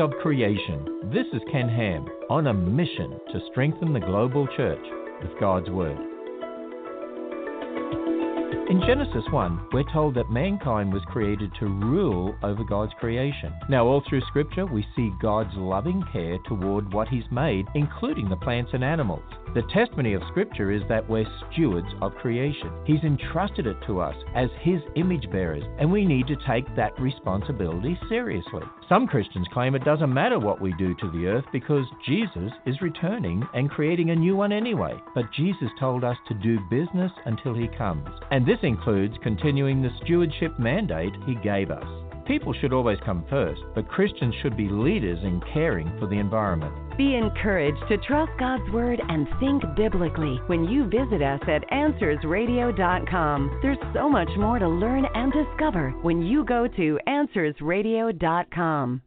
of 0.00 0.10
Creation. 0.22 1.10
This 1.12 1.26
is 1.34 1.42
Ken 1.52 1.68
Ham 1.68 2.06
on 2.30 2.46
a 2.46 2.54
mission 2.54 3.20
to 3.32 3.40
strengthen 3.50 3.92
the 3.92 4.00
global 4.00 4.46
church 4.56 4.80
with 5.22 5.38
God's 5.38 5.68
Word. 5.68 5.98
In 8.70 8.80
Genesis 8.86 9.24
1, 9.30 9.68
we're 9.72 9.92
told 9.92 10.14
that 10.14 10.30
mankind 10.30 10.90
was 10.90 11.02
created 11.08 11.50
to 11.58 11.66
rule 11.66 12.34
over 12.42 12.64
God's 12.64 12.92
creation. 12.98 13.52
Now, 13.68 13.84
all 13.84 14.02
through 14.08 14.22
Scripture, 14.28 14.64
we 14.64 14.86
see 14.96 15.12
God's 15.20 15.54
loving 15.54 16.02
care 16.12 16.38
toward 16.46 16.90
what 16.94 17.08
He's 17.08 17.30
made, 17.30 17.66
including 17.74 18.30
the 18.30 18.36
plants 18.36 18.70
and 18.72 18.82
animals. 18.82 19.24
The 19.54 19.64
testimony 19.74 20.14
of 20.14 20.22
Scripture 20.30 20.70
is 20.70 20.82
that 20.88 21.06
we're 21.10 21.26
stewards 21.52 21.88
of 22.00 22.14
creation. 22.14 22.70
He's 22.86 23.02
entrusted 23.02 23.66
it 23.66 23.76
to 23.86 24.00
us 24.00 24.16
as 24.34 24.48
His 24.60 24.80
image 24.96 25.30
bearers, 25.30 25.64
and 25.78 25.92
we 25.92 26.06
need 26.06 26.26
to 26.28 26.36
take 26.46 26.64
that 26.76 26.98
responsibility 26.98 27.98
seriously. 28.08 28.62
Some 28.90 29.06
Christians 29.06 29.46
claim 29.52 29.76
it 29.76 29.84
doesn't 29.84 30.12
matter 30.12 30.40
what 30.40 30.60
we 30.60 30.72
do 30.72 30.96
to 30.96 31.10
the 31.12 31.28
earth 31.28 31.44
because 31.52 31.86
Jesus 32.04 32.50
is 32.66 32.82
returning 32.82 33.46
and 33.54 33.70
creating 33.70 34.10
a 34.10 34.16
new 34.16 34.34
one 34.34 34.50
anyway. 34.50 35.00
But 35.14 35.32
Jesus 35.32 35.70
told 35.78 36.02
us 36.02 36.16
to 36.26 36.34
do 36.34 36.58
business 36.68 37.12
until 37.24 37.54
He 37.54 37.68
comes, 37.68 38.08
and 38.32 38.44
this 38.44 38.58
includes 38.64 39.14
continuing 39.22 39.80
the 39.80 39.96
stewardship 40.02 40.58
mandate 40.58 41.12
He 41.24 41.36
gave 41.36 41.70
us. 41.70 42.09
People 42.30 42.52
should 42.52 42.72
always 42.72 42.98
come 43.04 43.24
first, 43.28 43.60
but 43.74 43.88
Christians 43.88 44.32
should 44.40 44.56
be 44.56 44.68
leaders 44.68 45.18
in 45.24 45.42
caring 45.52 45.90
for 45.98 46.06
the 46.06 46.14
environment. 46.14 46.72
Be 46.96 47.16
encouraged 47.16 47.82
to 47.88 47.96
trust 48.06 48.30
God's 48.38 48.70
Word 48.70 49.00
and 49.08 49.26
think 49.40 49.64
biblically 49.76 50.38
when 50.46 50.62
you 50.62 50.84
visit 50.84 51.22
us 51.22 51.40
at 51.48 51.68
AnswersRadio.com. 51.72 53.58
There's 53.62 53.78
so 53.92 54.08
much 54.08 54.28
more 54.38 54.60
to 54.60 54.68
learn 54.68 55.06
and 55.12 55.32
discover 55.32 55.90
when 56.02 56.22
you 56.22 56.44
go 56.44 56.68
to 56.68 57.00
AnswersRadio.com. 57.08 59.02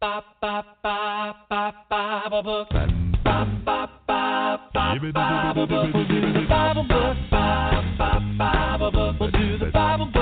Ba 0.00 0.24
ba 0.40 0.64
ba 0.82 1.34
ba 1.50 1.74
Bible 1.90 2.42
book. 2.42 2.68
Ba 2.70 3.60
ba 3.66 3.90
ba 4.06 4.60
ba 4.72 4.98
Bible 5.12 5.66
book. 5.66 5.92
We'll 5.92 6.08
do 6.08 6.32
the 6.32 6.46
Bible 6.48 6.84
book. 6.84 7.16
Ba 7.30 7.82
ba 7.98 8.20
Bible 8.38 8.90
book. 8.92 9.16
We'll 9.20 9.30
do 9.30 9.58
the 9.58 9.70
Bible 9.74 10.06
book. 10.06 10.17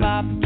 Bop. 0.00 0.39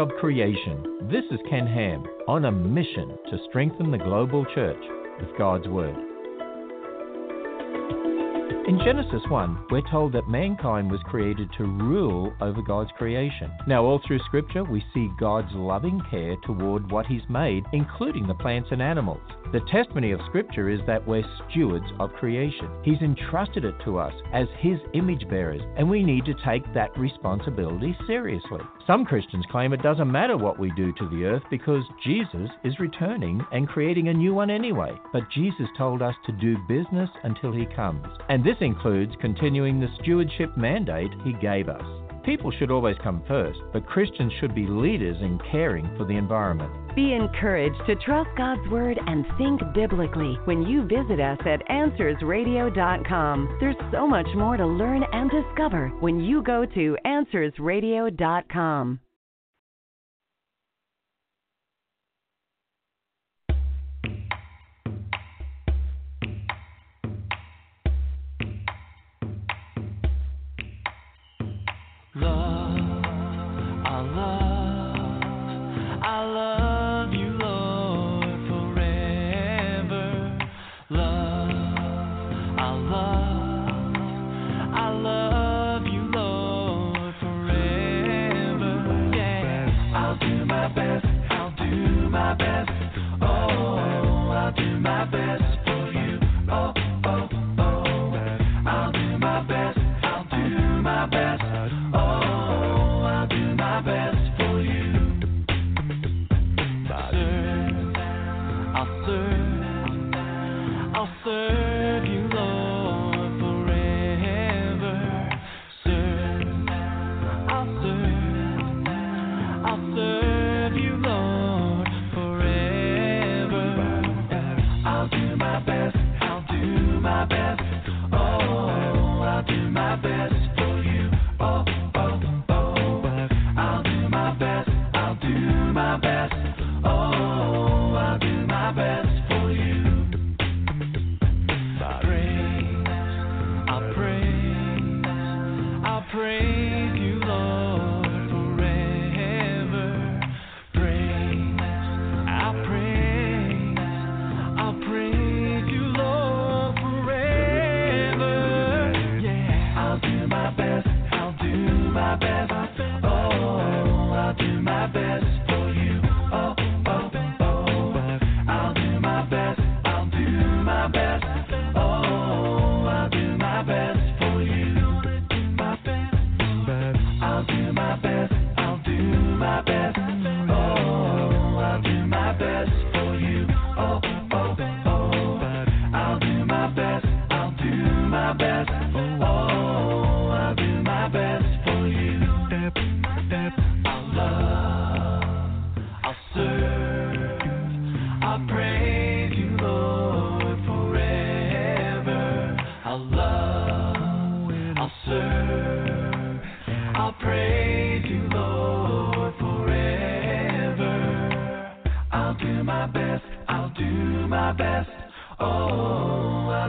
Of 0.00 0.08
Creation. 0.18 1.10
This 1.12 1.24
is 1.30 1.38
Ken 1.50 1.66
Ham 1.66 2.02
on 2.26 2.46
a 2.46 2.50
mission 2.50 3.18
to 3.30 3.38
strengthen 3.50 3.90
the 3.90 3.98
global 3.98 4.46
church 4.54 4.82
with 5.20 5.28
God's 5.36 5.68
Word. 5.68 5.94
In 8.66 8.78
Genesis 8.82 9.20
1, 9.28 9.66
we're 9.70 9.90
told 9.90 10.14
that 10.14 10.28
mankind 10.28 10.90
was 10.90 11.00
created 11.04 11.50
to 11.58 11.64
rule 11.64 12.32
over 12.40 12.62
God's 12.62 12.90
creation. 12.96 13.50
Now, 13.66 13.84
all 13.84 14.00
through 14.06 14.20
Scripture, 14.20 14.64
we 14.64 14.82
see 14.94 15.10
God's 15.18 15.52
loving 15.52 16.00
care 16.10 16.36
toward 16.46 16.90
what 16.90 17.04
He's 17.04 17.28
made, 17.28 17.64
including 17.72 18.26
the 18.26 18.34
plants 18.34 18.68
and 18.70 18.80
animals. 18.80 19.20
The 19.52 19.60
testimony 19.70 20.12
of 20.12 20.20
Scripture 20.28 20.70
is 20.70 20.80
that 20.86 21.06
we're 21.06 21.24
stewards 21.50 21.86
of 21.98 22.12
creation. 22.12 22.70
He's 22.84 23.02
entrusted 23.02 23.64
it 23.64 23.74
to 23.84 23.98
us 23.98 24.14
as 24.32 24.46
His 24.60 24.78
image 24.94 25.28
bearers, 25.28 25.62
and 25.76 25.90
we 25.90 26.04
need 26.04 26.24
to 26.26 26.34
take 26.44 26.62
that 26.72 26.96
responsibility 26.96 27.94
seriously. 28.06 28.60
Some 28.90 29.04
Christians 29.04 29.46
claim 29.52 29.72
it 29.72 29.82
doesn't 29.82 30.10
matter 30.10 30.36
what 30.36 30.58
we 30.58 30.72
do 30.72 30.92
to 30.94 31.08
the 31.10 31.24
earth 31.24 31.44
because 31.48 31.84
Jesus 32.02 32.50
is 32.64 32.80
returning 32.80 33.40
and 33.52 33.68
creating 33.68 34.08
a 34.08 34.12
new 34.12 34.34
one 34.34 34.50
anyway. 34.50 34.90
But 35.12 35.30
Jesus 35.32 35.68
told 35.78 36.02
us 36.02 36.16
to 36.26 36.32
do 36.32 36.56
business 36.66 37.08
until 37.22 37.52
he 37.52 37.66
comes. 37.66 38.04
And 38.28 38.42
this 38.42 38.56
includes 38.60 39.12
continuing 39.20 39.78
the 39.78 39.94
stewardship 40.02 40.56
mandate 40.56 41.12
he 41.22 41.34
gave 41.34 41.68
us. 41.68 41.99
People 42.24 42.50
should 42.50 42.70
always 42.70 42.96
come 43.02 43.22
first, 43.26 43.58
but 43.72 43.86
Christians 43.86 44.32
should 44.40 44.54
be 44.54 44.66
leaders 44.66 45.16
in 45.20 45.40
caring 45.50 45.88
for 45.96 46.04
the 46.04 46.16
environment. 46.16 46.70
Be 46.94 47.14
encouraged 47.14 47.80
to 47.86 47.94
trust 47.96 48.28
God's 48.36 48.68
Word 48.68 48.98
and 49.06 49.24
think 49.38 49.60
biblically 49.74 50.36
when 50.44 50.62
you 50.62 50.82
visit 50.82 51.18
us 51.20 51.38
at 51.46 51.66
AnswersRadio.com. 51.68 53.56
There's 53.60 53.76
so 53.92 54.06
much 54.06 54.28
more 54.34 54.56
to 54.56 54.66
learn 54.66 55.04
and 55.12 55.30
discover 55.30 55.88
when 56.00 56.20
you 56.20 56.42
go 56.42 56.66
to 56.66 56.96
AnswersRadio.com. 57.06 59.00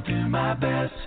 I'll 0.02 0.08
do 0.08 0.30
my 0.30 0.54
best. 0.56 1.01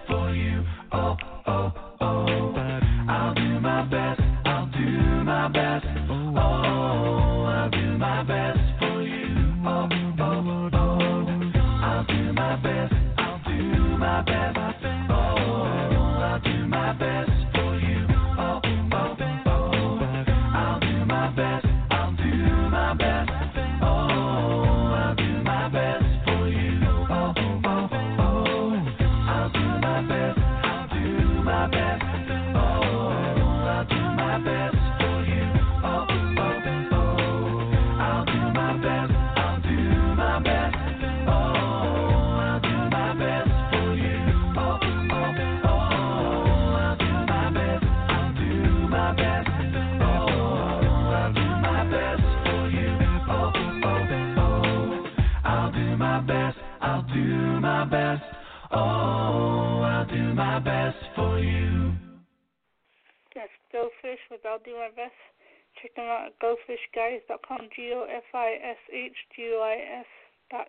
I 68.55 68.71
S 68.71 68.77
H 68.93 69.13
G 69.35 69.43
U 69.43 69.61
I 69.63 69.99
S 70.01 70.07
dot 70.51 70.67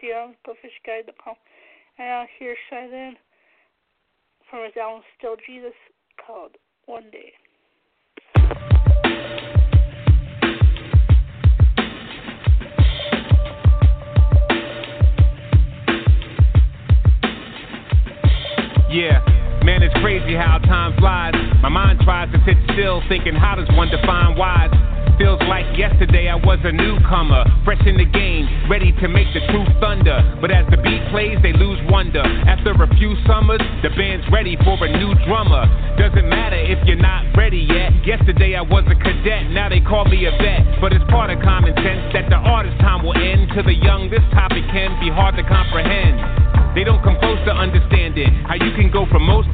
C 0.00 0.12
M 0.12 0.34
dot 0.44 0.56
com. 1.22 1.34
And 1.98 2.08
now 2.08 2.24
here's 2.38 2.58
Shai 2.70 2.86
Linne 2.86 3.16
from 4.50 4.64
his 4.64 4.72
album 4.80 5.02
Still 5.18 5.36
Jesus 5.46 5.74
called 6.24 6.56
One 6.86 7.10
Day. 7.12 7.32
Yeah. 18.90 19.43
Man, 19.64 19.80
it's 19.80 19.96
crazy 20.04 20.36
how 20.36 20.60
time 20.60 20.92
flies. 21.00 21.32
My 21.64 21.72
mind 21.72 21.96
tries 22.04 22.28
to 22.36 22.38
sit 22.44 22.52
still, 22.76 23.00
thinking, 23.08 23.32
how 23.32 23.56
does 23.56 23.64
one 23.72 23.88
define 23.88 24.36
wise? 24.36 24.68
Feels 25.16 25.40
like 25.48 25.64
yesterday 25.72 26.28
I 26.28 26.36
was 26.36 26.60
a 26.68 26.72
newcomer, 26.74 27.48
fresh 27.64 27.80
in 27.88 27.96
the 27.96 28.04
game, 28.04 28.44
ready 28.68 28.92
to 29.00 29.08
make 29.08 29.24
the 29.32 29.40
true 29.48 29.64
thunder. 29.80 30.20
But 30.44 30.52
as 30.52 30.68
the 30.68 30.76
beat 30.76 31.00
plays, 31.08 31.40
they 31.40 31.56
lose 31.56 31.80
wonder. 31.88 32.20
After 32.20 32.76
a 32.76 32.88
few 33.00 33.16
summers, 33.24 33.64
the 33.80 33.88
band's 33.96 34.28
ready 34.28 34.52
for 34.68 34.76
a 34.76 34.90
new 35.00 35.16
drummer. 35.24 35.64
Doesn't 35.96 36.28
matter 36.28 36.60
if 36.60 36.84
you're 36.84 37.00
not 37.00 37.24
ready 37.32 37.64
yet. 37.64 38.04
Yesterday 38.04 38.60
I 38.60 38.62
was 38.68 38.84
a 38.92 38.96
cadet, 39.00 39.48
now 39.48 39.72
they 39.72 39.80
call 39.80 40.04
me 40.04 40.28
a 40.28 40.32
vet. 40.44 40.76
But 40.84 40.92
it's 40.92 41.08
part 41.08 41.32
of 41.32 41.40
common 41.40 41.72
sense 41.80 42.12
that 42.12 42.28
the 42.28 42.36
artist's 42.36 42.84
time 42.84 43.00
will 43.00 43.16
end. 43.16 43.48
To 43.56 43.64
the 43.64 43.72
young, 43.72 44.12
this 44.12 44.24
topic 44.36 44.68
can 44.68 44.92
be 45.00 45.08
hard 45.08 45.40
to 45.40 45.44
comprehend. 45.48 46.20
They 46.74 46.82
don't 46.82 46.98
come 47.06 47.14
close 47.22 47.38
to 47.46 47.54
understanding 47.54 48.34
how 48.50 48.58
you 48.58 48.74
can 48.74 48.90
go 48.90 49.06
from 49.06 49.22
most 49.22 49.53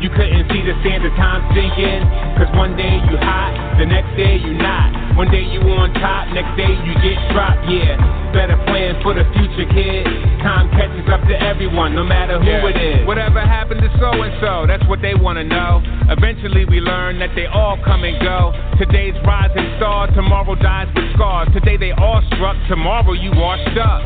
You 0.00 0.10
couldn't 0.12 0.44
see 0.52 0.60
the 0.60 0.76
sand 0.84 1.04
of 1.08 1.12
time 1.16 1.40
sinking. 1.56 2.04
Cause 2.36 2.50
one 2.54 2.76
day 2.76 3.00
you 3.08 3.16
hot, 3.16 3.56
the 3.80 3.86
next 3.88 4.12
day 4.16 4.36
you 4.36 4.52
not. 4.54 5.16
One 5.16 5.30
day 5.32 5.40
you 5.40 5.60
on 5.72 5.92
top, 5.96 6.28
next 6.36 6.52
day 6.60 6.68
you 6.68 6.92
get 7.00 7.16
dropped, 7.32 7.64
yeah. 7.64 7.96
Better 8.36 8.60
plan 8.68 9.00
for 9.00 9.16
the 9.16 9.24
future, 9.32 9.64
kid. 9.72 10.04
Time 10.44 10.68
catches 10.76 11.08
up 11.08 11.24
to 11.24 11.34
everyone, 11.40 11.96
no 11.96 12.04
matter 12.04 12.36
who 12.38 12.44
Yeah. 12.44 12.68
it 12.68 12.76
is. 12.76 13.06
Whatever 13.06 13.40
happened 13.40 13.80
to 13.80 13.88
so 13.98 14.12
and 14.20 14.36
so? 14.40 14.66
That's 14.68 14.84
what 14.84 15.00
they 15.00 15.14
wanna 15.14 15.44
know. 15.44 15.80
Eventually 16.12 16.66
we 16.66 16.80
learn 16.80 17.18
that 17.20 17.34
they 17.34 17.46
all 17.46 17.78
come 17.80 18.04
and 18.04 18.20
go. 18.20 18.52
Today's 18.76 19.16
rising 19.24 19.64
star, 19.80 20.08
tomorrow 20.12 20.54
dies 20.56 20.92
with 20.94 21.08
scars. 21.14 21.48
Today 21.54 21.78
they 21.78 21.92
all 21.92 22.20
struck, 22.36 22.56
tomorrow 22.68 23.12
you 23.16 23.32
washed 23.32 23.78
up. 23.80 24.04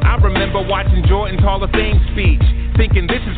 I 0.00 0.16
remember 0.16 0.62
watching 0.62 1.04
Jordan's 1.04 1.42
Hall 1.44 1.62
of 1.62 1.70
Fame 1.72 2.00
speech, 2.12 2.40
thinking 2.40 2.40
this 2.40 2.46
is 2.47 2.47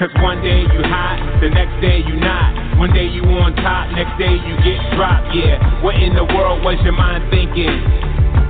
Cause 0.00 0.08
one 0.24 0.40
day 0.40 0.64
you 0.64 0.80
hot, 0.88 1.20
the 1.44 1.52
next 1.52 1.76
day 1.84 2.00
you 2.00 2.16
not. 2.16 2.80
One 2.80 2.88
day 2.88 3.04
you 3.04 3.20
on 3.20 3.52
top, 3.60 3.92
next 3.92 4.16
day 4.16 4.32
you 4.32 4.56
get 4.64 4.80
dropped. 4.96 5.28
Yeah, 5.36 5.60
what 5.84 5.92
in 6.00 6.16
the 6.16 6.24
world 6.24 6.64
was 6.64 6.80
your 6.80 6.96
mind 6.96 7.28
thinking? 7.28 7.68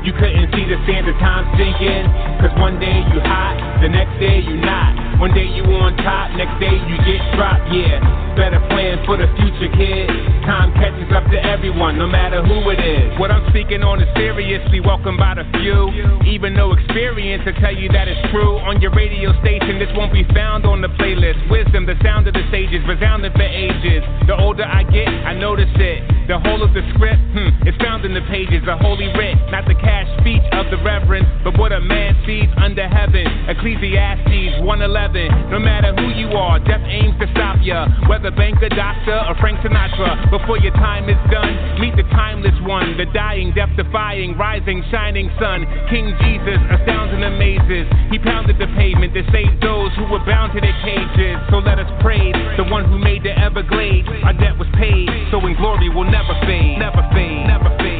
You 0.07 0.15
couldn't 0.15 0.47
see 0.55 0.63
the 0.63 0.79
sand 0.87 1.11
of 1.11 1.19
time 1.19 1.51
sinking. 1.59 2.07
Cause 2.39 2.55
one 2.55 2.79
day 2.79 3.03
you 3.03 3.19
hot, 3.27 3.83
the 3.83 3.91
next 3.91 4.15
day 4.23 4.39
you 4.47 4.63
not. 4.63 5.10
One 5.21 5.37
day 5.37 5.45
you 5.45 5.68
on 5.77 6.01
top, 6.01 6.33
next 6.33 6.57
day 6.64 6.73
you 6.73 6.97
get 7.05 7.21
dropped. 7.37 7.68
Yeah, 7.68 8.01
better 8.41 8.57
plan 8.73 9.05
for 9.05 9.21
the 9.21 9.29
future, 9.37 9.68
kid. 9.68 10.09
Time 10.49 10.73
catches 10.73 11.12
up 11.12 11.29
to 11.29 11.37
everyone, 11.37 12.01
no 12.01 12.09
matter 12.09 12.41
who 12.41 12.57
it 12.73 12.81
is. 12.81 13.12
What 13.21 13.29
I'm 13.29 13.45
speaking 13.53 13.85
on 13.85 14.01
is 14.01 14.09
seriously 14.16 14.81
welcomed 14.81 15.21
by 15.21 15.37
the 15.37 15.45
few. 15.61 15.93
Even 16.25 16.57
no 16.57 16.73
experience 16.73 17.45
to 17.45 17.53
tell 17.61 17.77
you 17.77 17.93
that 17.93 18.09
it's 18.09 18.33
true. 18.33 18.64
On 18.64 18.81
your 18.81 18.97
radio 18.97 19.37
station, 19.45 19.77
this 19.77 19.93
won't 19.93 20.09
be 20.09 20.25
found 20.33 20.64
on 20.64 20.81
the 20.81 20.89
playlist. 20.97 21.37
Wisdom, 21.53 21.85
the 21.85 22.01
sound 22.01 22.25
of 22.25 22.33
the 22.33 22.45
sages, 22.49 22.81
resounding 22.89 23.37
for 23.37 23.45
ages. 23.45 24.01
The 24.25 24.41
older 24.41 24.64
I 24.64 24.89
get, 24.89 25.12
I 25.29 25.37
notice 25.37 25.68
it. 25.77 26.01
The 26.33 26.41
whole 26.41 26.64
of 26.64 26.73
the 26.73 26.81
script, 26.97 27.21
hmm, 27.37 27.68
it's 27.68 27.77
found 27.83 28.09
in 28.09 28.14
the 28.14 28.25
pages, 28.33 28.64
a 28.64 28.79
holy 28.79 29.12
writ, 29.18 29.37
not 29.53 29.68
the 29.68 29.75
cash 29.75 30.09
speech 30.25 30.47
of 30.57 30.71
the 30.73 30.81
reverend, 30.81 31.27
but 31.45 31.59
what 31.59 31.77
a 31.77 31.81
man 31.81 32.16
sees 32.25 32.49
under 32.57 32.89
heaven. 32.89 33.29
Ecclesiastes 33.53 34.64
111. 34.64 35.10
No 35.11 35.59
matter 35.59 35.91
who 35.99 36.15
you 36.15 36.31
are, 36.39 36.63
death 36.63 36.87
aims 36.87 37.19
to 37.19 37.27
stop 37.35 37.59
ya. 37.63 37.91
Whether 38.07 38.31
banker, 38.31 38.69
doctor, 38.71 39.19
or 39.27 39.35
Frank 39.43 39.59
Sinatra. 39.59 40.31
Before 40.31 40.59
your 40.59 40.71
time 40.79 41.11
is 41.11 41.19
done, 41.35 41.81
meet 41.83 41.97
the 41.97 42.07
timeless 42.15 42.55
one, 42.63 42.97
the 42.97 43.07
dying, 43.11 43.51
death 43.51 43.75
defying, 43.75 44.39
rising, 44.39 44.85
shining 44.91 45.27
sun. 45.41 45.67
King 45.91 46.15
Jesus 46.23 46.63
astounds 46.71 47.11
and 47.11 47.25
amazes. 47.27 47.91
He 48.15 48.23
pounded 48.23 48.63
the 48.63 48.71
pavement 48.79 49.11
to 49.15 49.27
save 49.35 49.59
those 49.59 49.91
who 49.99 50.07
were 50.07 50.23
bound 50.23 50.55
to 50.55 50.61
their 50.63 50.79
cages. 50.87 51.43
So 51.51 51.59
let 51.59 51.83
us 51.83 51.91
praise 51.99 52.39
the 52.55 52.71
one 52.71 52.87
who 52.87 52.95
made 52.97 53.27
the 53.27 53.35
Everglades. 53.35 54.07
Our 54.23 54.35
debt 54.39 54.55
was 54.63 54.71
paid, 54.79 55.11
so 55.35 55.43
in 55.43 55.59
glory 55.59 55.91
will 55.91 56.07
never 56.07 56.39
fade, 56.47 56.79
never 56.79 57.03
fade, 57.11 57.51
never 57.51 57.75
fade, 57.83 58.00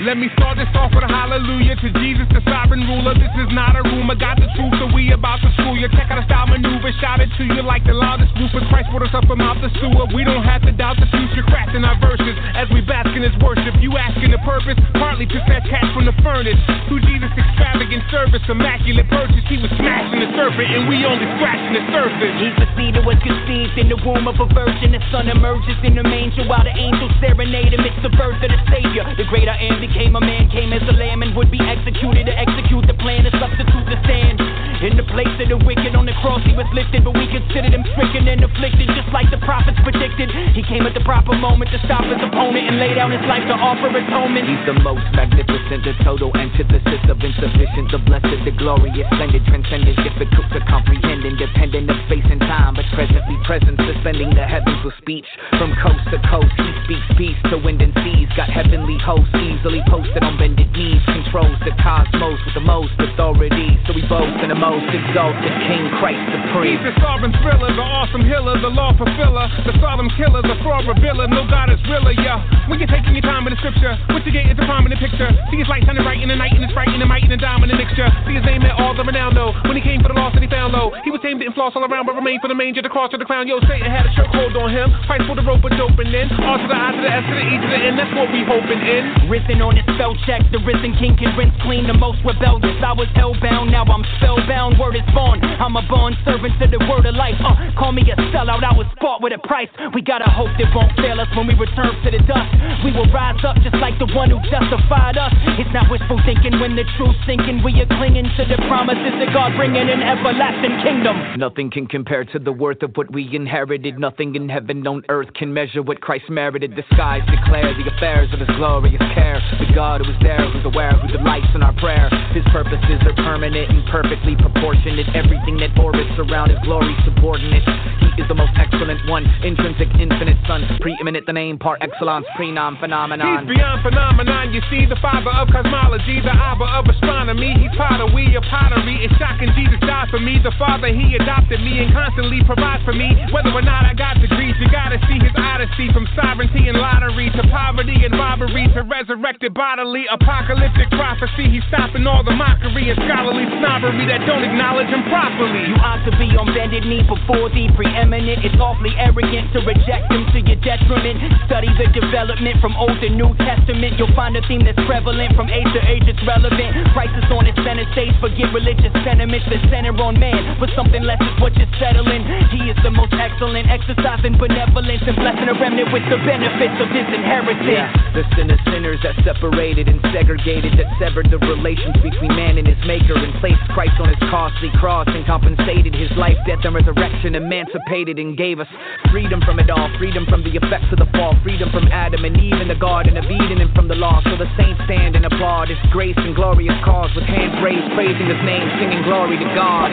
Let 0.00 0.16
me 0.16 0.32
start 0.32 0.56
this 0.56 0.72
off 0.80 0.96
with 0.96 1.04
a 1.04 1.12
hallelujah 1.12 1.76
to 1.76 1.88
Jesus, 2.00 2.24
the 2.32 2.40
sovereign 2.48 2.88
ruler. 2.88 3.12
This 3.12 3.28
is 3.36 3.52
not 3.52 3.76
a 3.76 3.84
rumor, 3.84 4.16
got 4.16 4.40
the 4.40 4.48
truth, 4.56 4.72
so 4.80 4.88
we 4.96 5.12
about 5.12 5.44
to 5.44 5.52
school 5.60 5.76
you. 5.76 5.92
Check 5.92 6.08
out 6.08 6.16
a 6.16 6.24
style 6.24 6.48
maneuver, 6.48 6.88
shout 7.04 7.20
it 7.20 7.28
to 7.36 7.44
you 7.44 7.60
like 7.60 7.84
the 7.84 7.92
loudest 7.92 8.32
Rufus 8.40 8.64
Christ 8.72 8.88
brought 8.88 9.04
us 9.04 9.12
up 9.12 9.28
from 9.28 9.44
out 9.44 9.60
the 9.60 9.68
sewer. 9.76 10.08
We 10.16 10.24
don't 10.24 10.40
have 10.40 10.64
to 10.64 10.72
doubt 10.72 10.96
the 10.96 11.08
future, 11.12 11.44
crafting 11.44 11.84
our 11.84 12.00
verses 12.00 12.32
as 12.56 12.64
we 12.72 12.80
bask 12.80 13.12
in 13.12 13.20
his 13.20 13.36
worship. 13.44 13.76
You 13.84 13.92
asking 14.00 14.32
the 14.32 14.40
purpose, 14.40 14.80
partly 14.96 15.28
to 15.28 15.38
snatch 15.44 15.68
cash 15.68 15.92
from 15.92 16.08
the 16.08 16.16
furnace. 16.24 16.56
Through 16.88 17.04
Jesus' 17.04 17.36
extravagant 17.36 18.00
service, 18.08 18.40
immaculate 18.48 19.04
purchase, 19.12 19.44
he 19.52 19.60
was 19.60 19.68
smashing 19.76 20.24
the 20.24 20.32
serpent, 20.32 20.80
and 20.80 20.88
we 20.88 21.04
only 21.04 21.28
scratching 21.36 21.76
the 21.76 21.84
surface. 21.92 22.32
Seed 22.72 22.96
that 22.96 23.04
was 23.04 23.20
conceived 23.20 23.76
in 23.76 23.92
the 23.92 24.00
womb 24.00 24.24
of 24.24 24.40
a 24.40 24.48
virgin. 24.48 24.96
The 24.96 25.02
sun 25.12 25.28
emerges 25.28 25.76
in 25.84 25.92
the 25.92 26.06
manger 26.08 26.48
while 26.48 26.64
the 26.64 26.72
angels 26.72 27.12
serenade 27.20 27.76
him. 27.76 27.84
The 28.00 28.08
birth 28.16 28.40
of 28.40 28.48
the 28.48 28.56
Savior. 28.72 29.04
The 29.12 29.28
great 29.28 29.44
I 29.44 29.60
am 29.60 29.76
became 29.76 30.16
a 30.16 30.24
man, 30.24 30.48
came 30.48 30.72
as 30.72 30.80
a 30.88 30.96
lamb, 30.96 31.20
and 31.20 31.36
would 31.36 31.52
be 31.52 31.60
executed 31.60 32.24
to 32.26 32.32
execute 32.32 32.88
the 32.88 32.96
plan 32.96 33.28
to 33.28 33.32
substitute 33.36 33.84
the 33.92 34.00
stand. 34.08 34.40
In 34.80 34.96
the 34.96 35.04
place 35.04 35.28
of 35.36 35.52
the 35.52 35.60
wicked 35.60 35.92
on 35.92 36.08
the 36.08 36.16
cross, 36.24 36.40
he 36.48 36.56
was 36.56 36.64
lifted, 36.72 37.04
but 37.04 37.12
we 37.12 37.28
considered 37.30 37.72
him 37.72 37.86
stricken 37.94 38.26
and 38.26 38.42
afflicted, 38.42 38.90
just 38.92 39.08
like 39.14 39.30
the 39.30 39.40
prophets 39.46 39.78
predicted. 39.86 40.28
He 40.52 40.62
came 40.66 40.84
at 40.84 40.94
the 40.94 41.04
proper 41.06 41.32
moment 41.32 41.70
to 41.70 41.78
stop 41.86 42.04
his 42.04 42.18
opponent 42.18 42.66
and 42.66 42.76
lay 42.82 42.92
down 42.92 43.14
his 43.14 43.22
life 43.30 43.46
to 43.46 43.56
offer 43.56 43.88
atonement. 43.88 44.44
He's 44.50 44.64
the 44.66 44.76
most 44.82 45.06
magnificent, 45.14 45.86
the 45.86 45.94
total 46.02 46.34
antithesis 46.34 47.02
of 47.06 47.16
insufficient, 47.22 47.94
the 47.94 48.02
blessed, 48.02 48.42
the 48.44 48.54
glorious, 48.58 49.06
splendid, 49.14 49.46
transcendent, 49.46 49.96
difficult 50.02 50.46
to 50.52 50.60
comprehend, 50.66 51.22
independent 51.24 51.90
of 51.90 51.96
space 52.10 52.26
and 52.26 52.42
time, 52.42 52.74
but 52.74 52.86
presently 52.92 53.38
present, 53.46 53.78
suspending 53.78 54.34
the 54.34 54.44
heavens 54.44 54.82
with 54.82 54.94
speech. 54.98 55.26
From 55.56 55.70
coast 55.78 56.02
to 56.10 56.18
coast, 56.26 56.52
he 56.58 56.70
speaks 56.84 57.08
peace 57.14 57.40
to 57.54 57.56
wind 57.62 57.80
and 57.80 57.94
seas, 58.02 58.28
got 58.34 58.50
heavenly 58.50 58.98
hosts 58.98 59.32
easily 59.38 59.82
posted 59.86 60.22
on 60.26 60.34
bended 60.38 60.70
knees, 60.74 61.02
controls 61.06 61.58
the 61.62 61.74
cosmos 61.78 62.42
with 62.42 62.54
the 62.58 62.66
most 62.66 62.94
authority. 62.98 63.78
So 63.86 63.94
we 63.94 64.02
boast 64.10 64.42
in 64.42 64.50
the 64.50 64.58
most 64.58 64.86
exalted 64.90 65.52
King 65.70 65.86
Christ 66.02 66.22
supreme. 66.34 66.78
He's 66.80 66.94
thriller, 67.28 67.68
the 67.76 67.84
awesome 67.84 68.24
healer, 68.24 68.56
the 68.64 68.72
law 68.72 68.96
fulfiller, 68.96 69.44
the 69.68 69.76
solemn 69.84 70.08
killer, 70.16 70.40
the 70.40 70.56
fraud 70.64 70.88
revealer. 70.88 71.28
No 71.28 71.44
God 71.44 71.68
is 71.68 71.76
realer, 71.84 72.16
yeah. 72.16 72.40
When 72.72 72.80
you're 72.80 72.88
taking 72.88 73.12
your 73.12 73.26
time 73.26 73.44
with 73.44 73.52
the 73.52 73.60
scripture, 73.60 73.92
what 74.08 74.24
you 74.24 74.32
get 74.32 74.48
is 74.48 74.56
a 74.56 74.64
prominent 74.64 74.96
picture. 74.96 75.28
See 75.52 75.60
his 75.60 75.68
light 75.68 75.84
shining 75.84 76.00
bright 76.00 76.24
in 76.24 76.32
the 76.32 76.40
night, 76.40 76.56
and 76.56 76.64
it's 76.64 76.72
bright 76.72 76.88
in 76.88 76.96
the 76.96 77.04
might 77.04 77.28
and 77.28 77.34
the 77.34 77.36
diamond 77.36 77.68
mixture. 77.76 78.08
See 78.24 78.40
his 78.40 78.46
name 78.48 78.64
at 78.64 78.72
all 78.80 78.96
the 78.96 79.04
renown, 79.04 79.36
though. 79.36 79.52
When 79.68 79.76
he 79.76 79.84
came 79.84 80.00
for 80.00 80.08
the 80.08 80.16
lost 80.16 80.40
and 80.40 80.44
he 80.46 80.48
found 80.48 80.72
low, 80.72 80.96
he 81.04 81.12
was 81.12 81.20
tamed 81.20 81.44
and 81.44 81.52
floss 81.52 81.76
all 81.76 81.84
around, 81.84 82.08
but 82.08 82.16
remained 82.16 82.40
for 82.40 82.48
the 82.48 82.56
manger, 82.56 82.80
the 82.80 82.88
cross, 82.88 83.12
to 83.12 83.20
the 83.20 83.28
crown. 83.28 83.44
Yo, 83.44 83.60
Satan 83.68 83.92
had 83.92 84.08
a 84.08 84.12
chokehold 84.16 84.56
on 84.56 84.72
him. 84.72 84.88
Fight 85.04 85.20
for 85.28 85.36
the 85.36 85.44
rope, 85.44 85.60
but 85.60 85.76
doping 85.76 86.08
in. 86.08 86.32
R 86.40 86.56
to 86.56 86.64
the 86.64 86.78
I 86.78 86.96
to 86.96 87.00
the 87.04 87.10
S 87.10 87.24
to 87.28 87.34
the 87.36 87.44
E 87.44 87.54
to 87.60 87.68
the 87.68 87.80
N. 87.84 88.00
That's 88.00 88.14
what 88.16 88.32
we 88.32 88.46
hoping 88.46 88.80
in. 88.80 89.28
Risen 89.28 89.60
on 89.60 89.76
his 89.76 89.84
spell 89.98 90.14
check, 90.24 90.46
the 90.54 90.62
risen 90.62 90.94
king 90.96 91.18
can 91.18 91.34
rinse 91.36 91.54
clean 91.66 91.90
the 91.90 91.98
most 91.98 92.22
rebellious. 92.22 92.78
I 92.80 92.94
was 92.94 93.10
hellbound, 93.18 93.74
now 93.74 93.84
I'm 93.84 94.06
spellbound. 94.22 94.78
Word 94.78 94.94
is 94.94 95.06
born. 95.12 95.42
I'm 95.42 95.74
a 95.74 95.82
born 95.90 96.14
servant 96.24 96.54
to 96.62 96.66
the 96.70 96.78
word 96.86 97.09
life. 97.12 97.36
Uh, 97.40 97.54
call 97.78 97.92
me 97.92 98.02
a 98.10 98.16
sellout, 98.32 98.62
I 98.64 98.74
was 98.74 98.86
bought 99.00 99.22
with 99.22 99.32
a 99.32 99.40
price. 99.46 99.68
We 99.94 100.02
gotta 100.02 100.28
hope 100.28 100.50
that 100.58 100.68
won't 100.74 100.92
fail 100.96 101.20
us 101.20 101.28
when 101.36 101.46
we 101.46 101.54
return 101.54 101.94
to 102.04 102.08
the 102.10 102.22
dust. 102.26 102.50
We 102.84 102.92
will 102.92 103.08
rise 103.12 103.40
up 103.44 103.56
just 103.62 103.76
like 103.76 103.98
the 103.98 104.08
one 104.14 104.30
who 104.30 104.38
justified 104.48 105.16
us. 105.16 105.32
It's 105.58 105.72
not 105.72 105.90
wishful 105.90 106.20
thinking 106.24 106.58
when 106.60 106.76
the 106.76 106.84
truth's 106.96 107.18
sinking. 107.26 107.62
We 107.62 107.76
are 107.80 107.90
clinging 107.98 108.28
to 108.36 108.42
the 108.44 108.58
promises 108.68 109.14
of 109.20 109.28
God, 109.32 109.54
bringing 109.56 109.88
an 109.88 110.02
everlasting 110.02 110.80
kingdom. 110.82 111.38
Nothing 111.38 111.70
can 111.70 111.86
compare 111.86 112.24
to 112.24 112.38
the 112.38 112.52
worth 112.52 112.82
of 112.82 112.96
what 112.96 113.12
we 113.12 113.28
inherited. 113.34 113.98
Nothing 113.98 114.34
in 114.34 114.48
heaven 114.48 114.86
on 114.86 115.02
earth 115.08 115.32
can 115.34 115.52
measure 115.52 115.82
what 115.82 116.00
Christ 116.00 116.28
merited. 116.28 116.76
The 116.76 116.84
skies 116.94 117.22
declare 117.28 117.72
the 117.74 117.90
affairs 117.96 118.32
of 118.32 118.40
his 118.40 118.50
glorious 118.56 119.02
care. 119.14 119.40
The 119.58 119.72
God 119.74 120.04
who 120.04 120.12
is 120.12 120.18
there, 120.22 120.40
who's 120.50 120.64
aware, 120.64 120.92
who 120.98 121.08
delights 121.08 121.50
in 121.54 121.62
our 121.62 121.74
prayer. 121.76 122.08
His 122.32 122.44
purposes 122.52 123.00
are 123.04 123.16
permanent 123.16 123.70
and 123.70 123.84
perfectly 123.88 124.36
proportionate. 124.36 125.08
Everything 125.14 125.56
that 125.58 125.76
orbits 125.78 126.12
around 126.18 126.50
his 126.50 126.58
glory 126.64 126.94
subordinate. 127.04 127.64
He 128.00 128.22
is 128.22 128.26
the 128.28 128.34
most 128.34 128.52
excellent 128.56 129.00
one, 129.08 129.24
intrinsic, 129.42 129.88
infinite 129.98 130.38
son, 130.46 130.66
preeminent, 130.80 131.26
the 131.26 131.32
name 131.32 131.58
par 131.58 131.78
excellence, 131.80 132.26
prenom 132.36 132.78
phenomenon. 132.80 133.46
He's 133.46 133.56
beyond 133.56 133.82
phenomenon. 133.82 134.52
You 134.52 134.60
see, 134.70 134.86
the 134.86 134.98
father 135.00 135.30
of 135.30 135.48
cosmology, 135.48 136.20
the 136.20 136.34
abba 136.34 136.66
of 136.78 136.86
astronomy. 136.90 137.54
He's 137.60 137.72
potter, 137.76 138.08
we 138.10 138.30
a 138.36 138.42
pottery. 138.50 139.04
It's 139.04 139.14
shocking 139.16 139.52
Jesus 139.54 139.80
died 139.86 140.08
for 140.10 140.20
me. 140.20 140.38
The 140.42 140.52
father, 140.58 140.90
he 140.90 141.16
adopted 141.16 141.60
me 141.60 141.80
and 141.80 141.92
constantly 141.92 142.42
provides 142.44 142.82
for 142.84 142.92
me. 142.92 143.14
Whether 143.32 143.54
or 143.54 143.62
not 143.62 143.86
I 143.86 143.94
got 143.94 144.20
degrees, 144.20 144.54
you 144.58 144.68
gotta 144.70 144.98
see 145.06 145.18
his 145.22 145.32
odyssey 145.36 145.92
from 145.92 146.08
sovereignty 146.16 146.68
and 146.68 146.76
lottery 146.78 147.30
to 147.30 147.42
poverty 147.48 148.04
and 148.04 148.12
robbery 148.18 148.66
to 148.74 148.82
resurrected 148.82 149.54
bodily. 149.54 150.04
Apocalyptic 150.10 150.90
prophecy. 150.92 151.48
He's 151.48 151.64
stopping 151.70 152.06
all 152.06 152.24
the 152.24 152.34
mockery 152.34 152.90
and 152.90 152.98
scholarly 153.06 153.46
snobbery 153.60 154.06
that 154.10 154.26
don't 154.26 154.44
acknowledge 154.44 154.88
him 154.88 155.04
properly. 155.08 155.70
You 155.70 155.76
ought 155.80 156.02
to 156.04 156.12
be 156.18 156.34
on 156.36 156.50
bended 156.54 156.84
knee 156.90 157.06
before 157.06 157.46
the 157.54 157.70
preeminent. 157.78 158.42
It's 158.42 158.58
awfully 158.58 158.90
arrogant 158.98 159.54
to 159.54 159.62
reject 159.62 160.10
him 160.10 160.26
to 160.34 160.38
your 160.42 160.58
detriment. 160.58 161.22
Study 161.46 161.70
the 161.78 161.86
development 161.94 162.58
from 162.58 162.74
Old 162.74 162.98
to 162.98 163.08
New 163.14 163.30
Testament. 163.38 163.94
You'll 163.94 164.10
find 164.18 164.34
a 164.34 164.42
theme 164.50 164.66
that's 164.66 164.82
prevalent 164.90 165.38
from 165.38 165.46
age 165.46 165.70
to 165.70 165.80
age. 165.86 166.02
It's 166.10 166.18
relevant. 166.26 166.90
Crisis 166.90 167.30
on 167.30 167.46
its 167.46 167.56
center 167.62 167.86
stage. 167.94 168.10
Forget 168.18 168.50
religious 168.50 168.90
sentiments 169.06 169.46
that 169.46 169.62
center 169.70 169.94
on 170.02 170.18
man. 170.18 170.58
But 170.58 170.74
something 170.74 171.06
less 171.06 171.22
is 171.22 171.38
what 171.38 171.54
you're 171.54 171.70
settling. 171.78 172.26
He 172.50 172.66
is 172.66 172.78
the 172.82 172.90
most 172.90 173.14
excellent, 173.14 173.70
exercising 173.70 174.34
benevolence 174.34 175.06
and 175.06 175.14
blessing 175.14 175.46
a 175.46 175.54
remnant 175.54 175.94
with 175.94 176.02
the 176.10 176.18
benefits 176.26 176.74
of 176.82 176.90
his 176.90 177.06
inheritance. 177.06 177.70
Yeah, 177.70 177.86
the 178.18 178.26
sin 178.34 178.50
of 178.50 178.58
sinners 178.66 178.98
that 179.06 179.14
separated 179.22 179.86
and 179.86 180.02
segregated, 180.10 180.74
that 180.74 180.90
severed 180.98 181.30
the 181.30 181.38
relations 181.38 181.94
between 182.02 182.34
man 182.34 182.58
and 182.58 182.66
his 182.66 182.80
maker, 182.82 183.14
and 183.14 183.30
placed 183.38 183.62
Christ 183.70 183.94
on 184.02 184.10
his 184.10 184.18
costly 184.26 184.74
cross 184.82 185.06
and 185.06 185.22
compensated 185.22 185.94
his 185.94 186.10
life, 186.18 186.34
death, 186.50 186.66
and 186.66 186.79
resurrection, 186.80 187.34
emancipated 187.34 188.18
and 188.18 188.36
gave 188.36 188.58
us 188.60 188.66
freedom 189.12 189.40
from 189.44 189.58
it 189.58 189.68
all, 189.70 189.90
freedom 189.98 190.24
from 190.26 190.42
the 190.42 190.50
effects 190.56 190.88
of 190.92 190.98
the 190.98 191.06
fall, 191.12 191.36
freedom 191.42 191.70
from 191.70 191.86
Adam 191.92 192.24
and 192.24 192.36
Eve 192.36 192.60
in 192.60 192.68
the 192.68 192.74
Garden 192.74 193.16
of 193.16 193.24
Eden 193.24 193.60
and 193.60 193.74
from 193.74 193.88
the 193.88 193.94
law. 193.94 194.20
So 194.24 194.36
the 194.36 194.48
saints 194.56 194.80
stand 194.84 195.16
and 195.16 195.26
applaud 195.26 195.68
his 195.68 195.78
grace 195.92 196.16
and 196.16 196.34
glorious 196.34 196.74
cause 196.84 197.10
with 197.14 197.24
hands 197.24 197.60
raised, 197.62 197.92
praising 197.94 198.26
his 198.26 198.40
name, 198.44 198.64
singing 198.80 199.02
glory 199.04 199.36
to 199.38 199.44
God. 199.54 199.92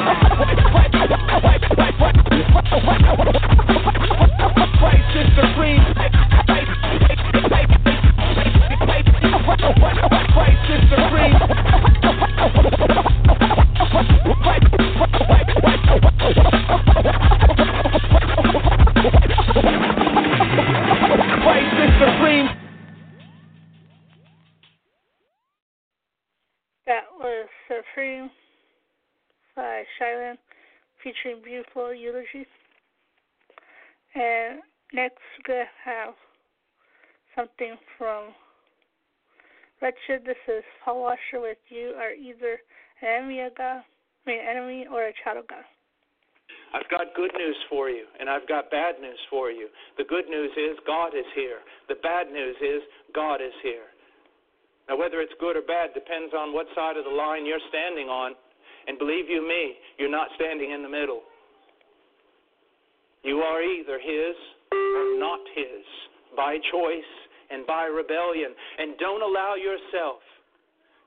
Christ 4.80 5.12
is 5.18 5.28
supreme. 5.36 5.84
Christ 10.34 10.72
is 10.72 10.82
supreme. 10.90 11.38
That 15.98 16.06
was 27.20 27.48
Supreme 27.68 28.30
by 29.56 29.84
Shai 29.98 30.16
Linne 30.18 30.38
featuring 31.04 31.42
Beautiful 31.44 31.94
Eulogy. 31.94 32.46
And 34.14 34.60
next 34.94 35.18
to 35.48 35.64
have 35.84 36.14
something 37.36 37.76
from 37.98 38.34
Wretched. 39.82 40.26
This 40.26 40.36
is 40.48 40.64
Paul 40.86 41.02
Washer 41.02 41.42
with 41.42 41.58
You 41.70 41.94
Are 41.98 42.12
Either 42.12 42.60
an 43.02 43.08
Enemy 43.08 43.42
of 43.42 43.56
God, 43.58 43.82
I 44.26 44.30
mean, 44.30 44.40
enemy 44.40 44.86
or 44.92 45.08
a 45.08 45.14
child 45.24 45.38
of 45.38 45.48
God. 45.48 45.64
I've 46.74 46.90
got 46.90 47.16
good 47.16 47.32
news 47.38 47.56
for 47.70 47.90
you, 47.90 48.04
and 48.20 48.30
I've 48.30 48.48
got 48.48 48.70
bad 48.70 49.00
news 49.00 49.20
for 49.30 49.52
you. 49.52 49.68
The 49.98 50.04
good 50.04 50.28
news 50.28 50.52
is 50.58 50.78
God 50.86 51.16
is 51.16 51.28
here. 51.36 51.60
The 51.88 51.96
bad 52.04 52.28
news 52.32 52.56
is 52.60 52.82
God 53.16 53.42
is 53.42 53.56
here. 53.64 53.88
Now, 54.90 54.98
whether 54.98 55.20
it's 55.20 55.34
good 55.40 55.56
or 55.56 55.62
bad 55.62 55.94
depends 55.94 56.34
on 56.34 56.54
what 56.54 56.68
side 56.76 56.98
of 56.98 57.04
the 57.04 57.12
line 57.12 57.46
you're 57.46 57.64
standing 57.70 58.08
on. 58.08 58.36
And 58.88 58.98
believe 58.98 59.28
you 59.28 59.44
me, 59.44 59.76
you're 60.00 60.12
not 60.12 60.28
standing 60.36 60.72
in 60.72 60.82
the 60.82 60.88
middle. 60.88 61.22
You 63.24 63.40
are 63.40 63.62
either 63.62 64.00
His 64.00 64.36
or 64.72 65.20
not 65.20 65.40
His 65.56 65.84
by 66.36 66.58
choice 66.72 67.12
and 67.52 67.68
by 67.68 67.86
rebellion. 67.86 68.56
And 68.80 68.98
don't 68.98 69.22
allow 69.22 69.56
yourself 69.56 70.24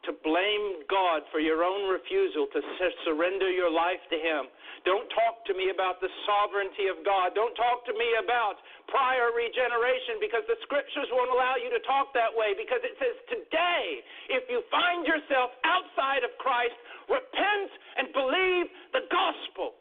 to 0.08 0.16
blame 0.24 0.84
God 0.88 1.20
for 1.28 1.44
your 1.44 1.60
own 1.60 1.92
refusal 1.92 2.48
to 2.48 2.60
surrender 3.04 3.52
your 3.52 3.68
life 3.68 4.00
to 4.08 4.16
Him. 4.16 4.48
Don't 4.88 5.04
talk 5.12 5.44
to 5.44 5.52
me 5.52 5.68
about 5.68 6.00
the 6.00 6.08
sovereignty 6.24 6.88
of 6.88 7.04
God. 7.04 7.36
Don't 7.36 7.52
talk 7.52 7.84
to 7.84 7.92
me 7.92 8.08
about 8.16 8.56
prior 8.88 9.28
regeneration 9.36 10.16
because 10.16 10.40
the 10.48 10.56
scriptures 10.64 11.04
won't 11.12 11.28
allow 11.28 11.60
you 11.60 11.68
to 11.68 11.80
talk 11.84 12.16
that 12.16 12.32
way 12.32 12.56
because 12.56 12.80
it 12.80 12.96
says 12.96 13.16
today, 13.28 13.84
if 14.32 14.48
you 14.48 14.64
find 14.72 15.04
yourself 15.04 15.52
outside 15.68 16.24
of 16.24 16.32
Christ, 16.40 16.76
repent 17.12 17.70
and 18.00 18.08
believe 18.16 18.72
the 18.96 19.04
gospel. 19.12 19.76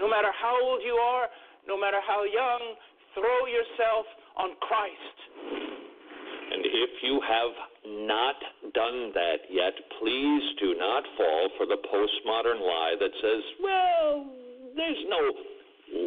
No 0.00 0.08
matter 0.08 0.32
how 0.32 0.56
old 0.56 0.80
you 0.80 0.96
are, 0.96 1.28
no 1.68 1.76
matter 1.76 2.00
how 2.00 2.24
young, 2.24 2.76
throw 3.12 3.44
yourself 3.48 4.08
on 4.40 4.56
Christ. 4.64 5.85
And 6.56 6.64
if 6.64 6.92
you 7.04 7.20
have 7.20 7.52
not 8.08 8.40
done 8.72 9.12
that 9.12 9.44
yet, 9.52 9.76
please 10.00 10.44
do 10.56 10.72
not 10.80 11.04
fall 11.20 11.52
for 11.60 11.68
the 11.68 11.76
postmodern 11.84 12.64
lie 12.64 12.96
that 12.96 13.12
says, 13.20 13.42
well, 13.60 14.24
there's 14.72 15.04
no 15.04 15.20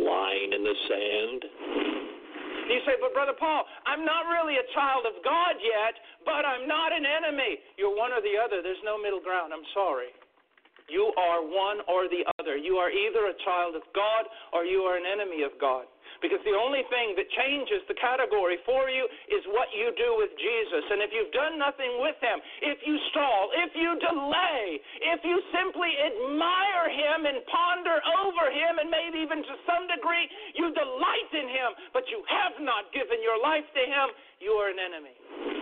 line 0.09 0.49
in 0.49 0.65
the 0.65 0.77
sand. 0.89 1.39
You 2.65 2.81
say, 2.81 2.97
but 2.97 3.13
Brother 3.13 3.38
Paul, 3.38 3.61
I'm 3.85 4.01
not 4.01 4.26
really 4.26 4.57
a 4.57 4.65
child 4.73 5.05
of 5.05 5.21
God 5.21 5.61
yet, 5.61 5.93
but 6.26 6.41
I'm 6.49 6.65
not 6.65 6.97
an 6.97 7.05
enemy. 7.05 7.61
You're 7.77 7.93
one 7.93 8.09
or 8.09 8.21
the 8.26 8.34
other. 8.34 8.65
There's 8.65 8.81
no 8.81 8.97
middle 8.97 9.21
ground. 9.21 9.53
I'm 9.53 9.65
sorry. 9.77 10.09
You 10.89 11.13
are 11.13 11.45
one 11.45 11.85
or 11.85 12.09
the 12.09 12.26
other. 12.41 12.57
You 12.57 12.81
are 12.81 12.89
either 12.89 13.30
a 13.30 13.38
child 13.45 13.77
of 13.77 13.85
God 13.93 14.26
or 14.49 14.65
you 14.65 14.81
are 14.89 14.97
an 14.97 15.05
enemy 15.05 15.45
of 15.45 15.53
God. 15.61 15.85
Because 16.19 16.43
the 16.43 16.55
only 16.55 16.83
thing 16.91 17.15
that 17.15 17.27
changes 17.31 17.83
the 17.87 17.95
category 17.95 18.59
for 18.67 18.91
you 18.91 19.07
is 19.31 19.43
what 19.55 19.71
you 19.71 19.91
do 19.95 20.19
with 20.19 20.31
Jesus. 20.35 20.83
And 20.91 20.99
if 20.99 21.11
you've 21.15 21.31
done 21.31 21.55
nothing 21.55 22.03
with 22.03 22.19
him, 22.19 22.37
if 22.63 22.79
you 22.83 22.95
stall, 23.11 23.51
if 23.55 23.71
you 23.75 23.95
delay, 24.03 24.79
if 25.15 25.23
you 25.23 25.39
simply 25.55 25.91
admire 25.95 26.87
him 26.91 27.19
and 27.27 27.39
ponder 27.47 27.97
over 28.25 28.51
him, 28.51 28.83
and 28.83 28.91
maybe 28.91 29.23
even 29.23 29.43
to 29.43 29.55
some 29.63 29.87
degree 29.87 30.27
you 30.55 30.71
delight 30.75 31.31
in 31.35 31.47
him, 31.47 31.69
but 31.95 32.03
you 32.11 32.23
have 32.27 32.59
not 32.59 32.91
given 32.91 33.19
your 33.23 33.39
life 33.39 33.67
to 33.75 33.83
him, 33.83 34.07
you 34.39 34.51
are 34.59 34.71
an 34.71 34.79
enemy. 34.79 35.59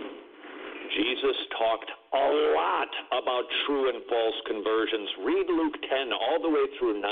Jesus 0.96 1.36
talked 1.58 1.90
a 2.08 2.26
lot 2.56 2.92
about 3.12 3.44
true 3.66 3.92
and 3.92 4.00
false 4.08 4.38
conversions. 4.48 5.08
Read 5.28 5.48
Luke 5.52 5.76
10 5.76 6.12
all 6.12 6.40
the 6.40 6.48
way 6.48 6.64
through 6.78 7.00
19. 7.00 7.04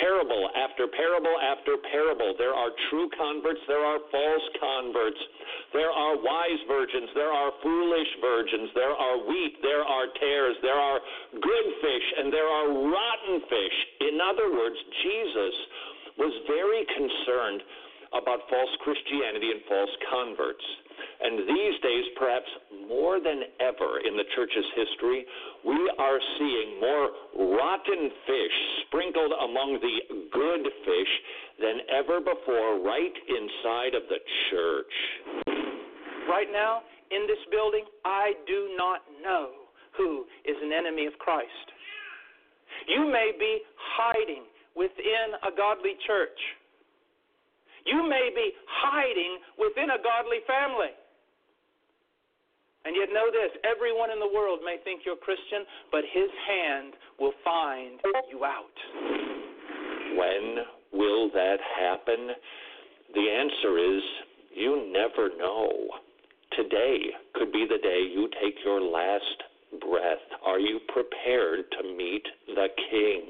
Parable 0.00 0.48
after 0.56 0.88
parable 0.88 1.36
after 1.44 1.76
parable. 1.92 2.32
There 2.40 2.56
are 2.56 2.72
true 2.88 3.08
converts, 3.12 3.60
there 3.68 3.84
are 3.84 4.00
false 4.08 4.46
converts. 4.56 5.20
There 5.76 5.92
are 5.92 6.16
wise 6.16 6.62
virgins, 6.64 7.12
there 7.12 7.32
are 7.32 7.52
foolish 7.60 8.10
virgins, 8.24 8.70
there 8.74 8.96
are 8.96 9.16
wheat, 9.28 9.60
there 9.60 9.84
are 9.84 10.06
tares, 10.16 10.56
there 10.62 10.80
are 10.80 11.00
good 11.36 11.68
fish, 11.84 12.06
and 12.18 12.32
there 12.32 12.48
are 12.48 12.68
rotten 12.72 13.36
fish. 13.52 13.76
In 14.00 14.16
other 14.20 14.48
words, 14.48 14.76
Jesus 15.04 15.54
was 16.16 16.32
very 16.46 16.86
concerned 16.94 17.60
about 18.14 18.46
false 18.48 18.70
Christianity 18.86 19.50
and 19.50 19.60
false 19.68 19.94
converts. 20.08 20.64
And 21.22 21.38
these 21.46 21.76
days, 21.82 22.04
perhaps 22.18 22.50
more 22.88 23.20
than 23.20 23.42
ever 23.60 24.00
in 24.02 24.16
the 24.16 24.24
church's 24.34 24.66
history, 24.74 25.24
we 25.64 25.78
are 25.98 26.20
seeing 26.38 26.80
more 26.80 27.08
rotten 27.54 28.10
fish 28.26 28.56
sprinkled 28.86 29.32
among 29.32 29.78
the 29.80 29.96
good 30.32 30.64
fish 30.84 31.12
than 31.60 31.76
ever 31.88 32.20
before 32.20 32.82
right 32.82 33.14
inside 33.28 33.94
of 33.94 34.02
the 34.10 34.20
church. 34.50 34.94
Right 36.28 36.48
now, 36.50 36.82
in 37.10 37.26
this 37.28 37.40
building, 37.50 37.84
I 38.04 38.32
do 38.46 38.74
not 38.76 39.00
know 39.22 39.50
who 39.96 40.24
is 40.44 40.56
an 40.62 40.72
enemy 40.72 41.06
of 41.06 41.14
Christ. 41.18 41.66
You 42.88 43.06
may 43.06 43.32
be 43.38 43.60
hiding 43.76 44.44
within 44.74 45.38
a 45.46 45.54
godly 45.56 45.94
church. 46.06 46.38
You 47.86 48.08
may 48.08 48.32
be 48.34 48.52
hiding 48.66 49.38
within 49.58 49.90
a 49.92 50.00
godly 50.02 50.40
family. 50.48 50.92
And 52.84 52.94
yet, 52.96 53.08
know 53.08 53.32
this 53.32 53.50
everyone 53.64 54.10
in 54.10 54.20
the 54.20 54.28
world 54.28 54.60
may 54.62 54.76
think 54.84 55.02
you're 55.06 55.16
Christian, 55.16 55.64
but 55.90 56.04
his 56.12 56.28
hand 56.46 56.92
will 57.18 57.32
find 57.42 57.98
you 58.30 58.44
out. 58.44 58.76
When 60.16 60.64
will 60.92 61.30
that 61.32 61.56
happen? 61.80 62.28
The 63.14 63.26
answer 63.30 63.78
is 63.78 64.02
you 64.54 64.92
never 64.92 65.30
know. 65.36 65.70
Today 66.52 66.98
could 67.34 67.52
be 67.52 67.66
the 67.68 67.78
day 67.78 68.04
you 68.12 68.28
take 68.42 68.54
your 68.64 68.80
last 68.80 69.42
breath. 69.80 70.22
Are 70.44 70.60
you 70.60 70.78
prepared 70.92 71.64
to 71.80 71.96
meet 71.96 72.22
the 72.46 72.68
King? 72.90 73.22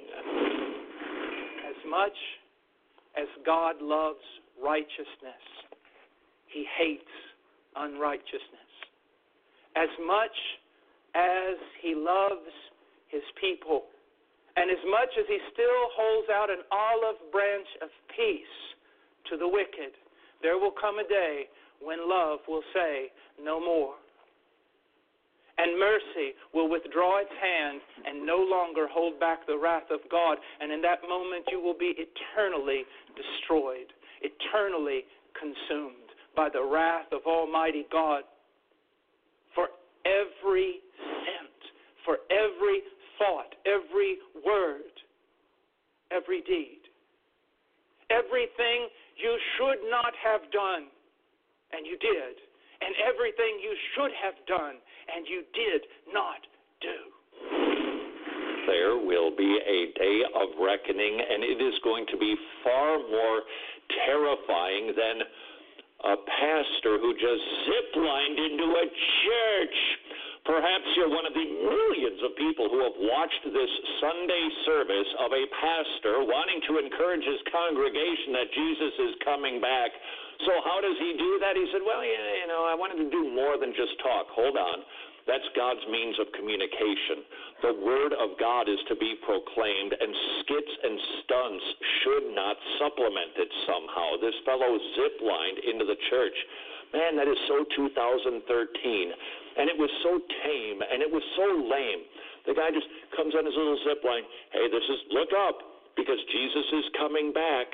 As 1.69 1.77
much 1.89 2.17
as 3.17 3.29
God 3.47 3.77
loves 3.81 4.19
righteousness, 4.63 5.45
he 6.49 6.67
hates 6.77 7.03
unrighteousness 7.77 8.64
as 9.77 9.89
much 10.05 10.37
as 11.15 11.57
he 11.83 11.95
loves 11.95 12.51
his 13.09 13.23
people, 13.41 13.85
and 14.57 14.71
as 14.71 14.83
much 14.87 15.11
as 15.19 15.27
he 15.29 15.39
still 15.53 15.83
holds 15.95 16.29
out 16.31 16.51
an 16.51 16.63
olive 16.71 17.19
branch 17.33 17.67
of 17.83 17.89
peace 18.15 18.57
to 19.31 19.37
the 19.37 19.47
wicked, 19.47 19.95
there 20.43 20.59
will 20.59 20.75
come 20.75 20.99
a 20.99 21.09
day 21.09 21.47
when 21.83 22.09
love 22.09 22.39
will 22.47 22.63
say 22.73 23.11
no 23.43 23.59
more. 23.59 23.95
And 25.57 25.79
mercy 25.79 26.35
will 26.53 26.69
withdraw 26.69 27.21
its 27.21 27.31
hand 27.41 27.81
and 28.07 28.27
no 28.27 28.39
longer 28.39 28.89
hold 28.91 29.21
back 29.21 29.47
the 29.47 29.57
wrath 29.57 29.91
of 29.91 30.01
God. 30.11 30.39
And 30.61 30.73
in 30.73 30.83
that 30.83 31.03
moment, 31.09 31.45
you 31.51 31.61
will 31.61 31.79
be 31.79 31.95
eternally 31.95 32.83
destroyed, 33.15 33.87
eternally 34.23 35.05
consumed 35.39 36.11
by 36.35 36.49
the 36.49 36.63
wrath 36.63 37.07
of 37.13 37.23
Almighty 37.27 37.87
God 37.93 38.25
every 40.05 40.81
cent, 40.99 41.61
for 42.05 42.19
every 42.31 42.81
thought, 43.19 43.55
every 43.67 44.19
word, 44.45 44.93
every 46.11 46.43
deed. 46.43 46.81
Everything 48.11 48.89
you 49.17 49.37
should 49.57 49.91
not 49.91 50.13
have 50.23 50.43
done, 50.53 50.87
and 51.73 51.87
you 51.87 51.97
did. 51.99 52.37
And 52.85 52.93
everything 53.01 53.59
you 53.63 53.75
should 53.95 54.13
have 54.21 54.35
done, 54.47 54.77
and 55.09 55.27
you 55.27 55.43
did 55.55 55.83
not 56.13 56.41
do. 56.85 56.99
There 58.67 58.97
will 58.97 59.35
be 59.37 59.61
a 59.61 59.93
day 59.99 60.21
of 60.35 60.49
reckoning, 60.61 61.21
and 61.21 61.45
it 61.45 61.61
is 61.61 61.75
going 61.85 62.07
to 62.13 62.17
be 62.17 62.35
far 62.63 62.99
more 62.99 63.43
terrifying 64.05 64.93
than 64.97 65.21
a 66.05 66.17
pastor 66.21 67.01
who 67.01 67.17
just 67.17 67.45
ziplined 67.65 68.37
into 68.37 68.67
a 68.77 68.87
church. 69.25 69.79
Perhaps 70.45 70.85
you're 70.93 71.09
one 71.09 71.25
of 71.25 71.33
the 71.33 71.49
millions 71.65 72.21
of 72.21 72.37
people 72.37 72.69
who 72.69 72.85
have 72.85 72.93
watched 73.01 73.49
this 73.49 73.73
Sunday 74.05 74.45
service 74.69 75.11
of 75.25 75.33
a 75.33 75.45
pastor 75.57 76.21
wanting 76.21 76.61
to 76.69 76.77
encourage 76.85 77.25
his 77.25 77.41
congregation 77.49 78.37
that 78.37 78.53
Jesus 78.53 78.95
is 79.09 79.13
coming 79.25 79.57
back. 79.65 79.89
So, 80.45 80.53
how 80.61 80.85
does 80.85 81.01
he 81.01 81.17
do 81.17 81.41
that? 81.41 81.57
He 81.57 81.65
said, 81.73 81.81
Well, 81.81 82.05
you 82.05 82.49
know, 82.53 82.69
I 82.69 82.77
wanted 82.77 83.01
to 83.01 83.09
do 83.09 83.33
more 83.33 83.57
than 83.57 83.73
just 83.73 83.97
talk. 84.05 84.29
Hold 84.37 84.61
on. 84.61 84.85
That's 85.25 85.49
God's 85.57 85.81
means 85.89 86.21
of 86.21 86.29
communication. 86.37 87.25
The 87.65 87.73
Word 87.81 88.13
of 88.13 88.37
God 88.37 88.69
is 88.69 88.77
to 88.93 88.97
be 88.97 89.17
proclaimed, 89.25 89.97
and 89.97 90.13
skits 90.45 90.75
and 90.85 91.01
stunts 91.25 91.65
should 92.05 92.27
not 92.37 92.61
supplement 92.77 93.33
it 93.41 93.49
somehow. 93.65 94.21
This 94.21 94.37
fellow 94.45 94.77
ziplined 95.01 95.65
into 95.65 95.89
the 95.89 95.97
church. 96.13 96.37
Man, 96.93 97.17
that 97.17 97.27
is 97.27 97.41
so 97.49 97.65
2013. 97.73 98.45
And 99.57 99.71
it 99.71 99.79
was 99.81 99.89
so 100.05 100.21
tame, 100.45 100.85
and 100.85 101.01
it 101.01 101.09
was 101.09 101.25
so 101.41 101.49
lame. 101.73 102.05
The 102.45 102.53
guy 102.53 102.69
just 102.69 102.87
comes 103.17 103.33
on 103.33 103.49
his 103.49 103.57
little 103.57 103.81
zip 103.89 104.05
line. 104.05 104.29
Hey, 104.53 104.69
this 104.69 104.85
is, 104.85 105.09
look 105.09 105.33
up, 105.33 105.89
because 105.97 106.21
Jesus 106.37 106.85
is 106.85 106.87
coming 107.01 107.33
back. 107.33 107.73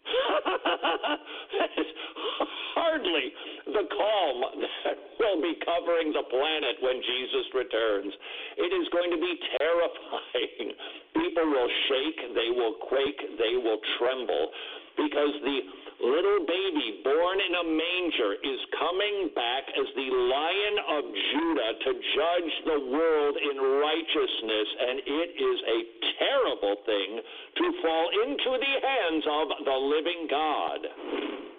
hardly 2.74 3.26
the 3.66 3.84
calm 3.90 4.36
that 4.84 4.98
will 5.18 5.40
be 5.42 5.54
covering 5.64 6.12
the 6.12 6.26
planet 6.28 6.76
when 6.80 6.98
Jesus 7.02 7.46
returns. 7.54 8.12
It 8.58 8.70
is 8.72 8.86
going 8.90 9.10
to 9.10 9.20
be 9.20 9.34
terrifying. 9.58 10.74
People 11.14 11.46
will 11.50 11.72
shake, 11.90 12.20
they 12.34 12.50
will 12.54 12.76
quake, 12.86 13.20
they 13.38 13.54
will 13.58 13.80
tremble 13.98 14.50
because 14.96 15.34
the 15.42 15.58
little 16.00 16.40
baby 16.48 17.00
born 17.04 17.38
in 17.40 17.52
a 17.56 17.66
manger 17.66 18.32
is 18.40 18.60
coming 18.76 19.30
back 19.36 19.64
as 19.68 19.88
the 19.96 20.08
lion 20.12 20.76
of 20.96 21.02
Judah 21.08 21.72
to 21.84 21.90
judge 21.92 22.52
the 22.64 22.80
world 22.88 23.36
in 23.36 23.56
righteousness, 23.60 24.68
and 24.80 24.96
it 25.04 25.30
is 25.36 25.58
a 25.60 25.80
terrible 26.20 26.76
thing 26.84 27.10
to 27.20 27.64
fall 27.82 28.06
into 28.24 28.50
the 28.56 28.74
hands 28.80 29.24
of 29.28 29.46
the 29.64 29.76
living 29.76 30.22
God. 30.28 31.49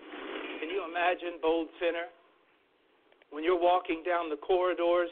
You 0.72 0.88
imagine, 0.88 1.44
bold 1.44 1.68
sinner, 1.84 2.08
when 3.30 3.44
you're 3.44 3.60
walking 3.60 4.04
down 4.08 4.32
the 4.32 4.40
corridors 4.40 5.12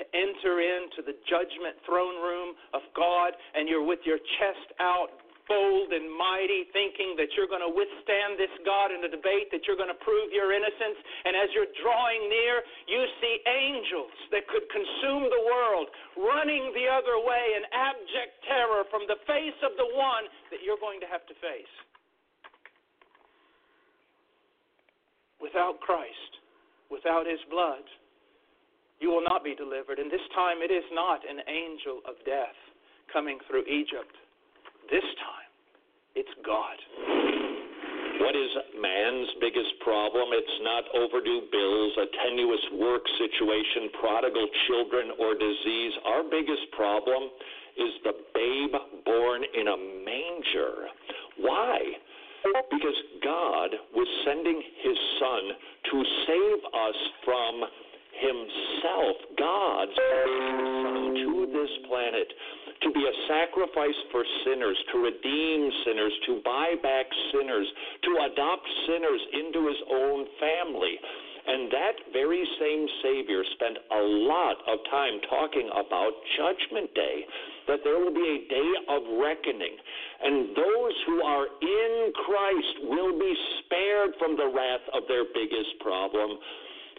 to 0.00 0.04
enter 0.12 0.60
into 0.60 1.04
the 1.04 1.16
judgment 1.28 1.76
throne 1.84 2.20
room 2.20 2.56
of 2.72 2.80
God 2.96 3.32
and 3.56 3.68
you're 3.68 3.84
with 3.84 4.00
your 4.04 4.20
chest 4.40 4.68
out, 4.80 5.12
bold 5.48 5.94
and 5.94 6.10
mighty, 6.10 6.66
thinking 6.74 7.14
that 7.16 7.30
you're 7.38 7.48
going 7.48 7.62
to 7.62 7.70
withstand 7.70 8.34
this 8.34 8.50
God 8.66 8.90
in 8.90 9.04
a 9.06 9.10
debate, 9.10 9.48
that 9.54 9.64
you're 9.64 9.78
going 9.78 9.92
to 9.92 10.02
prove 10.02 10.34
your 10.34 10.50
innocence. 10.50 10.98
And 11.24 11.38
as 11.38 11.48
you're 11.54 11.70
drawing 11.80 12.28
near, 12.28 12.66
you 12.90 13.00
see 13.22 13.34
angels 13.46 14.12
that 14.34 14.44
could 14.50 14.66
consume 14.68 15.30
the 15.30 15.44
world 15.46 15.86
running 16.18 16.74
the 16.74 16.90
other 16.90 17.22
way 17.22 17.56
in 17.56 17.62
abject 17.72 18.32
terror 18.48 18.84
from 18.90 19.06
the 19.06 19.16
face 19.24 19.56
of 19.62 19.78
the 19.78 19.86
one 19.94 20.26
that 20.50 20.66
you're 20.66 20.80
going 20.82 20.98
to 21.00 21.08
have 21.08 21.24
to 21.30 21.34
face. 21.38 21.74
Without 25.46 25.78
Christ, 25.78 26.32
without 26.90 27.22
his 27.22 27.38
blood, 27.50 27.86
you 28.98 29.14
will 29.14 29.22
not 29.22 29.44
be 29.46 29.54
delivered. 29.54 30.02
And 30.02 30.10
this 30.10 30.26
time 30.34 30.58
it 30.58 30.74
is 30.74 30.82
not 30.90 31.22
an 31.22 31.38
angel 31.46 32.02
of 32.02 32.18
death 32.26 32.58
coming 33.12 33.38
through 33.46 33.62
Egypt 33.70 34.10
this 34.90 35.06
time, 35.18 35.50
it's 36.14 36.30
God. 36.46 36.78
What 38.22 38.38
is 38.38 38.50
man's 38.78 39.28
biggest 39.42 39.74
problem? 39.82 40.30
It's 40.30 40.58
not 40.62 40.86
overdue 40.94 41.42
bills, 41.50 41.92
a 41.98 42.06
tenuous 42.22 42.64
work 42.78 43.02
situation, 43.18 43.90
prodigal 43.98 44.46
children, 44.66 45.10
or 45.18 45.34
disease. 45.34 45.92
Our 46.06 46.22
biggest 46.22 46.70
problem 46.72 47.34
is 47.76 47.92
the 48.06 48.14
babe 48.30 48.74
born 49.04 49.42
in 49.42 49.66
a 49.68 49.78
manger. 50.06 50.86
Why? 51.42 51.78
Because 52.70 52.98
God 53.22 53.70
was 53.94 54.08
sending 54.24 54.62
his 54.82 54.98
son 55.18 55.42
to 55.90 55.96
save 56.26 56.60
us 56.70 56.98
from 57.24 57.54
himself. 58.16 59.16
God 59.38 59.86
sent 59.92 60.30
his 60.30 60.66
son 60.82 60.96
to 61.14 61.30
this 61.52 61.72
planet 61.88 62.28
to 62.82 62.88
be 62.92 63.02
a 63.04 63.14
sacrifice 63.28 63.98
for 64.12 64.24
sinners, 64.44 64.76
to 64.92 64.98
redeem 64.98 65.70
sinners, 65.84 66.12
to 66.26 66.40
buy 66.44 66.74
back 66.82 67.06
sinners, 67.32 67.66
to 68.04 68.10
adopt 68.32 68.66
sinners 68.86 69.22
into 69.32 69.66
his 69.66 69.80
own 69.90 70.26
family. 70.40 70.96
And 71.46 71.70
that 71.70 71.96
very 72.12 72.42
same 72.58 72.86
Savior 73.02 73.42
spent 73.54 73.78
a 73.78 74.02
lot 74.26 74.56
of 74.66 74.78
time 74.90 75.20
talking 75.30 75.70
about 75.70 76.12
Judgment 76.36 76.92
Day, 76.94 77.24
that 77.66 77.82
there 77.82 77.98
will 77.98 78.14
be 78.14 78.22
a 78.22 78.40
day 78.46 78.70
of 78.88 79.02
reckoning. 79.18 79.74
And 80.22 80.54
those 80.54 80.94
who 81.06 81.18
are 81.22 81.46
in 81.60 82.12
Christ 82.14 82.74
will 82.86 83.18
be 83.18 83.34
spared 83.62 84.14
from 84.18 84.36
the 84.36 84.46
wrath 84.46 84.86
of 84.94 85.02
their 85.08 85.26
biggest 85.34 85.78
problem. 85.82 86.38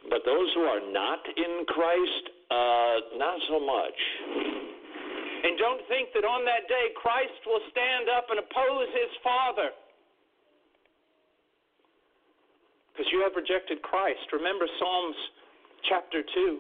But 0.10 0.24
those 0.24 0.48
who 0.56 0.64
are 0.68 0.84
not 0.92 1.20
in 1.36 1.66
Christ, 1.68 2.24
uh, 2.52 2.96
not 3.20 3.38
so 3.48 3.60
much. 3.60 3.98
And 5.44 5.58
don't 5.58 5.84
think 5.88 6.12
that 6.16 6.26
on 6.26 6.44
that 6.44 6.68
day 6.68 6.92
Christ 7.00 7.40
will 7.46 7.64
stand 7.72 8.12
up 8.12 8.28
and 8.30 8.40
oppose 8.40 8.88
his 8.92 9.12
Father. 9.24 9.70
Because 12.92 13.08
you 13.14 13.22
have 13.22 13.38
rejected 13.38 13.82
Christ. 13.86 14.26
Remember 14.34 14.66
Psalms 14.80 15.16
chapter 15.88 16.24
2 16.24 16.60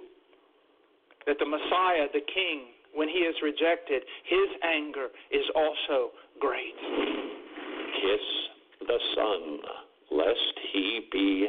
that 1.26 1.36
the 1.40 1.50
Messiah, 1.50 2.08
the 2.14 2.24
King, 2.24 2.77
when 2.98 3.07
he 3.07 3.19
is 3.19 3.36
rejected, 3.44 4.02
his 4.26 4.49
anger 4.64 5.10
is 5.32 5.44
also 5.56 6.10
great. 6.40 6.74
Kiss 8.02 8.88
the 8.88 8.98
Son, 9.15 9.60
lest 10.11 10.60
he 10.74 11.02
be 11.11 11.48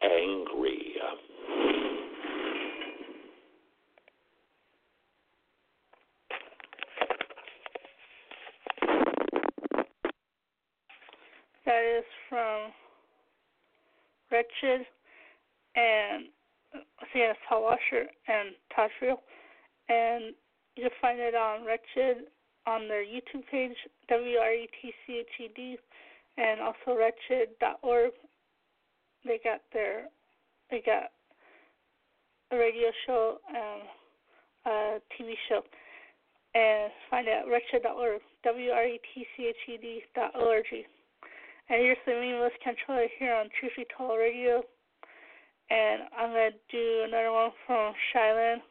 angry. 0.00 0.94
That 11.66 11.98
is 11.98 12.04
from 12.28 12.70
Wretched 14.30 14.86
and 15.74 16.26
CNS 17.12 17.34
Hot 17.48 17.62
Washer 17.62 18.06
and 18.28 18.50
Todd 18.74 18.90
Friel. 19.00 19.16
And 19.88 20.34
you 20.76 20.82
can 20.84 20.92
find 21.00 21.18
it 21.20 21.34
on 21.34 21.64
Wretched 21.64 22.26
on 22.66 22.88
their 22.88 23.04
YouTube 23.04 23.46
page, 23.50 23.76
W 24.08 24.36
R 24.36 24.52
E 24.52 24.68
T 24.80 24.92
C 25.06 25.20
H 25.20 25.26
E 25.40 25.48
D, 25.54 25.76
and 26.36 26.60
also 26.60 26.98
wretched.org. 26.98 28.12
They 29.24 29.40
got 29.42 29.60
their, 29.72 30.04
they 30.70 30.82
got 30.84 31.10
a 32.52 32.56
radio 32.56 32.88
show 33.06 33.38
and 33.48 33.82
a 34.66 34.98
TV 35.14 35.34
show. 35.48 35.62
And 36.54 36.90
find 37.10 37.28
it 37.28 37.44
at 37.46 37.50
wretched.org, 37.50 38.20
W 38.44 38.70
R 38.70 38.84
E 38.84 39.00
T 39.14 39.26
C 39.36 39.46
H 39.48 39.56
E 39.68 39.78
D 39.80 40.02
dot 40.14 40.32
O 40.34 40.48
R 40.48 40.62
G. 40.68 40.84
And 41.68 41.80
here's 41.80 41.98
the 42.04 42.12
meaningless 42.12 42.52
controller 42.64 43.06
here 43.18 43.34
on 43.34 43.48
Truth 43.58 43.86
Told 43.96 44.18
Radio. 44.18 44.62
And 45.70 46.02
I'm 46.18 46.30
going 46.30 46.50
to 46.50 46.58
do 46.76 47.04
another 47.06 47.30
one 47.30 47.50
from 47.64 47.94
Shai 48.12 48.34
Linne. 48.34 48.62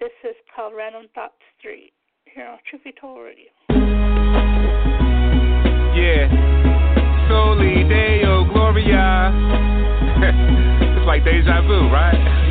This 0.00 0.08
is 0.24 0.34
called 0.56 0.72
Random 0.74 1.08
Thoughts 1.14 1.34
3 1.60 1.92
here 2.34 2.46
on 2.46 2.58
Truth 2.70 2.84
Be 2.84 2.92
Told 2.98 3.20
Radio. 3.20 3.52
Yeah. 5.92 6.24
Soli 7.28 7.84
Deo 7.84 8.48
Gloria. 8.50 9.28
it's 10.96 11.06
like 11.06 11.22
deja 11.22 11.60
vu, 11.68 11.92
right? 11.92 12.49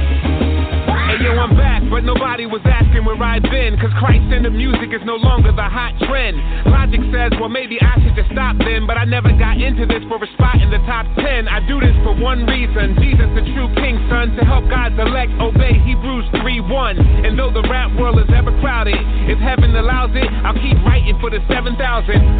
Yo, 1.19 1.35
I'm 1.35 1.51
back, 1.59 1.83
but 1.91 2.07
nobody 2.07 2.47
was 2.47 2.63
asking 2.63 3.03
where 3.03 3.19
I've 3.19 3.43
been. 3.43 3.75
Cause 3.75 3.91
Christ 3.99 4.31
in 4.31 4.39
the 4.39 4.49
music 4.49 4.95
is 4.95 5.03
no 5.03 5.19
longer 5.19 5.51
the 5.51 5.67
hot 5.67 5.91
trend. 6.07 6.39
Logic 6.71 7.03
says, 7.11 7.35
well, 7.35 7.51
maybe 7.51 7.75
I 7.75 7.99
should 7.99 8.15
just 8.15 8.31
stop 8.31 8.55
then. 8.55 8.87
But 8.87 8.95
I 8.95 9.03
never 9.03 9.27
got 9.35 9.59
into 9.59 9.83
this 9.83 9.99
for 10.07 10.15
a 10.15 10.29
spot 10.39 10.63
in 10.63 10.71
the 10.71 10.79
top 10.87 11.03
10. 11.19 11.51
I 11.51 11.59
do 11.67 11.83
this 11.83 11.91
for 12.07 12.15
one 12.15 12.47
reason 12.47 12.95
Jesus, 13.03 13.27
the 13.35 13.43
true 13.51 13.67
king, 13.75 13.99
son, 14.07 14.31
to 14.39 14.47
help 14.47 14.71
God's 14.71 14.95
elect 14.95 15.35
obey 15.43 15.75
Hebrews 15.83 16.23
3 16.39 16.63
1. 16.63 17.27
And 17.27 17.35
though 17.35 17.51
the 17.51 17.67
rap 17.67 17.91
world 17.99 18.15
is 18.23 18.31
ever 18.31 18.55
crowded, 18.63 18.95
if 19.27 19.43
heaven 19.43 19.75
allows 19.75 20.15
it, 20.15 20.29
I'll 20.47 20.55
keep 20.55 20.79
writing 20.87 21.19
for 21.19 21.27
the 21.27 21.43
7,000. 21.51 21.75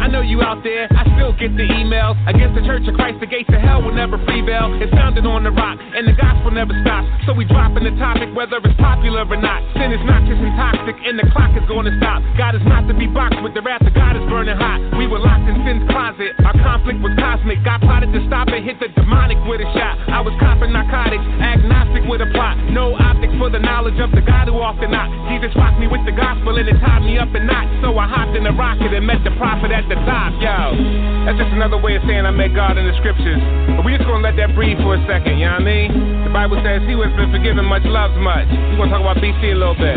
I 0.00 0.08
know 0.08 0.24
you 0.24 0.40
out 0.40 0.64
there, 0.64 0.88
I 0.96 1.04
still 1.20 1.36
get 1.36 1.52
the 1.52 1.68
emails. 1.68 2.16
Against 2.24 2.56
the 2.56 2.64
Church 2.64 2.88
of 2.88 2.96
Christ, 2.96 3.20
the 3.20 3.28
gates 3.28 3.52
of 3.52 3.60
hell 3.60 3.84
will 3.84 3.92
never 3.92 4.16
prevail. 4.24 4.72
It's 4.80 4.88
founded 4.96 5.28
on 5.28 5.44
the 5.44 5.52
rock, 5.52 5.76
and 5.76 6.08
the 6.08 6.16
gospel 6.16 6.48
never 6.48 6.72
stops. 6.80 7.04
So 7.28 7.36
we 7.36 7.44
dropping 7.44 7.84
the 7.84 7.92
topic, 8.00 8.32
whether 8.32 8.56
it's 8.56 8.69
popular 8.78 9.26
or 9.26 9.40
not. 9.40 9.60
Sin 9.74 9.92
is 9.92 10.02
not 10.06 10.22
just 10.24 10.40
toxic, 10.56 10.96
and 11.04 11.18
the 11.18 11.26
clock 11.34 11.52
is 11.56 11.66
going 11.66 11.86
to 11.88 11.94
stop. 11.98 12.22
God 12.38 12.54
is 12.54 12.64
not 12.64 12.86
to 12.88 12.94
be 12.94 13.06
boxed 13.10 13.42
with 13.42 13.54
the 13.54 13.62
wrath 13.62 13.82
of 13.82 13.94
God 13.94 14.16
is 14.16 14.24
burning 14.30 14.56
hot. 14.56 14.78
We 14.96 15.06
were 15.06 15.18
locked 15.18 15.48
in 15.48 15.56
sin's 15.66 15.84
closet. 15.90 16.36
Our 16.44 16.56
conflict 16.62 17.00
was 17.02 17.12
cosmic. 17.18 17.64
God 17.64 17.80
plotted 17.82 18.12
to 18.12 18.20
stop 18.26 18.48
and 18.48 18.62
hit 18.64 18.78
the 18.78 18.88
demonic 18.94 19.38
with 19.50 19.60
a 19.60 19.68
shot. 19.74 19.98
I 20.08 20.20
was 20.20 20.34
copping 20.38 20.72
narcotics, 20.72 21.24
agnostic 21.40 22.06
with 22.06 22.22
a 22.22 22.30
plot. 22.32 22.56
No 22.70 22.94
optics 22.94 23.09
for 23.40 23.48
the 23.48 23.58
knowledge 23.58 23.96
of 24.04 24.12
the 24.12 24.20
God 24.20 24.52
who 24.52 24.60
often 24.60 24.92
not. 24.92 25.08
Jesus 25.32 25.48
rocked 25.56 25.80
me 25.80 25.88
with 25.88 26.04
the 26.04 26.12
gospel 26.12 26.52
and 26.60 26.68
it 26.68 26.76
tied 26.84 27.00
me 27.00 27.16
up 27.16 27.32
in 27.32 27.48
knots. 27.48 27.72
So 27.80 27.96
I 27.96 28.04
hopped 28.04 28.36
in 28.36 28.44
the 28.44 28.52
rocket 28.52 28.92
and 28.92 29.00
met 29.08 29.24
the 29.24 29.32
prophet 29.40 29.72
at 29.72 29.88
the 29.88 29.96
top. 30.04 30.36
Yo, 30.44 30.76
that's 31.24 31.40
just 31.40 31.48
another 31.56 31.80
way 31.80 31.96
of 31.96 32.04
saying 32.04 32.28
I 32.28 32.36
met 32.36 32.52
God 32.52 32.76
in 32.76 32.84
the 32.84 32.92
scriptures. 33.00 33.40
But 33.80 33.88
we 33.88 33.96
just 33.96 34.04
gonna 34.04 34.20
let 34.20 34.36
that 34.36 34.52
breathe 34.52 34.76
for 34.84 34.92
a 34.92 35.00
second, 35.08 35.40
you 35.40 35.48
know 35.48 35.56
what 35.56 35.64
I 35.64 35.72
mean? 35.72 35.88
The 36.28 36.34
Bible 36.36 36.60
says 36.60 36.84
he 36.84 36.92
who 36.92 37.00
has 37.00 37.16
been 37.16 37.32
forgiven 37.32 37.64
much 37.64 37.88
loves 37.88 38.12
much. 38.20 38.44
We 38.52 38.76
gonna 38.76 38.92
talk 38.92 39.00
about 39.00 39.24
BC 39.24 39.40
a 39.40 39.56
little 39.56 39.72
bit. 39.72 39.96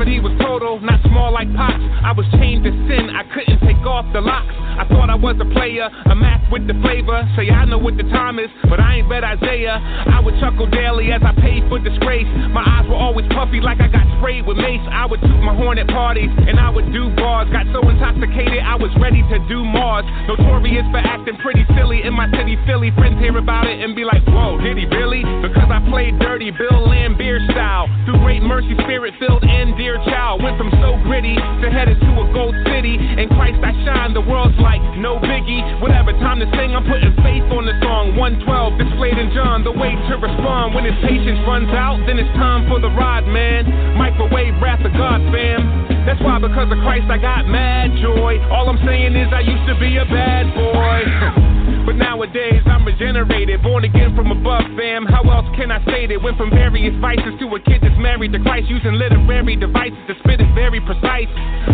My 0.00 0.08
depravity 0.08 0.24
was 0.24 0.40
total, 0.40 0.80
not 0.80 0.96
small 1.04 1.28
like 1.28 1.52
pops. 1.52 1.84
I 2.00 2.16
was 2.16 2.24
chained 2.40 2.64
to 2.64 2.72
sin, 2.88 3.12
I 3.12 3.20
couldn't 3.36 3.60
take 3.60 3.84
off 3.84 4.08
the 4.16 4.24
locks. 4.24 4.56
I 4.80 4.88
thought 4.88 5.12
I 5.12 5.14
was 5.14 5.36
a 5.44 5.48
player, 5.52 5.92
a 5.92 6.16
math 6.16 6.40
with 6.48 6.64
the 6.64 6.72
flavor. 6.80 7.20
Say 7.36 7.52
I 7.52 7.68
know 7.68 7.76
what 7.76 8.00
the 8.00 8.08
time 8.08 8.40
is, 8.40 8.48
but 8.64 8.80
I 8.80 9.04
ain't 9.04 9.12
bet 9.12 9.28
Isaiah. 9.28 9.76
I 9.76 10.24
would 10.24 10.40
chuckle 10.40 10.72
daily 10.72 11.12
as 11.12 11.20
I 11.20 11.36
paid 11.36 11.68
for 11.68 11.76
disgrace. 11.76 12.24
My 12.48 12.64
eyes 12.64 12.88
were 12.88 12.96
always 12.96 13.28
puffy 13.36 13.60
like 13.60 13.76
I 13.84 13.92
got 13.92 14.08
sprayed 14.16 14.48
with 14.48 14.56
mace. 14.56 14.80
I 14.88 15.04
would 15.04 15.20
toot 15.20 15.40
my 15.44 15.52
horn 15.52 15.76
at 15.76 15.88
parties 15.92 16.32
and 16.32 16.56
I 16.56 16.72
would 16.72 16.88
do 16.96 17.12
bars. 17.20 17.52
Got 17.52 17.68
so 17.76 17.84
intoxicated 17.84 18.64
I 18.64 18.80
was 18.80 18.88
ready 18.96 19.20
to 19.20 19.36
do 19.52 19.60
Mars. 19.68 20.08
Notorious 20.24 20.88
for 20.88 21.04
acting 21.04 21.36
pretty 21.44 21.68
silly 21.76 22.08
in 22.08 22.16
my 22.16 22.24
city, 22.32 22.56
Philly. 22.64 22.88
Friends 22.96 23.20
hear 23.20 23.36
about 23.36 23.68
it 23.68 23.84
and 23.84 23.92
be 23.92 24.08
like, 24.08 24.24
Whoa, 24.24 24.56
did 24.64 24.80
he 24.80 24.88
really? 24.88 25.20
Because 25.44 25.68
I 25.68 25.84
played 25.92 26.16
dirty, 26.24 26.48
Bill 26.56 26.88
Laimbeer 26.88 27.44
style. 27.52 27.84
Through 28.08 28.24
great 28.24 28.40
mercy, 28.40 28.72
spirit 28.88 29.12
filled 29.20 29.44
and 29.44 29.76
dear 29.76 29.89
child. 30.06 30.42
Went 30.42 30.58
from 30.58 30.70
so 30.78 30.94
gritty 31.02 31.34
to 31.34 31.66
headed 31.70 31.98
to 32.00 32.10
a 32.20 32.26
gold 32.32 32.54
city. 32.70 32.94
In 32.94 33.26
Christ 33.34 33.58
I 33.62 33.72
shine, 33.84 34.14
the 34.14 34.22
world's 34.22 34.58
like 34.58 34.82
no 34.98 35.18
biggie. 35.18 35.62
Whatever 35.80 36.12
time 36.22 36.38
to 36.38 36.46
sing, 36.54 36.74
I'm 36.76 36.86
putting 36.86 37.14
faith 37.24 37.46
on 37.50 37.66
the 37.66 37.74
song. 37.82 38.16
112 38.16 38.78
displayed 38.78 39.18
in 39.18 39.32
John, 39.34 39.64
the 39.64 39.72
way 39.72 39.94
to 39.94 40.14
respond. 40.16 40.74
When 40.74 40.84
his 40.84 40.96
patience 41.02 41.40
runs 41.46 41.70
out, 41.70 41.98
then 42.06 42.18
it's 42.18 42.30
time 42.38 42.68
for 42.68 42.78
the 42.80 42.90
ride, 42.90 43.26
man. 43.26 43.96
Microwave 43.96 44.54
wrath 44.62 44.84
of 44.84 44.92
God, 44.92 45.20
fam. 45.34 45.99
That's 46.10 46.26
why, 46.26 46.42
because 46.42 46.66
of 46.66 46.78
Christ, 46.82 47.06
I 47.06 47.18
got 47.18 47.46
mad 47.46 47.94
joy. 48.02 48.42
All 48.50 48.68
I'm 48.68 48.84
saying 48.84 49.14
is, 49.14 49.30
I 49.30 49.46
used 49.46 49.62
to 49.70 49.78
be 49.78 49.94
a 49.96 50.04
bad 50.10 50.50
boy. 50.58 51.46
But 51.86 51.96
nowadays 51.96 52.62
I'm 52.66 52.84
regenerated, 52.84 53.62
born 53.62 53.84
again 53.84 54.14
from 54.14 54.30
above, 54.30 54.62
fam. 54.76 55.06
How 55.06 55.24
else 55.26 55.48
can 55.56 55.72
I 55.72 55.80
say 55.88 56.06
that? 56.06 56.20
Went 56.20 56.36
from 56.36 56.50
various 56.50 56.92
vices 57.00 57.34
to 57.40 57.46
a 57.56 57.60
kid 57.60 57.80
that's 57.80 57.96
married 57.96 58.30
to 58.36 58.40
Christ, 58.40 58.68
using 58.68 58.94
literary 58.94 59.56
devices 59.56 59.98
to 60.06 60.14
spit 60.20 60.44
it 60.44 60.50
very 60.54 60.78
precise. 60.78 61.26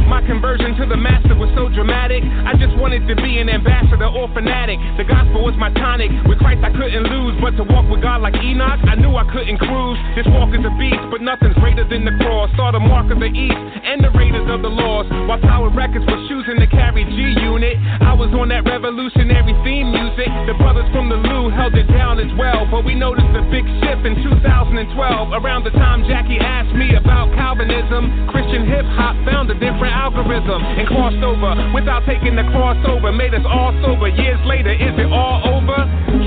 My 0.06 0.22
conversion 0.22 0.78
to 0.78 0.86
the 0.86 0.96
master 0.96 1.34
was 1.34 1.50
so 1.58 1.68
dramatic. 1.68 2.22
I 2.22 2.54
just 2.54 2.78
wanted 2.78 3.04
to 3.10 3.14
be 3.18 3.42
an 3.42 3.50
ambassador 3.50 4.06
or 4.06 4.30
fanatic. 4.30 4.78
The 4.96 5.04
gospel 5.04 5.42
was 5.42 5.58
my 5.58 5.74
tonic. 5.74 6.08
With 6.24 6.38
Christ 6.38 6.62
I 6.62 6.70
couldn't 6.70 7.10
lose, 7.10 7.34
but 7.42 7.58
to 7.58 7.64
walk 7.66 7.90
with 7.90 8.00
God 8.00 8.22
like 8.22 8.38
Enoch, 8.38 8.80
I 8.86 8.94
knew 8.94 9.12
I 9.18 9.26
couldn't 9.28 9.58
cruise. 9.58 9.98
This 10.14 10.26
walk 10.32 10.54
is 10.54 10.62
a 10.62 10.72
beast, 10.78 11.02
but 11.10 11.20
nothing's 11.20 11.58
greater 11.58 11.84
than 11.84 12.06
the 12.06 12.14
cross. 12.22 12.48
Saw 12.54 12.70
the 12.70 12.80
mark 12.80 13.10
of 13.10 13.18
the 13.18 13.28
east 13.28 13.58
and 13.84 14.00
the 14.00 14.14
raiders 14.26 14.50
of 14.50 14.62
the 14.62 14.68
lost. 14.68 15.08
While 15.30 15.40
Tower 15.40 15.70
Records 15.70 16.04
was 16.06 16.20
choosing 16.28 16.58
to 16.58 16.66
carry 16.66 17.04
G 17.06 17.38
Unit, 17.38 17.78
I 18.02 18.14
was 18.14 18.30
on 18.34 18.50
that 18.50 18.66
revolutionary 18.66 19.54
theme 19.62 19.94
music. 19.94 20.26
The 20.50 20.54
brothers 20.58 20.86
from 20.90 21.08
the 21.08 21.16
Lou 21.16 21.50
held 21.50 21.74
it 21.74 21.86
down 21.94 22.18
as 22.18 22.30
well, 22.34 22.66
but 22.66 22.82
we 22.82 22.94
noticed 22.94 23.30
a 23.38 23.42
big 23.50 23.62
shift 23.82 24.02
in 24.02 24.18
2012. 24.26 24.90
Around 25.30 25.62
the 25.64 25.74
time 25.78 26.02
Jackie 26.10 26.42
asked 26.42 26.74
me 26.74 26.94
about 26.98 27.30
Calvinism, 27.38 28.26
Christian 28.30 28.66
hip 28.66 28.86
hop 28.98 29.14
found 29.26 29.50
a 29.50 29.56
different 29.58 29.94
algorithm 29.94 30.62
and 30.62 30.86
crossed 30.90 31.22
over 31.22 31.54
without 31.70 32.02
taking 32.06 32.34
the 32.34 32.46
crossover. 32.50 33.14
Made 33.14 33.34
us 33.34 33.46
all 33.46 33.70
sober. 33.82 34.10
Years 34.10 34.40
later, 34.46 34.74
is 34.74 34.94
it 34.98 35.10
all 35.10 35.54
over? 35.54 35.78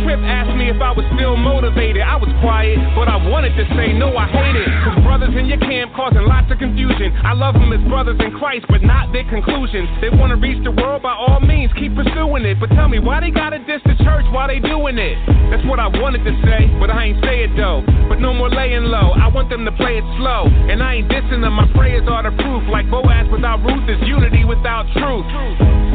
Trip 0.06 0.22
asked 0.24 0.56
me 0.56 0.70
if 0.70 0.80
I 0.80 0.92
was 0.96 1.04
still 1.18 1.36
motivated. 1.36 2.02
I 2.02 2.16
was 2.16 2.30
quiet, 2.40 2.78
but 2.96 3.10
I 3.10 3.18
wanted 3.28 3.58
to 3.58 3.66
say 3.76 3.92
no, 3.92 4.16
I 4.16 4.28
hate 4.30 4.56
it. 4.56 4.70
Cause 4.86 4.98
brothers 5.04 5.34
in 5.36 5.50
your 5.50 5.60
camp 5.60 5.92
causing 5.96 6.24
lots 6.24 6.48
of 6.52 6.60
confusion. 6.60 7.12
I 7.26 7.34
love 7.34 7.56
them 7.58 7.74
as 7.74 7.79
brothers 7.88 8.20
in 8.20 8.32
Christ, 8.36 8.66
but 8.68 8.82
not 8.82 9.14
their 9.14 9.28
conclusions. 9.30 9.88
They 10.02 10.10
wanna 10.10 10.36
reach 10.36 10.64
the 10.64 10.72
world 10.72 11.02
by 11.04 11.14
all 11.14 11.40
means, 11.40 11.72
keep 11.74 11.96
pursuing 11.96 12.46
it. 12.46 12.60
But 12.60 12.70
tell 12.76 12.90
me 12.90 13.00
why 13.00 13.20
they 13.22 13.32
gotta 13.32 13.60
diss 13.60 13.82
the 13.86 13.96
church 14.04 14.26
while 14.32 14.48
they 14.48 14.60
doing 14.60 14.98
it? 14.98 15.18
That's 15.52 15.66
what 15.66 15.80
I 15.80 15.88
wanted 15.88 16.24
to 16.26 16.34
say, 16.44 16.68
but 16.80 16.90
I 16.90 17.14
ain't 17.14 17.24
say 17.24 17.44
it 17.44 17.56
though. 17.56 17.84
But 18.10 18.20
no 18.20 18.34
more 18.34 18.50
laying 18.50 18.86
low. 18.90 19.14
I 19.16 19.28
want 19.28 19.50
them 19.50 19.66
to 19.66 19.72
play 19.74 19.98
it 19.98 20.08
slow, 20.18 20.48
and 20.48 20.82
I 20.84 21.02
ain't 21.02 21.10
dissing 21.10 21.42
them. 21.42 21.54
My 21.54 21.68
prayers 21.74 22.08
are 22.08 22.24
the 22.24 22.36
proof. 22.44 22.64
Like 22.70 22.90
Boaz 22.90 23.28
without 23.32 23.64
Ruth 23.64 23.88
is 23.90 24.02
unity 24.08 24.46
without 24.46 24.86
truth. 24.94 25.26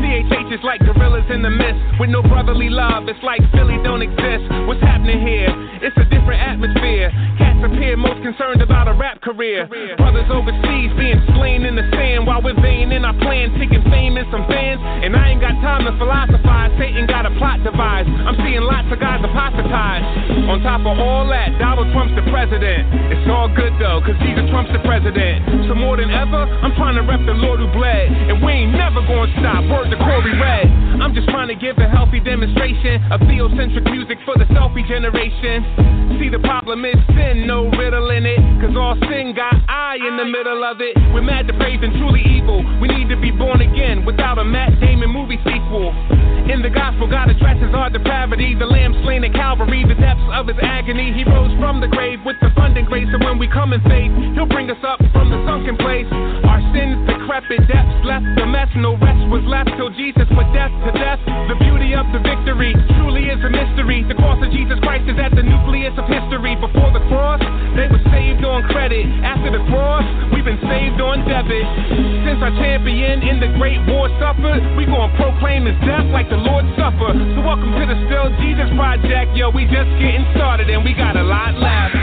CHH 0.01 0.53
is 0.53 0.63
like 0.63 0.81
gorillas 0.81 1.25
in 1.31 1.43
the 1.43 1.51
mist 1.51 1.79
with 1.99 2.11
no 2.11 2.23
brotherly 2.23 2.69
love. 2.69 3.09
It's 3.09 3.23
like 3.23 3.41
Philly 3.53 3.79
don't 3.83 4.03
exist. 4.03 4.45
What's 4.67 4.83
happening 4.83 5.21
here? 5.21 5.51
It's 5.83 5.97
a 5.97 6.05
different 6.07 6.41
atmosphere. 6.41 7.11
Cats 7.39 7.61
appear 7.65 7.97
most 7.97 8.23
concerned 8.23 8.63
about 8.63 8.89
a 8.89 8.95
rap 8.95 9.21
career. 9.23 9.67
Brothers 9.97 10.29
overseas 10.31 10.91
being 10.99 11.21
slain 11.35 11.65
in 11.65 11.74
the 11.77 11.87
sand 11.93 12.27
while 12.27 12.43
we're 12.43 12.59
vain 12.61 12.93
in 12.93 13.05
our 13.05 13.17
plan, 13.19 13.55
seeking 13.59 13.83
fame 13.91 14.17
and 14.17 14.27
some 14.31 14.47
fans. 14.47 14.81
And 14.83 15.15
I 15.17 15.35
ain't 15.35 15.43
got 15.43 15.55
time 15.61 15.85
to 15.87 15.93
philosophize. 15.99 16.71
Satan 16.79 17.07
got 17.07 17.27
a 17.27 17.33
plot 17.39 17.63
devised. 17.63 18.09
I'm 18.09 18.37
seeing 18.43 18.63
lots 18.63 18.91
of 18.91 18.99
guys 18.99 19.23
apostatized. 19.23 20.51
On 20.51 20.61
top 20.63 20.83
of 20.87 20.99
all 20.99 21.27
that, 21.31 21.55
Donald 21.59 21.91
Trump's 21.95 22.15
the 22.19 22.27
president. 22.31 23.15
It's 23.15 23.27
all 23.31 23.49
good 23.49 23.75
though, 23.79 24.03
cause 24.03 24.19
Jesus 24.23 24.45
Trump's 24.51 24.73
the 24.75 24.83
president. 24.83 25.71
So 25.71 25.75
more 25.75 25.97
than 25.97 26.11
ever, 26.11 26.45
I'm 26.63 26.75
trying 26.75 26.99
to 26.99 27.05
rep 27.07 27.23
the 27.25 27.37
Lord 27.37 27.61
who 27.61 27.69
bled. 27.73 28.11
And 28.31 28.43
we 28.43 28.65
ain't 28.65 28.75
never 28.75 29.01
gonna 29.07 29.31
stop. 29.41 29.65
Word 29.71 29.91
to 29.91 29.99
Corey 29.99 30.35
Red. 30.37 30.67
I'm 31.01 31.15
just 31.15 31.29
trying 31.31 31.49
to 31.49 31.59
give 31.59 31.79
a 31.79 31.89
healthy 31.89 32.21
demonstration 32.21 33.03
of 33.11 33.21
theocentric 33.27 33.87
music 33.91 34.19
for 34.25 34.35
the 34.39 34.47
selfie 34.55 34.87
generation. 34.87 36.19
See, 36.21 36.31
the 36.31 36.43
problem 36.43 36.85
is 36.85 36.99
sin, 37.15 37.47
no 37.47 37.71
riddle 37.75 38.11
in 38.11 38.27
it. 38.27 38.39
Cause 38.63 38.75
all 38.77 38.95
sin 39.11 39.35
got 39.35 39.55
I 39.69 39.97
in 39.97 40.17
the 40.17 40.27
middle 40.27 40.63
of 40.63 40.81
it. 40.81 40.95
We're 41.13 41.23
mad, 41.23 41.47
depraved, 41.65 41.85
and 41.85 41.95
truly 41.97 42.21
evil. 42.21 42.61
We 42.81 42.89
need 42.89 43.09
to 43.09 43.17
be 43.17 43.31
born 43.31 43.61
again 43.61 44.05
without 44.05 44.39
a 44.39 44.45
Matt 44.45 44.79
Damon 44.81 45.11
movie 45.11 45.41
sequel. 45.45 45.97
In 46.45 46.61
the 46.61 46.69
gospel, 46.69 47.09
God 47.09 47.31
addresses 47.33 47.73
our 47.73 47.89
depravity. 47.89 48.53
The 48.53 48.69
lamb 48.69 48.93
slain 49.01 49.25
at 49.25 49.33
Calvary, 49.33 49.81
the 49.89 49.97
depths 49.97 50.29
of 50.37 50.45
his 50.45 50.61
agony. 50.61 51.09
He 51.17 51.25
rose 51.25 51.53
from 51.57 51.81
the 51.81 51.89
grave 51.89 52.21
with 52.21 52.37
abundant 52.45 52.85
grace. 52.89 53.09
And 53.09 53.25
when 53.25 53.41
we 53.41 53.49
come 53.49 53.73
in 53.73 53.81
faith, 53.89 54.13
he'll 54.37 54.49
bring 54.49 54.69
us 54.69 54.81
up 54.85 55.01
from 55.17 55.33
the 55.33 55.41
sunken 55.49 55.81
place. 55.81 56.05
Our 56.45 56.61
sins 56.77 57.01
decrepit, 57.09 57.65
depths 57.65 57.97
left 58.05 58.29
the 58.37 58.45
mess. 58.45 58.69
No 58.77 59.01
rest 59.01 59.25
was 59.33 59.41
left 59.49 59.73
till 59.81 59.89
Jesus 59.97 60.29
put 60.37 60.45
death 60.53 60.73
to 60.85 60.93
death. 60.93 61.21
The 61.49 61.57
beauty 61.57 61.97
of 61.97 62.05
the 62.13 62.21
victory 62.21 62.77
truly 63.01 63.33
is 63.33 63.41
a 63.41 63.49
mystery. 63.49 64.05
The 64.05 64.21
cross 64.21 64.37
of 64.45 64.53
Jesus 64.53 64.77
Christ 64.85 65.09
is 65.09 65.17
at 65.17 65.33
the 65.33 65.43
nucleus 65.43 65.97
of 65.97 66.05
history. 66.13 66.61
Before 66.61 66.93
the 66.93 67.01
cross, 67.09 67.41
they 67.73 67.89
were 67.89 68.05
saved 68.13 68.45
on 68.45 68.69
credit. 68.69 69.09
After 69.25 69.49
the 69.49 69.65
cross, 69.73 70.05
we've 70.29 70.45
been 70.45 70.61
saved 70.61 71.01
on 71.01 71.25
debit. 71.25 71.54
Since 71.63 72.43
our 72.43 72.51
champion 72.59 73.23
in 73.23 73.39
the 73.39 73.47
great 73.59 73.79
war 73.87 74.09
suffered, 74.19 74.59
we 74.77 74.87
gon' 74.87 75.15
proclaim 75.15 75.67
his 75.67 75.79
death 75.87 76.07
like 76.11 76.29
the 76.29 76.37
Lord 76.37 76.65
suffered. 76.75 77.15
So 77.15 77.41
welcome 77.47 77.71
to 77.79 77.87
the 77.87 77.99
Still 78.11 78.29
Jesus 78.43 78.67
Project. 78.75 79.37
Yo, 79.37 79.51
we 79.51 79.65
just 79.65 79.91
getting 80.03 80.27
started 80.35 80.69
and 80.71 80.83
we 80.83 80.95
got 80.95 81.17
a 81.17 81.23
lot 81.23 81.55
left. 81.55 81.95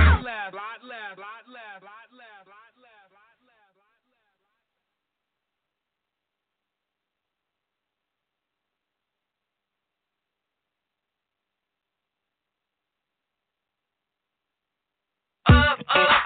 Up, 15.47 15.79
up, 15.89 16.20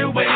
away, 0.00 0.29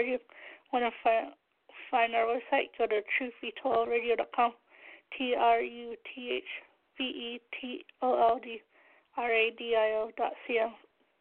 Radio. 0.00 0.18
Want 0.72 0.84
to 0.84 0.90
find, 1.04 1.32
find 1.90 2.14
our 2.14 2.24
website? 2.24 2.68
Go 2.78 2.86
to 2.86 3.00
truthbetoldradio.com. 3.20 4.52
T 5.16 5.34
R 5.38 5.60
U 5.60 5.94
T 6.14 6.30
H 6.36 6.44
B 6.96 7.04
E 7.04 7.40
T 7.60 7.84
O 8.00 8.14
L 8.14 8.40
D 8.42 8.62
R 9.16 9.30
A 9.30 9.50
D 9.58 9.74
I 9.76 9.90
O 9.96 10.10
dot 10.16 10.32
C 10.46 10.58
M. 10.58 10.70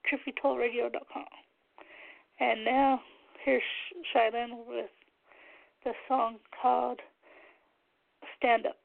Truthbetoldradio.com. 0.07 1.26
And 2.39 2.64
now, 2.64 3.01
here's 3.43 3.64
Shai 4.14 4.30
Linne 4.31 4.60
with 4.68 4.89
the 5.84 5.91
song 6.07 6.38
called 6.61 6.99
Stand 8.38 8.68
Up. 8.68 8.77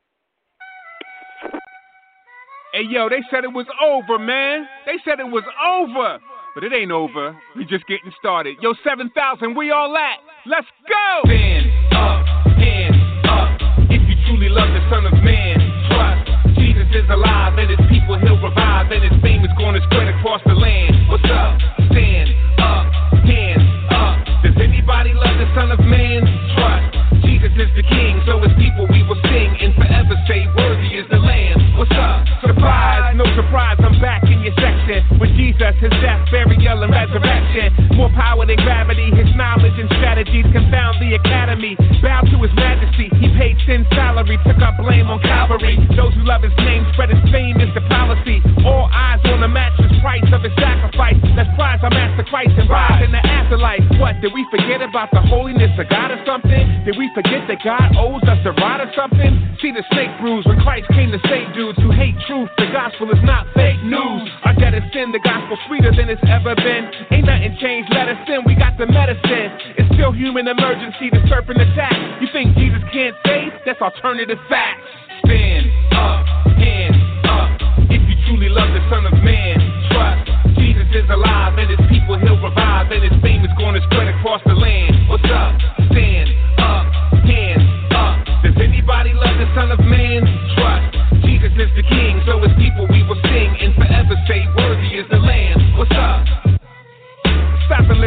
Hey, 2.72 2.82
yo, 2.90 3.08
they 3.08 3.22
said 3.30 3.44
it 3.44 3.52
was 3.52 3.66
over, 3.80 4.18
man. 4.18 4.66
They 4.86 4.96
said 5.04 5.20
it 5.20 5.30
was 5.30 5.44
over. 5.64 6.18
But 6.54 6.62
it 6.62 6.72
ain't 6.72 6.92
over. 6.92 7.36
We 7.56 7.64
just 7.64 7.84
getting 7.90 8.12
started. 8.16 8.62
Yo, 8.62 8.74
7,000, 8.86 9.58
we 9.58 9.72
all 9.72 9.90
at. 9.96 10.22
Let's 10.46 10.70
go! 10.86 11.26
Stand 11.26 11.66
up, 11.90 12.22
hands 12.54 12.94
up. 13.26 13.58
If 13.90 13.98
you 14.06 14.14
truly 14.30 14.46
love 14.48 14.70
the 14.70 14.78
Son 14.86 15.02
of 15.02 15.18
Man, 15.18 15.58
trust. 15.90 16.54
Jesus 16.54 16.86
is 16.94 17.10
alive 17.10 17.58
and 17.58 17.74
his 17.74 17.82
people 17.90 18.14
he'll 18.22 18.38
revive 18.38 18.86
and 18.94 19.02
his 19.02 19.18
fame 19.18 19.42
is 19.42 19.50
going 19.58 19.74
to 19.74 19.82
spread 19.90 20.06
across 20.14 20.46
the 20.46 20.54
land. 20.54 20.94
What's 21.10 21.26
up? 21.26 21.58
Stand 21.90 22.30
up, 22.62 22.86
hands 23.26 23.66
up. 23.90 24.22
Does 24.46 24.54
anybody 24.62 25.10
love 25.10 25.34
the 25.34 25.50
Son 25.58 25.74
of 25.74 25.82
Man? 25.82 26.22
Trust. 26.54 27.26
Jesus 27.26 27.50
is 27.58 27.70
the 27.74 27.82
King, 27.82 28.22
so 28.30 28.38
his 28.46 28.54
people 28.62 28.86
we 28.94 29.02
will 29.02 29.18
sing 29.26 29.50
and 29.58 29.74
forever 29.74 30.14
say, 30.30 30.46
Worthy 30.54 31.02
is 31.02 31.06
the 31.10 31.18
Lamb. 31.18 31.58
What's 31.74 31.90
up? 31.98 32.22
Surprise, 32.46 33.10
no 33.18 33.26
surprise, 33.34 33.74
I'm 33.82 33.98
back 33.98 34.22
in 34.30 34.38
your 34.46 34.54
section 34.54 34.83
with 35.20 35.32
Jesus, 35.36 35.74
his 35.80 35.94
death, 36.02 36.24
burial, 36.30 36.82
and 36.82 36.92
resurrection. 36.92 37.96
More 37.96 38.10
power 38.12 38.44
than 38.46 38.58
gravity, 38.62 39.10
his 39.14 39.30
knowledge 39.36 39.76
and 39.78 39.88
strategies 40.00 40.46
confound 40.52 41.00
the 41.00 41.14
academy. 41.14 41.76
Bow 42.02 42.22
to 42.26 42.36
his 42.42 42.54
majesty, 42.54 43.08
he 43.18 43.28
paid 43.38 43.56
sin 43.66 43.86
salary, 43.94 44.38
took 44.46 44.60
up 44.60 44.76
blame 44.78 45.08
on 45.08 45.20
Calvary. 45.22 45.80
Those 45.96 46.12
who 46.14 46.24
love 46.24 46.42
his 46.42 46.54
name 46.60 46.84
spread 46.92 47.10
his 47.10 47.22
fame 47.32 47.60
is 47.60 47.72
the 47.74 47.84
policy. 47.88 48.42
All 48.64 48.90
eyes 48.92 49.20
on 49.30 49.40
the 49.40 49.48
matchless 49.48 49.92
price 50.04 50.26
of 50.32 50.44
his 50.44 50.52
sacrifice. 50.60 51.16
Let's 51.32 51.50
prize 51.56 51.80
our 51.82 51.90
master 51.90 52.24
Christ 52.28 52.52
and 52.60 52.68
rise 52.68 53.00
in 53.02 53.10
the 53.10 53.22
afterlife. 53.24 53.82
What, 53.96 54.20
did 54.20 54.32
we 54.36 54.44
forget 54.50 54.82
about 54.82 55.10
the 55.10 55.24
holiness 55.24 55.72
of 55.78 55.88
God 55.88 56.12
or 56.12 56.20
something? 56.26 56.84
Did 56.84 56.96
we 57.00 57.08
forget 57.14 57.48
that 57.48 57.64
God 57.64 57.96
owes 57.96 58.22
us 58.28 58.38
a 58.44 58.52
ride 58.52 58.84
or 58.84 58.90
something? 58.92 59.56
See 59.62 59.72
the 59.72 59.84
snake 59.92 60.12
bruise 60.20 60.44
when 60.44 60.60
Christ 60.60 60.92
came 60.92 61.10
to 61.12 61.20
save 61.24 61.54
dudes 61.54 61.78
who 61.80 61.90
hate 61.90 62.14
truth. 62.28 62.52
The 62.58 62.68
gospel 62.68 63.10
is 63.10 63.22
not 63.24 63.48
fake 63.54 63.80
news. 63.82 64.28
Our 64.44 64.54
debt 64.54 64.74
is 64.74 64.84
sin, 64.94 65.10
the 65.10 65.18
gospel 65.18 65.58
sweeter 65.66 65.90
than 65.90 66.06
it's 66.08 66.22
ever 66.30 66.54
been. 66.54 66.86
Ain't 67.10 67.26
nothing 67.26 67.58
changed, 67.58 67.90
let 67.90 68.06
us 68.06 68.22
in, 68.30 68.46
we 68.46 68.54
got 68.54 68.78
the 68.78 68.86
medicine. 68.86 69.50
It's 69.74 69.90
still 69.98 70.14
human 70.14 70.46
emergency, 70.46 71.10
the 71.10 71.20
serpent 71.26 71.58
attack. 71.58 72.22
You 72.22 72.30
think 72.30 72.54
Jesus 72.54 72.80
can't 72.94 73.18
save? 73.26 73.50
That's 73.66 73.82
alternative 73.82 74.38
facts. 74.46 74.86
Stand 75.26 75.66
up, 75.98 76.22
hands 76.54 76.96
up. 77.26 77.50
If 77.90 78.06
you 78.06 78.14
truly 78.30 78.48
love 78.48 78.70
the 78.70 78.82
Son 78.86 79.02
of 79.10 79.18
Man, 79.18 79.58
trust. 79.90 80.30
Jesus 80.62 80.86
is 80.94 81.10
alive 81.10 81.58
and 81.58 81.68
his 81.74 81.82
people 81.90 82.14
he'll 82.22 82.38
revive 82.38 82.94
and 82.94 83.02
his 83.02 83.18
fame 83.20 83.42
is 83.42 83.50
to 83.50 83.82
spread 83.90 84.06
across 84.14 84.40
the 84.46 84.54
land. 84.54 85.10
What's 85.10 85.26
up? 85.26 85.58
Stand 85.90 86.30
up, 86.62 86.86
hands 87.26 87.66
up. 87.90 88.22
Does 88.46 88.54
anybody 88.62 89.10
love 89.10 89.34
the 89.42 89.50
Son 89.58 89.74
of 89.74 89.82
Man? 89.82 90.22
Trust. 90.54 91.26
Jesus 91.26 91.50
is 91.58 91.70
the 91.74 91.82
King, 91.82 92.22
so 92.26 92.38
his 92.46 92.53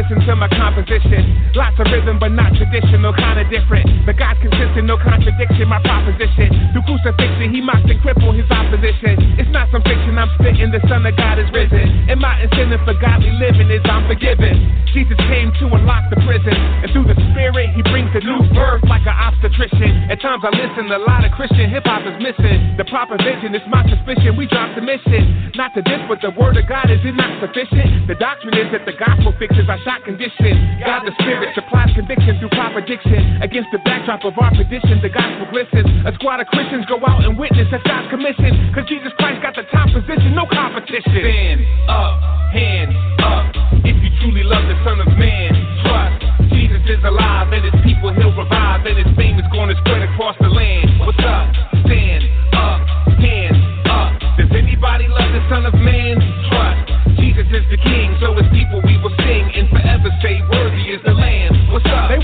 listen 0.08 0.24
to 0.24 0.36
my 0.36 0.48
composition. 0.48 1.52
Lots 1.54 1.76
of 1.80 1.86
rhythm, 1.92 2.18
but 2.18 2.32
not 2.32 2.54
traditional, 2.56 3.12
kinda 3.12 3.44
different. 3.50 3.84
The 4.06 4.12
God's 4.12 4.40
consistent, 4.40 4.86
no 4.86 4.96
contradiction, 4.96 5.68
my 5.68 5.80
proposition. 5.80 6.72
Through 6.72 6.82
crucifixion, 6.88 7.52
he 7.52 7.60
mocked 7.60 7.90
and 7.90 8.00
crippled 8.00 8.34
his 8.36 8.48
opposition. 8.50 9.36
It's 9.38 9.50
not 9.50 9.68
some 9.70 9.82
fiction 9.82 10.16
I'm 10.16 10.30
spitting, 10.38 10.70
the 10.70 10.80
Son 10.88 11.04
of 11.04 11.16
God 11.16 11.38
is 11.38 11.50
risen. 11.52 12.08
And 12.08 12.20
my 12.20 12.40
incentive 12.40 12.80
for 12.84 12.94
godly 12.94 13.32
living 13.32 13.70
is 13.70 13.84
I'm 13.84 14.06
forgiven. 14.08 14.88
Jesus 14.92 15.18
came 15.28 15.52
to 15.60 15.64
unlock 15.76 16.08
the 16.08 16.16
prison, 16.24 16.56
and 16.56 16.88
through 16.92 17.04
the 17.04 17.18
Spirit, 17.32 17.70
he 17.76 17.82
brings 17.82 18.08
a 18.16 18.20
new 18.24 18.40
birth 18.56 18.84
like 18.88 19.04
an 19.04 19.12
obstetrician. 19.12 20.08
At 20.08 20.20
times 20.20 20.42
I 20.44 20.50
listen, 20.56 20.88
a 20.88 20.98
lot 21.04 21.24
of 21.24 21.32
Christian 21.32 21.68
hip 21.68 21.84
hop 21.84 22.06
is 22.08 22.16
missing. 22.16 22.76
The 22.80 22.86
proper 22.88 23.18
vision 23.20 23.54
is 23.54 23.62
my 23.68 23.84
suspicion, 23.84 24.36
we 24.36 24.46
dropped 24.46 24.76
the 24.76 24.82
mission. 24.82 25.52
Not 25.54 25.74
to 25.74 25.82
this, 25.82 26.00
but 26.08 26.22
the 26.22 26.30
word 26.30 26.56
of 26.56 26.66
God, 26.66 26.88
is 26.88 27.04
it 27.04 27.12
not 27.12 27.28
sufficient? 27.44 28.08
The 28.08 28.14
doctrine 28.14 28.56
is 28.56 28.72
that 28.72 28.86
the 28.86 28.96
gospel 28.96 29.34
fixes 29.38 29.68
our 29.68 29.78
shot 29.84 29.97
condition. 30.04 30.82
God 30.84 31.06
the 31.06 31.14
Spirit 31.22 31.54
supplies 31.54 31.90
conviction 31.94 32.38
through 32.38 32.52
proper 32.54 32.80
diction. 32.80 33.42
Against 33.42 33.70
the 33.72 33.78
backdrop 33.82 34.24
of 34.24 34.38
our 34.38 34.52
tradition, 34.54 35.00
the 35.02 35.10
gospel 35.10 35.46
glistens. 35.50 35.88
A 36.06 36.12
squad 36.18 36.40
of 36.40 36.46
Christians 36.48 36.86
go 36.86 36.98
out 37.06 37.24
and 37.24 37.38
witness 37.38 37.68
that's 37.70 37.84
God's 37.86 38.08
commission. 38.10 38.72
Cause 38.74 38.86
Jesus 38.88 39.12
Christ 39.18 39.42
got 39.42 39.54
the 39.54 39.66
top 39.70 39.90
position, 39.90 40.34
no 40.34 40.46
competition. 40.46 41.22
Stand 41.22 41.60
up, 41.88 42.14
hands 42.54 42.94
up. 43.22 43.46
If 43.82 43.96
you 44.02 44.10
truly 44.22 44.44
love 44.44 44.64
the 44.66 44.78
Son 44.84 45.00
of 45.00 45.10
Man, 45.18 45.52
trust. 45.84 46.28
Jesus 46.52 46.82
is 46.86 47.02
alive 47.04 47.52
and 47.52 47.62
his 47.64 47.76
people 47.84 48.12
he'll 48.14 48.34
revive 48.34 48.84
and 48.86 48.96
his 48.96 49.10
fame 49.16 49.38
is 49.38 49.46
to 49.68 49.76
spread 49.84 50.02
across 50.02 50.36
the 50.40 50.48
land. 50.48 50.98
What's 51.00 51.18
up? 51.20 51.52
Stand 51.84 52.24
up, 52.56 52.80
hands 53.20 53.60
up. 53.84 54.16
Does 54.40 54.48
anybody 54.56 55.08
love 55.08 55.28
the 55.32 55.44
Son 55.50 55.66
of 55.66 55.74
Man? 55.74 56.16
Trust. 56.48 56.88
Jesus 57.20 57.44
is 57.52 57.64
the 57.68 57.76
King, 57.84 58.16
so 58.20 58.27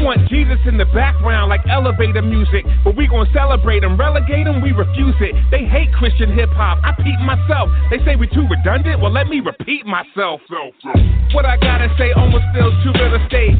want 0.04 0.28
Jesus 0.28 0.60
in 0.68 0.76
the 0.76 0.84
background 0.92 1.48
like 1.48 1.64
elevator 1.66 2.20
music, 2.20 2.68
but 2.84 2.94
we 2.94 3.08
gonna 3.08 3.24
celebrate 3.32 3.82
him, 3.82 3.96
relegate 3.96 4.46
him, 4.46 4.60
we 4.60 4.76
refuse 4.76 5.16
it. 5.24 5.32
They 5.50 5.64
hate 5.64 5.88
Christian 5.96 6.36
hip 6.36 6.52
hop. 6.52 6.78
I 6.84 6.92
peep 7.00 7.16
myself. 7.24 7.72
They 7.88 7.96
say 8.04 8.14
we 8.14 8.28
too 8.28 8.44
redundant. 8.44 9.00
Well, 9.00 9.10
let 9.10 9.26
me 9.32 9.40
repeat 9.40 9.88
myself. 9.88 10.44
What 11.32 11.48
I 11.48 11.56
gotta 11.56 11.88
say 11.96 12.12
almost 12.12 12.44
feels 12.52 12.76
too 12.84 12.92
real 13.00 13.16
estate. 13.16 13.56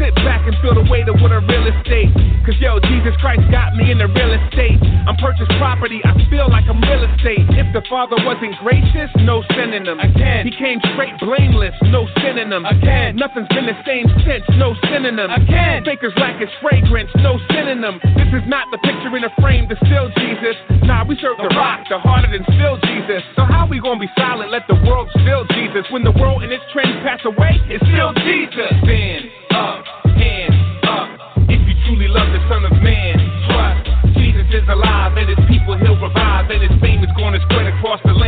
Sit 0.00 0.16
back 0.24 0.48
and 0.48 0.56
feel 0.64 0.72
the 0.72 0.88
weight 0.88 1.06
of 1.12 1.20
what 1.20 1.30
a 1.30 1.44
real 1.44 1.68
estate. 1.68 2.08
Cause 2.48 2.56
yo, 2.58 2.80
Jesus 2.88 3.12
Christ 3.20 3.44
got 3.52 3.76
me 3.76 3.92
in 3.92 4.00
the 4.00 4.08
real 4.08 4.32
estate. 4.32 4.80
I'm 5.06 5.14
purchased 5.20 5.52
property, 5.60 6.00
I 6.02 6.16
feel 6.32 6.48
like 6.48 6.64
I'm 6.64 6.80
real 6.80 7.04
estate. 7.04 7.44
If 7.52 7.68
the 7.76 7.84
Father 7.92 8.16
wasn't 8.24 8.56
gracious, 8.64 9.12
no 9.22 9.44
synonym. 9.52 10.00
Again, 10.00 10.48
he 10.48 10.56
came 10.56 10.80
straight 10.96 11.14
blameless, 11.20 11.76
no 11.92 12.08
synonym. 12.24 12.64
Again, 12.64 13.14
nothing's 13.20 13.46
been 13.52 13.68
the 13.68 13.76
same 13.84 14.08
since, 14.24 14.42
no 14.56 14.72
synonym. 14.88 15.30
Again, 15.30 15.81
fakers 15.84 16.12
lack 16.16 16.40
his 16.40 16.50
fragrance, 16.60 17.10
no 17.22 17.38
synonym. 17.50 18.00
This 18.16 18.30
is 18.34 18.44
not 18.46 18.70
the 18.70 18.78
picture 18.78 19.14
in 19.16 19.24
a 19.24 19.32
frame 19.40 19.68
to 19.68 19.76
still 19.86 20.08
Jesus. 20.18 20.56
Nah, 20.82 21.04
we 21.04 21.18
serve 21.18 21.38
the 21.38 21.50
rock, 21.54 21.86
the 21.90 21.98
harder 21.98 22.30
than 22.30 22.42
still 22.54 22.78
Jesus. 22.86 23.22
So 23.36 23.44
how 23.44 23.66
we 23.66 23.80
gonna 23.80 24.00
be 24.00 24.10
silent? 24.16 24.50
Let 24.50 24.66
the 24.68 24.78
world 24.86 25.10
still 25.22 25.44
Jesus. 25.54 25.84
When 25.90 26.04
the 26.04 26.14
world 26.14 26.42
and 26.42 26.52
its 26.52 26.64
trends 26.72 26.98
pass 27.02 27.20
away, 27.24 27.58
it's 27.66 27.82
still 27.86 28.14
Jesus. 28.22 28.72
Stand 28.82 29.30
up, 29.50 29.84
hands 30.16 30.58
up. 30.86 31.08
If 31.50 31.60
you 31.66 31.74
truly 31.86 32.08
love 32.08 32.30
the 32.30 32.42
Son 32.48 32.64
of 32.64 32.74
Man, 32.82 33.18
trust. 33.50 34.16
Jesus 34.16 34.46
is 34.54 34.66
alive 34.68 35.16
and 35.18 35.28
his 35.28 35.42
people 35.50 35.76
he'll 35.78 35.98
revive 35.98 36.50
and 36.50 36.62
his 36.62 36.74
fame 36.80 37.02
is 37.02 37.10
to 37.16 37.40
spread 37.48 37.66
across 37.66 38.00
the 38.04 38.12
land. 38.12 38.21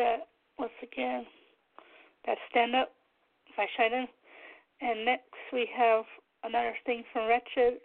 That 0.00 0.32
once 0.58 0.72
again, 0.82 1.26
that 2.24 2.38
stand 2.48 2.74
up 2.74 2.88
by 3.54 3.66
Shiden. 3.76 4.08
And 4.80 5.04
next 5.04 5.36
we 5.52 5.68
have 5.76 6.08
another 6.42 6.72
thing 6.86 7.04
from 7.12 7.28
Wretched, 7.28 7.84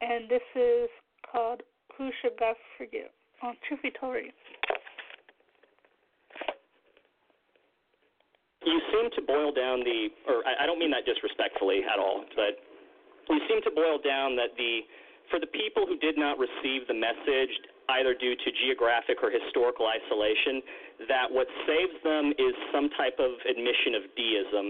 and 0.00 0.30
this 0.32 0.40
is 0.56 0.88
called 1.30 1.60
Who 1.98 2.08
Should 2.22 2.40
God 2.40 2.56
Forgive 2.78 3.12
on 3.42 3.52
Truth 3.68 3.82
Be 3.82 3.92
Told 4.00 4.14
Radio. 4.14 4.32
you 8.64 8.80
seem 8.90 9.10
to 9.14 9.20
boil 9.20 9.52
down 9.52 9.84
the, 9.84 10.08
or 10.26 10.40
I 10.40 10.64
don't 10.64 10.78
mean 10.80 10.90
that 10.90 11.04
disrespectfully 11.04 11.84
at 11.84 12.00
all, 12.00 12.24
but 12.34 12.58
you 13.28 13.40
seem 13.46 13.60
to 13.62 13.70
boil 13.76 14.00
down 14.00 14.36
that 14.36 14.56
the 14.56 14.88
for 15.30 15.38
the 15.38 15.46
people 15.52 15.84
who 15.84 15.98
did 15.98 16.16
not 16.16 16.38
receive 16.38 16.86
the 16.88 16.94
message, 16.94 17.52
either 17.88 18.14
due 18.14 18.34
to 18.34 18.48
geographic 18.66 19.22
or 19.22 19.30
historical 19.30 19.86
isolation, 19.86 20.62
that 21.08 21.28
what 21.30 21.46
saves 21.68 21.96
them 22.02 22.32
is 22.38 22.54
some 22.72 22.90
type 22.98 23.18
of 23.20 23.38
admission 23.46 23.94
of 23.94 24.02
deism, 24.16 24.66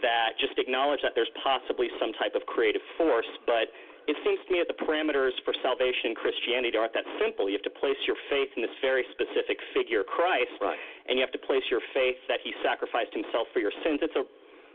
that 0.00 0.38
just 0.40 0.56
acknowledge 0.56 1.00
that 1.02 1.12
there's 1.14 1.30
possibly 1.42 1.90
some 2.00 2.12
type 2.16 2.34
of 2.34 2.42
creative 2.46 2.82
force, 2.96 3.28
but 3.44 3.68
it 4.04 4.16
seems 4.20 4.36
to 4.44 4.48
me 4.52 4.60
that 4.60 4.68
the 4.68 4.76
parameters 4.84 5.32
for 5.48 5.56
salvation 5.64 6.12
in 6.12 6.14
Christianity 6.14 6.76
aren't 6.76 6.92
that 6.92 7.08
simple. 7.16 7.48
You 7.48 7.56
have 7.56 7.64
to 7.64 7.76
place 7.80 7.96
your 8.04 8.20
faith 8.28 8.52
in 8.52 8.60
this 8.60 8.76
very 8.84 9.04
specific 9.16 9.56
figure, 9.72 10.04
Christ, 10.04 10.52
right. 10.60 10.76
and 11.08 11.16
you 11.16 11.24
have 11.24 11.32
to 11.32 11.40
place 11.40 11.64
your 11.72 11.80
faith 11.96 12.20
that 12.28 12.44
he 12.44 12.52
sacrificed 12.60 13.16
himself 13.16 13.48
for 13.56 13.64
your 13.64 13.72
sins. 13.80 14.04
It's 14.04 14.16
a 14.16 14.24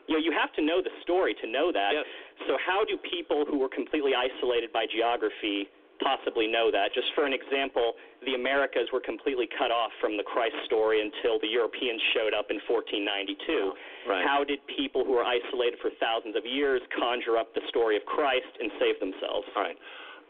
you 0.09 0.17
know, 0.17 0.25
you 0.25 0.33
have 0.33 0.49
to 0.57 0.65
know 0.65 0.81
the 0.81 0.89
story 1.05 1.37
to 1.37 1.45
know 1.45 1.69
that. 1.69 1.93
Yes. 1.93 2.09
So 2.49 2.57
how 2.57 2.81
do 2.81 2.97
people 2.97 3.45
who 3.45 3.61
were 3.61 3.69
completely 3.69 4.17
isolated 4.17 4.73
by 4.73 4.89
geography 4.89 5.69
possibly 5.99 6.47
know 6.47 6.71
that? 6.71 6.93
Just 6.93 7.07
for 7.15 7.25
an 7.25 7.33
example, 7.33 7.93
the 8.25 8.35
Americas 8.35 8.87
were 8.91 8.99
completely 8.99 9.47
cut 9.57 9.71
off 9.71 9.91
from 9.99 10.17
the 10.17 10.23
Christ 10.23 10.55
story 10.65 10.99
until 10.99 11.39
the 11.39 11.47
Europeans 11.47 12.01
showed 12.15 12.33
up 12.33 12.51
in 12.51 12.59
1492. 12.67 14.09
Right. 14.09 14.23
How 14.23 14.43
did 14.43 14.59
people 14.67 15.03
who 15.03 15.13
were 15.15 15.27
isolated 15.27 15.79
for 15.79 15.91
thousands 15.99 16.35
of 16.35 16.43
years 16.45 16.81
conjure 16.95 17.37
up 17.37 17.53
the 17.53 17.63
story 17.69 17.95
of 17.95 18.03
Christ 18.07 18.49
and 18.59 18.71
save 18.79 18.99
themselves? 18.99 19.47
All 19.55 19.63
right. 19.63 19.77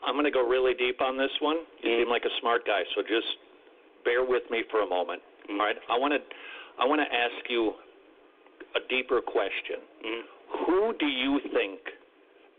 I'm 0.06 0.16
going 0.16 0.28
to 0.28 0.34
go 0.34 0.46
really 0.46 0.74
deep 0.74 1.02
on 1.02 1.18
this 1.18 1.34
one. 1.40 1.66
You 1.84 1.90
mm. 1.90 1.98
seem 2.04 2.10
like 2.10 2.24
a 2.24 2.34
smart 2.40 2.66
guy, 2.66 2.82
so 2.96 3.02
just 3.02 3.28
bear 4.06 4.24
with 4.24 4.44
me 4.50 4.64
for 4.72 4.82
a 4.82 4.88
moment. 4.88 5.22
Mm. 5.50 5.60
All 5.60 5.66
right. 5.66 5.80
I 5.90 5.98
want 5.98 6.14
to 6.14 6.22
I 6.80 6.88
want 6.88 7.04
to 7.04 7.10
ask 7.12 7.44
you 7.50 7.76
a 8.76 8.82
deeper 8.88 9.20
question. 9.20 9.84
Mm. 10.06 10.22
Who 10.66 10.94
do 10.98 11.06
you 11.06 11.40
think 11.54 11.80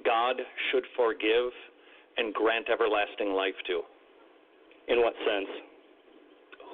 God 0.04 0.36
should 0.70 0.84
forgive 0.96 1.52
and 2.16 2.34
grant 2.34 2.68
everlasting 2.70 3.32
life 3.32 3.58
to? 3.66 3.82
In 4.88 5.00
what 5.02 5.14
sense? 5.26 5.50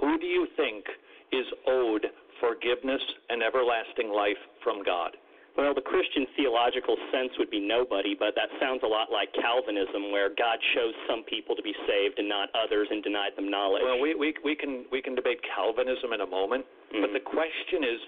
Who 0.00 0.18
do 0.18 0.26
you 0.26 0.46
think 0.56 0.84
is 1.32 1.46
owed 1.66 2.06
forgiveness 2.40 3.02
and 3.28 3.42
everlasting 3.42 4.12
life 4.12 4.40
from 4.62 4.82
God? 4.84 5.16
Well, 5.56 5.72
the 5.72 5.80
Christian 5.80 6.28
theological 6.36 7.00
sense 7.08 7.32
would 7.40 7.48
be 7.48 7.60
nobody, 7.60 8.12
but 8.12 8.36
that 8.36 8.52
sounds 8.60 8.84
a 8.84 8.86
lot 8.86 9.08
like 9.08 9.32
Calvinism, 9.32 10.12
where 10.12 10.28
God 10.28 10.60
chose 10.76 10.92
some 11.08 11.24
people 11.24 11.56
to 11.56 11.64
be 11.64 11.72
saved 11.88 12.20
and 12.20 12.28
not 12.28 12.52
others 12.52 12.88
and 12.92 13.00
denied 13.00 13.32
them 13.40 13.48
knowledge. 13.48 13.80
Well, 13.80 13.96
we, 13.98 14.12
we, 14.14 14.36
we 14.44 14.54
can 14.54 14.84
we 14.92 15.00
can 15.00 15.16
debate 15.16 15.40
Calvinism 15.48 16.12
in 16.12 16.20
a 16.20 16.28
moment, 16.28 16.66
but 16.92 17.08
mm. 17.08 17.16
the 17.16 17.24
question 17.24 17.88
is, 17.88 18.00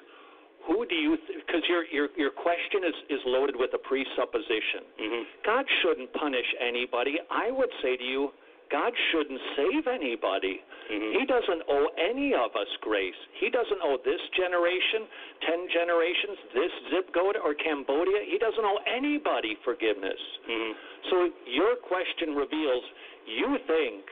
who 0.67 0.87
do 0.87 0.95
you? 0.95 1.17
Because 1.47 1.63
your 1.69 1.85
your 1.87 2.09
your 2.17 2.31
question 2.31 2.85
is 2.85 2.97
is 3.11 3.21
loaded 3.27 3.57
with 3.57 3.71
a 3.75 3.79
presupposition. 3.79 4.83
Mm-hmm. 5.01 5.23
God 5.45 5.65
shouldn't 5.83 6.13
punish 6.13 6.47
anybody. 6.61 7.17
I 7.31 7.51
would 7.51 7.71
say 7.83 7.97
to 7.97 8.05
you, 8.05 8.31
God 8.71 8.93
shouldn't 9.13 9.41
save 9.57 9.87
anybody. 9.89 10.61
Mm-hmm. 10.93 11.21
He 11.21 11.25
doesn't 11.25 11.63
owe 11.69 11.89
any 11.97 12.33
of 12.35 12.53
us 12.53 12.69
grace. 12.81 13.17
He 13.41 13.49
doesn't 13.49 13.81
owe 13.81 13.97
this 14.05 14.21
generation, 14.37 15.09
ten 15.45 15.61
generations, 15.73 16.37
this 16.53 16.73
zip 16.93 17.07
code 17.15 17.37
or 17.41 17.55
Cambodia. 17.55 18.25
He 18.29 18.37
doesn't 18.37 18.65
owe 18.65 18.81
anybody 18.85 19.57
forgiveness. 19.65 20.21
Mm-hmm. 20.49 20.73
So 21.11 21.17
your 21.49 21.77
question 21.81 22.37
reveals 22.37 22.85
you 23.25 23.57
think 23.67 24.05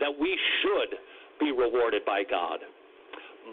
that 0.00 0.12
we 0.12 0.36
should 0.60 0.98
be 1.40 1.52
rewarded 1.52 2.04
by 2.04 2.24
God. 2.28 2.60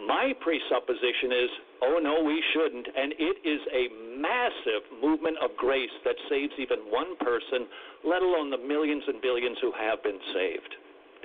My 0.06 0.32
presupposition 0.40 1.32
is, 1.32 1.50
oh 1.82 1.98
no, 2.02 2.22
we 2.22 2.42
shouldn't, 2.54 2.86
and 2.86 3.12
it 3.18 3.36
is 3.44 3.60
a 3.74 3.88
massive 4.20 4.84
movement 5.02 5.36
of 5.42 5.50
grace 5.56 5.92
that 6.04 6.14
saves 6.28 6.52
even 6.58 6.78
one 6.90 7.16
person, 7.16 7.66
let 8.04 8.22
alone 8.22 8.50
the 8.50 8.58
millions 8.58 9.02
and 9.08 9.20
billions 9.20 9.58
who 9.60 9.72
have 9.72 10.02
been 10.02 10.18
saved. 10.34 10.74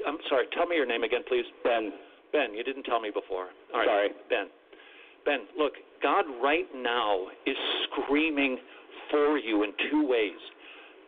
I'm 0.08 0.18
sorry, 0.30 0.46
tell 0.54 0.66
me 0.66 0.76
your 0.76 0.86
name 0.86 1.04
again, 1.04 1.22
please. 1.28 1.46
Ben. 1.64 1.94
Ben, 2.34 2.54
you 2.54 2.64
didn't 2.64 2.84
tell 2.84 3.00
me 3.00 3.12
before. 3.14 3.48
All 3.74 3.80
right, 3.80 3.88
Sorry. 3.88 4.10
Ben. 4.30 4.48
Ben, 5.26 5.40
look, 5.58 5.74
God 6.04 6.26
right 6.42 6.68
now 6.76 7.28
is 7.46 7.56
screaming 7.88 8.58
for 9.10 9.38
you 9.38 9.64
in 9.64 9.72
two 9.90 10.08
ways. 10.08 10.38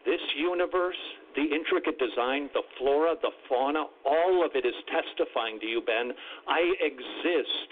This 0.05 0.21
universe, 0.38 0.97
the 1.38 1.45
intricate 1.53 2.01
design, 2.01 2.49
the 2.57 2.65
flora, 2.81 3.14
the 3.22 3.30
fauna, 3.47 3.85
all 4.03 4.43
of 4.43 4.57
it 4.57 4.65
is 4.65 4.73
testifying 4.89 5.61
to 5.61 5.68
you, 5.69 5.81
Ben. 5.85 6.11
I 6.49 6.65
exist. 6.81 7.69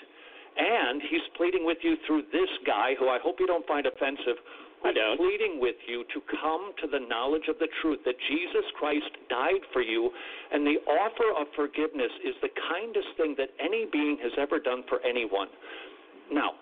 And 0.56 1.02
he's 1.10 1.26
pleading 1.36 1.66
with 1.66 1.82
you 1.82 1.98
through 2.06 2.30
this 2.32 2.48
guy, 2.64 2.94
who 2.96 3.10
I 3.10 3.18
hope 3.20 3.42
you 3.42 3.48
don't 3.48 3.66
find 3.68 3.90
offensive, 3.90 4.38
I 4.86 4.94
don't. 4.94 5.18
pleading 5.18 5.60
with 5.60 5.76
you 5.90 6.06
to 6.14 6.22
come 6.40 6.72
to 6.80 6.88
the 6.88 7.02
knowledge 7.10 7.50
of 7.50 7.58
the 7.58 7.68
truth 7.82 8.00
that 8.06 8.16
Jesus 8.30 8.64
Christ 8.78 9.10
died 9.28 9.66
for 9.74 9.82
you, 9.82 10.14
and 10.54 10.62
the 10.62 10.78
offer 10.86 11.34
of 11.36 11.50
forgiveness 11.58 12.14
is 12.24 12.38
the 12.46 12.54
kindest 12.70 13.18
thing 13.18 13.34
that 13.42 13.50
any 13.60 13.90
being 13.92 14.22
has 14.22 14.32
ever 14.38 14.60
done 14.60 14.86
for 14.88 15.02
anyone. 15.02 15.50
Now, 16.32 16.54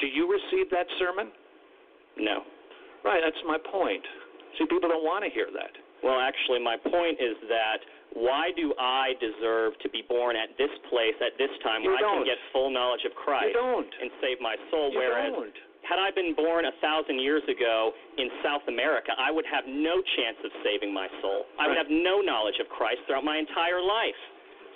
do 0.00 0.08
you 0.08 0.24
receive 0.24 0.70
that 0.70 0.88
sermon? 0.98 1.30
No. 2.16 2.42
Right, 3.04 3.20
that's 3.22 3.44
my 3.46 3.58
point. 3.60 4.02
See, 4.58 4.64
people 4.64 4.88
don't 4.88 5.04
want 5.04 5.22
to 5.22 5.30
hear 5.30 5.46
that. 5.52 5.85
Well, 6.04 6.20
actually, 6.20 6.60
my 6.60 6.76
point 6.76 7.18
is 7.20 7.36
that 7.48 7.80
why 8.16 8.52
do 8.56 8.72
I 8.80 9.12
deserve 9.20 9.76
to 9.84 9.88
be 9.92 10.00
born 10.08 10.36
at 10.36 10.56
this 10.56 10.72
place 10.88 11.16
at 11.20 11.36
this 11.36 11.52
time 11.60 11.84
You 11.84 11.92
where 11.92 12.00
I 12.00 12.04
don't. 12.04 12.24
can 12.24 12.32
get 12.32 12.40
full 12.52 12.72
knowledge 12.72 13.04
of 13.04 13.12
Christ 13.12 13.52
and 13.52 14.08
save 14.24 14.40
my 14.40 14.56
soul? 14.72 14.92
You 14.92 15.04
whereas 15.04 15.32
don't. 15.36 15.52
had 15.84 15.98
I 16.00 16.14
been 16.16 16.32
born 16.32 16.64
a 16.64 16.74
thousand 16.80 17.20
years 17.20 17.44
ago 17.44 17.92
in 18.16 18.30
South 18.40 18.64
America, 18.68 19.12
I 19.18 19.28
would 19.30 19.44
have 19.50 19.68
no 19.68 20.00
chance 20.16 20.38
of 20.44 20.50
saving 20.64 20.94
my 20.94 21.08
soul. 21.20 21.44
I 21.60 21.68
would 21.68 21.76
have 21.76 21.92
no 21.92 22.24
knowledge 22.24 22.56
of 22.62 22.68
Christ 22.72 23.04
throughout 23.04 23.24
my 23.24 23.36
entire 23.36 23.82
life. 23.84 24.20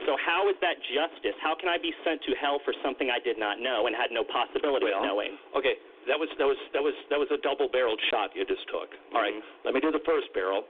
So 0.08 0.16
how 0.16 0.48
is 0.48 0.56
that 0.64 0.80
justice? 0.96 1.36
How 1.44 1.52
can 1.52 1.68
I 1.68 1.76
be 1.76 1.92
sent 2.04 2.24
to 2.24 2.32
hell 2.40 2.56
for 2.64 2.72
something 2.80 3.12
I 3.12 3.20
did 3.20 3.36
not 3.36 3.60
know 3.60 3.84
and 3.84 3.92
had 3.92 4.08
no 4.08 4.24
possibility 4.24 4.88
Well, 4.88 5.04
of 5.04 5.04
knowing? 5.04 5.36
Okay, 5.52 5.76
that 6.08 6.16
was 6.16 6.28
that 6.40 6.48
was 6.48 6.56
that 6.72 6.80
was 6.80 6.96
that 7.12 7.20
was 7.20 7.28
a 7.28 7.36
double-barreled 7.44 8.00
shot 8.08 8.32
you 8.32 8.48
just 8.48 8.64
took. 8.72 8.96
All 9.12 9.20
right, 9.20 9.36
mm-hmm. 9.36 9.64
let 9.68 9.76
me 9.76 9.80
do 9.84 9.92
the 9.92 10.00
first 10.08 10.32
barrel. 10.32 10.64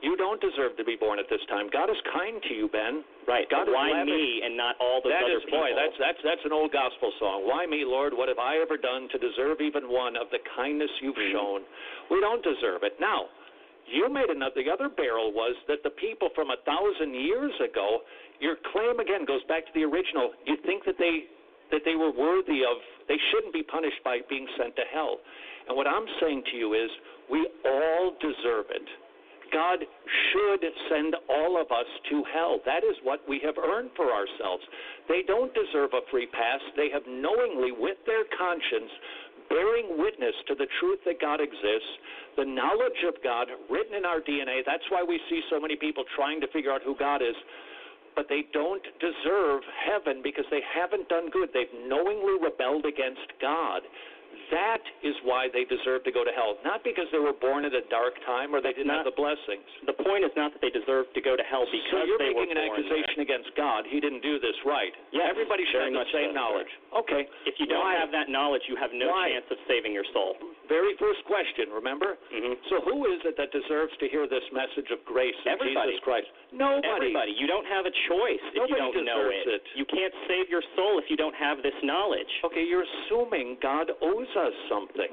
You 0.00 0.16
don't 0.16 0.40
deserve 0.40 0.76
to 0.80 0.84
be 0.84 0.96
born 0.96 1.18
at 1.20 1.28
this 1.28 1.44
time. 1.52 1.68
God 1.68 1.90
is 1.92 2.00
kind 2.08 2.40
to 2.48 2.52
you, 2.56 2.68
Ben. 2.72 3.04
Right. 3.28 3.44
God 3.52 3.68
but 3.68 3.76
why 3.76 4.00
me 4.04 4.40
and 4.44 4.56
not 4.56 4.76
all 4.80 5.04
those 5.04 5.12
That 5.12 5.28
other 5.28 5.36
is, 5.38 5.44
people? 5.44 5.60
boy, 5.60 5.76
that's 5.76 5.96
that's 6.00 6.20
that's 6.24 6.44
an 6.48 6.56
old 6.56 6.72
gospel 6.72 7.12
song. 7.20 7.44
Why 7.44 7.68
me, 7.68 7.84
Lord? 7.84 8.16
What 8.16 8.32
have 8.32 8.40
I 8.40 8.56
ever 8.64 8.80
done 8.80 9.12
to 9.12 9.18
deserve 9.20 9.60
even 9.60 9.92
one 9.92 10.16
of 10.16 10.32
the 10.32 10.40
kindness 10.56 10.88
you've 11.04 11.20
Mm-hmm. 11.20 11.36
shown? 11.36 11.60
We 12.08 12.20
don't 12.24 12.40
deserve 12.40 12.80
it. 12.82 12.96
Now, 12.96 13.28
you 13.92 14.08
made 14.08 14.30
another. 14.32 14.56
The 14.64 14.72
other 14.72 14.88
barrel 14.88 15.32
was 15.36 15.52
that 15.68 15.84
the 15.84 15.92
people 16.00 16.30
from 16.34 16.48
a 16.48 16.56
thousand 16.64 17.12
years 17.14 17.52
ago. 17.60 18.00
Your 18.40 18.56
claim 18.72 19.04
again 19.04 19.28
goes 19.28 19.44
back 19.52 19.68
to 19.68 19.72
the 19.76 19.84
original. 19.84 20.32
You 20.48 20.56
think 20.64 20.88
that 20.88 20.96
they 20.96 21.28
that 21.76 21.84
they 21.84 21.92
were 21.94 22.08
worthy 22.10 22.64
of. 22.64 22.80
They 23.04 23.20
shouldn't 23.30 23.52
be 23.52 23.62
punished 23.62 24.00
by 24.02 24.24
being 24.32 24.48
sent 24.56 24.74
to 24.80 24.82
hell. 24.88 25.20
And 25.68 25.76
what 25.76 25.86
I'm 25.86 26.06
saying 26.24 26.44
to 26.50 26.56
you 26.56 26.72
is, 26.72 26.88
we 27.28 27.44
all 27.68 28.16
deserve 28.16 28.72
it. 28.72 28.86
God 29.52 29.80
should 30.32 30.62
send 30.88 31.14
all 31.28 31.60
of 31.60 31.70
us 31.70 31.86
to 32.10 32.24
hell. 32.32 32.60
That 32.64 32.84
is 32.84 32.96
what 33.02 33.20
we 33.28 33.40
have 33.44 33.58
earned 33.58 33.90
for 33.96 34.10
ourselves. 34.10 34.62
They 35.08 35.22
don't 35.26 35.52
deserve 35.54 35.90
a 35.92 36.02
free 36.10 36.26
pass. 36.26 36.60
They 36.76 36.90
have 36.92 37.02
knowingly, 37.06 37.72
with 37.72 37.98
their 38.06 38.24
conscience, 38.36 38.90
bearing 39.50 39.98
witness 39.98 40.34
to 40.46 40.54
the 40.54 40.66
truth 40.78 41.00
that 41.04 41.20
God 41.20 41.42
exists, 41.42 41.92
the 42.38 42.46
knowledge 42.46 43.02
of 43.06 43.18
God 43.22 43.48
written 43.68 43.98
in 43.98 44.06
our 44.06 44.22
DNA. 44.22 44.62
That's 44.64 44.86
why 44.88 45.02
we 45.02 45.20
see 45.28 45.42
so 45.50 45.60
many 45.60 45.76
people 45.76 46.04
trying 46.14 46.40
to 46.40 46.48
figure 46.54 46.70
out 46.70 46.82
who 46.86 46.94
God 46.94 47.20
is. 47.20 47.34
But 48.14 48.26
they 48.28 48.46
don't 48.52 48.82
deserve 48.98 49.62
heaven 49.86 50.20
because 50.22 50.44
they 50.50 50.62
haven't 50.66 51.08
done 51.08 51.30
good. 51.30 51.50
They've 51.54 51.70
knowingly 51.86 52.38
rebelled 52.42 52.86
against 52.86 53.26
God. 53.40 53.82
That 54.50 54.82
is 55.06 55.14
why 55.22 55.46
they 55.52 55.62
deserve 55.66 56.02
to 56.04 56.12
go 56.12 56.26
to 56.26 56.34
hell. 56.34 56.58
Not 56.66 56.82
because 56.82 57.06
they 57.14 57.22
were 57.22 57.36
born 57.36 57.62
at 57.64 57.74
a 57.74 57.86
dark 57.86 58.18
time 58.26 58.50
or 58.50 58.58
they 58.58 58.74
didn't 58.74 58.90
have 58.90 59.06
the 59.06 59.14
blessings. 59.14 59.62
The 59.86 59.94
point 59.94 60.26
is 60.26 60.34
not 60.34 60.50
that 60.54 60.60
they 60.62 60.74
deserve 60.74 61.06
to 61.14 61.22
go 61.22 61.38
to 61.38 61.44
hell 61.46 61.62
because 61.70 61.86
So 61.94 62.02
you're 62.02 62.18
they 62.18 62.34
making 62.34 62.50
an 62.54 62.58
accusation 62.58 63.22
against 63.22 63.54
God. 63.54 63.86
He 63.86 64.02
didn't 64.02 64.26
do 64.26 64.42
this 64.42 64.56
right. 64.66 64.90
Yes, 65.14 65.30
Everybody 65.30 65.62
should 65.70 65.86
have 65.86 65.94
the 65.94 66.10
same 66.10 66.34
knowledge. 66.34 66.70
Okay. 66.90 67.30
If 67.46 67.62
you 67.62 67.70
don't 67.70 67.86
Why? 67.86 67.94
have 67.94 68.10
that 68.10 68.26
knowledge, 68.26 68.66
you 68.66 68.74
have 68.74 68.90
no 68.90 69.14
Why? 69.14 69.30
chance 69.30 69.46
of 69.54 69.58
saving 69.70 69.94
your 69.94 70.06
soul. 70.10 70.34
Very 70.66 70.94
first 70.98 71.22
question, 71.26 71.70
remember? 71.70 72.18
Mm-hmm. 72.30 72.54
So 72.70 72.82
who 72.86 73.06
is 73.10 73.22
it 73.26 73.34
that 73.38 73.50
deserves 73.54 73.94
to 74.02 74.06
hear 74.10 74.26
this 74.26 74.42
message 74.54 74.90
of 74.90 75.02
grace 75.06 75.34
in 75.46 75.54
Everybody. 75.54 75.98
Jesus 75.98 76.06
Christ? 76.06 76.30
Nobody. 76.50 77.10
Everybody. 77.10 77.32
You 77.38 77.46
don't 77.46 77.66
have 77.66 77.86
a 77.86 77.94
choice 78.10 78.42
if 78.54 78.66
Nobody 78.66 78.74
you 78.74 78.78
don't 78.78 79.06
know 79.06 79.30
deserves 79.30 79.62
it. 79.62 79.62
You 79.78 79.86
can't 79.86 80.14
save 80.26 80.50
your 80.50 80.62
soul 80.74 80.98
if 80.98 81.06
you 81.10 81.18
don't 81.18 81.34
have 81.38 81.62
this 81.62 81.74
knowledge. 81.82 82.30
Okay, 82.46 82.66
you're 82.66 82.86
assuming 82.86 83.58
God 83.62 83.90
owes 84.02 84.19
us 84.28 84.54
something. 84.68 85.12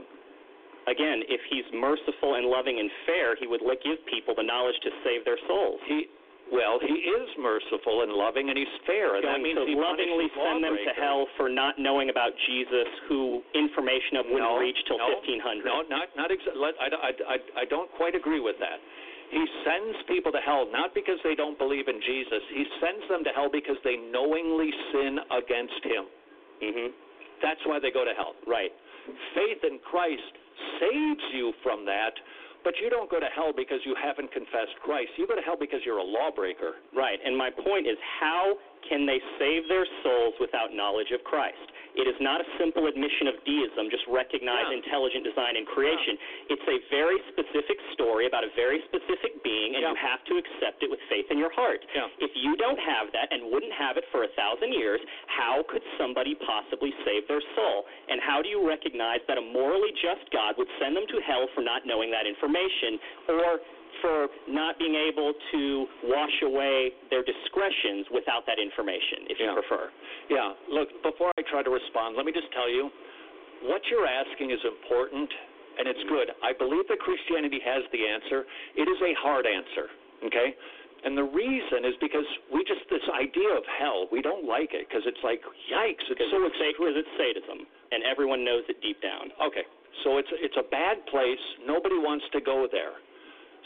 Again, 0.88 1.20
if 1.28 1.42
he's 1.52 1.68
merciful 1.76 2.40
and 2.40 2.48
loving 2.48 2.80
and 2.80 2.88
fair, 3.04 3.36
he 3.36 3.48
would 3.48 3.60
give 3.84 4.00
people 4.08 4.36
the 4.36 4.44
knowledge 4.44 4.80
to 4.84 4.92
save 5.04 5.28
their 5.28 5.40
souls. 5.48 5.80
He 5.88 6.08
well, 6.48 6.80
he 6.80 7.04
is 7.04 7.28
merciful 7.36 8.08
and 8.08 8.16
loving 8.16 8.48
and 8.48 8.56
he's 8.56 8.72
fair, 8.88 9.20
and 9.20 9.24
that 9.28 9.44
means 9.44 9.60
to 9.60 9.68
he 9.68 9.76
lovingly 9.76 10.32
send 10.32 10.64
them 10.64 10.80
to 10.80 10.94
hell 10.96 11.28
for 11.36 11.52
not 11.52 11.76
knowing 11.76 12.08
about 12.08 12.32
Jesus, 12.48 12.88
who 13.12 13.44
information 13.52 14.16
of 14.16 14.32
wouldn't 14.32 14.48
No, 14.48 14.56
reach 14.56 14.80
till 14.88 14.96
no, 14.96 15.12
1500. 15.20 15.68
No, 15.68 15.84
not 15.92 16.08
not 16.16 16.32
exa- 16.32 16.56
let, 16.56 16.72
I, 16.80 16.88
I, 16.88 17.12
I, 17.36 17.38
I 17.62 17.66
don't 17.68 17.92
quite 18.00 18.16
agree 18.16 18.40
with 18.40 18.56
that. 18.64 18.80
He 19.28 19.44
sends 19.68 20.00
people 20.08 20.32
to 20.32 20.40
hell 20.40 20.64
not 20.72 20.96
because 20.96 21.20
they 21.28 21.36
don't 21.36 21.60
believe 21.60 21.92
in 21.92 22.00
Jesus. 22.00 22.40
He 22.56 22.64
sends 22.80 23.04
them 23.12 23.28
to 23.28 23.32
hell 23.36 23.52
because 23.52 23.76
they 23.84 24.00
knowingly 24.08 24.72
sin 24.96 25.20
against 25.36 25.84
him. 25.84 26.04
Mm-hmm. 26.64 26.90
That's 27.44 27.60
why 27.68 27.84
they 27.84 27.92
go 27.92 28.08
to 28.08 28.16
hell. 28.16 28.40
Right. 28.48 28.72
Faith 29.36 29.64
in 29.64 29.80
Christ 29.80 30.34
saves 30.80 31.24
you 31.34 31.54
from 31.64 31.86
that, 31.86 32.14
but 32.64 32.74
you 32.82 32.90
don't 32.90 33.10
go 33.10 33.20
to 33.20 33.30
hell 33.34 33.54
because 33.56 33.80
you 33.86 33.96
haven't 33.96 34.32
confessed 34.32 34.76
Christ. 34.84 35.10
You 35.18 35.28
go 35.28 35.36
to 35.36 35.42
hell 35.42 35.58
because 35.60 35.80
you're 35.86 36.00
a 36.00 36.04
lawbreaker. 36.04 36.84
Right. 36.96 37.20
And 37.24 37.38
my 37.38 37.50
point 37.50 37.88
is 37.88 37.98
how 38.20 38.56
can 38.90 39.06
they 39.06 39.20
save 39.40 39.68
their 39.70 39.86
souls 40.04 40.34
without 40.40 40.74
knowledge 40.74 41.12
of 41.14 41.24
Christ? 41.24 41.72
It 41.98 42.06
is 42.06 42.16
not 42.22 42.40
a 42.40 42.48
simple 42.62 42.86
admission 42.86 43.26
of 43.28 43.36
deism, 43.44 43.90
just 43.90 44.06
recognize 44.06 44.70
Yeah. 44.70 44.78
intelligent 44.78 45.24
design 45.26 45.58
and 45.58 45.66
creation. 45.66 46.18
It's 46.50 46.68
a 46.68 46.78
very 46.94 47.18
specific 47.34 47.82
story 47.94 48.28
about 48.28 48.44
a 48.44 48.50
very 48.54 48.82
specific 48.84 49.42
being, 49.42 49.74
and 49.76 49.82
Yeah. 49.82 49.90
you 49.90 49.96
have 49.96 50.24
to 50.26 50.38
accept 50.38 50.84
it 50.84 50.90
with 50.92 51.02
faith 51.10 51.32
in 51.32 51.40
your 51.40 51.50
heart. 51.50 51.84
Yeah. 51.94 52.08
If 52.20 52.36
you 52.36 52.56
don't 52.56 52.80
have 52.80 53.12
that 53.14 53.34
and 53.34 53.50
wouldn't 53.52 53.74
have 53.74 53.98
it 53.98 54.06
for 54.12 54.24
a 54.24 54.28
thousand 54.30 54.74
years, 54.74 55.02
how 55.26 55.64
could 55.64 55.82
somebody 55.98 56.36
possibly 56.36 56.94
save 57.04 57.28
their 57.28 57.42
soul? 57.56 57.88
And 58.10 58.22
how 58.22 58.42
do 58.44 58.50
you 58.50 58.62
recognize 58.62 59.26
that 59.26 59.38
a 59.40 59.42
morally 59.42 59.92
just 59.94 60.30
God 60.30 60.56
would 60.58 60.70
send 60.78 60.96
them 60.96 61.08
to 61.08 61.20
hell 61.22 61.48
for 61.48 61.62
not 61.62 61.86
knowing 61.86 62.12
that 62.12 62.28
information, 62.28 63.00
or 63.28 63.60
for 64.02 64.28
not 64.48 64.78
being 64.78 64.96
able 64.96 65.34
to 65.52 65.62
wash 66.06 66.38
away 66.44 66.92
their 67.10 67.24
discretions 67.24 68.08
without 68.14 68.46
that 68.46 68.60
information, 68.60 69.28
if 69.30 69.38
you 69.40 69.50
prefer? 69.54 69.90
Yeah, 70.30 70.54
look, 70.70 70.90
before 71.04 71.32
I 71.38 71.42
try 71.50 71.64
to 71.64 71.70
respond, 71.72 72.16
let 72.16 72.26
me 72.26 72.32
just 72.32 72.52
tell 72.54 72.70
you 72.70 72.90
what 73.66 73.82
you're 73.90 74.06
asking 74.08 74.52
is 74.52 74.62
important 74.66 75.30
and 75.78 75.86
it's 75.86 76.02
mm-hmm. 76.06 76.14
good. 76.14 76.28
I 76.42 76.58
believe 76.58 76.90
that 76.90 76.98
Christianity 77.00 77.62
has 77.62 77.86
the 77.94 78.02
answer. 78.02 78.46
It 78.74 78.90
is 78.90 78.98
a 79.02 79.14
hard 79.22 79.46
answer, 79.46 79.94
okay? 80.26 80.58
And 81.06 81.14
the 81.14 81.24
reason 81.30 81.86
is 81.86 81.94
because 82.02 82.26
we 82.50 82.66
just, 82.66 82.82
this 82.90 83.06
idea 83.14 83.54
of 83.54 83.62
hell, 83.78 84.10
we 84.10 84.26
don't 84.26 84.50
like 84.50 84.74
it 84.74 84.90
because 84.90 85.06
it's 85.06 85.22
like, 85.22 85.46
yikes, 85.70 86.02
it's 86.10 86.18
so 86.34 86.42
it's, 86.42 86.58
sa- 86.58 86.74
'cause 86.74 86.98
it's 86.98 87.14
sadism, 87.22 87.70
and 87.94 88.02
everyone 88.02 88.42
knows 88.42 88.66
it 88.66 88.82
deep 88.82 88.98
down. 89.06 89.30
Okay, 89.38 89.62
so 90.04 90.18
it's 90.18 90.30
it's 90.42 90.58
a 90.58 90.66
bad 90.74 91.06
place. 91.06 91.40
Nobody 91.66 92.02
wants 92.02 92.26
to 92.34 92.42
go 92.42 92.66
there. 92.66 92.98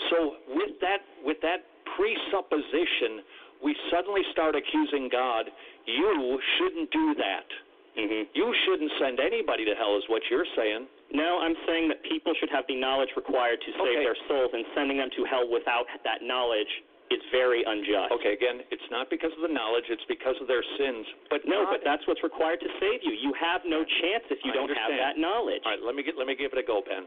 So 0.10 0.36
with 0.50 0.80
that 0.82 1.02
with 1.24 1.38
that 1.42 1.66
presupposition, 1.98 3.22
we 3.64 3.76
suddenly 3.92 4.22
start 4.32 4.56
accusing 4.56 5.10
God. 5.12 5.46
You 5.86 6.40
shouldn't 6.58 6.90
do 6.92 7.14
that. 7.20 7.48
hmm 7.96 8.24
You 8.34 8.54
shouldn't 8.66 8.92
send 9.00 9.20
anybody 9.20 9.66
to 9.66 9.76
hell, 9.76 9.98
is 9.98 10.04
what 10.08 10.22
you're 10.32 10.48
saying. 10.56 10.88
No, 11.14 11.40
I'm 11.44 11.56
saying 11.68 11.90
that 11.90 12.02
people 12.08 12.34
should 12.40 12.50
have 12.50 12.64
the 12.68 12.76
knowledge 12.80 13.10
required 13.16 13.60
to 13.62 13.70
save 13.74 14.00
Okay. 14.00 14.04
their 14.08 14.16
souls, 14.28 14.52
and 14.54 14.64
sending 14.74 14.98
them 14.98 15.10
to 15.18 15.26
hell 15.26 15.48
without 15.50 15.86
that 16.08 16.24
knowledge 16.24 16.72
is 17.12 17.20
very 17.36 17.62
unjust. 17.68 18.16
Okay, 18.16 18.32
again, 18.32 18.64
it's 18.72 18.88
not 18.90 19.10
because 19.12 19.34
of 19.36 19.42
the 19.44 19.52
knowledge; 19.52 19.84
it's 19.92 20.06
because 20.08 20.40
of 20.40 20.48
their 20.48 20.64
sins. 20.80 21.06
But 21.30 21.44
No, 21.46 21.66
God- 21.66 21.72
but 21.72 21.84
that's 21.84 22.08
what's 22.08 22.24
required 22.24 22.62
to 22.62 22.70
save 22.80 23.04
you. 23.04 23.12
You 23.12 23.34
have 23.34 23.66
no 23.66 23.84
chance 23.84 24.24
if 24.32 24.40
you 24.46 24.52
I 24.52 24.56
don't 24.56 24.72
have 24.72 24.96
that 24.96 25.18
knowledge. 25.18 25.62
All 25.66 25.72
right, 25.76 25.84
let 25.84 25.94
me 25.96 26.04
get 26.04 26.16
let 26.18 26.26
me 26.28 26.36
give 26.36 26.54
it 26.54 26.58
a 26.60 26.64
go, 26.64 26.82
Ben. 26.82 27.06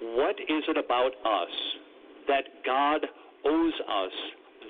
What 0.00 0.36
is 0.40 0.62
it 0.68 0.76
about 0.78 1.12
us 1.24 1.54
that 2.28 2.44
God 2.66 3.06
owes 3.44 3.76
us 3.88 4.14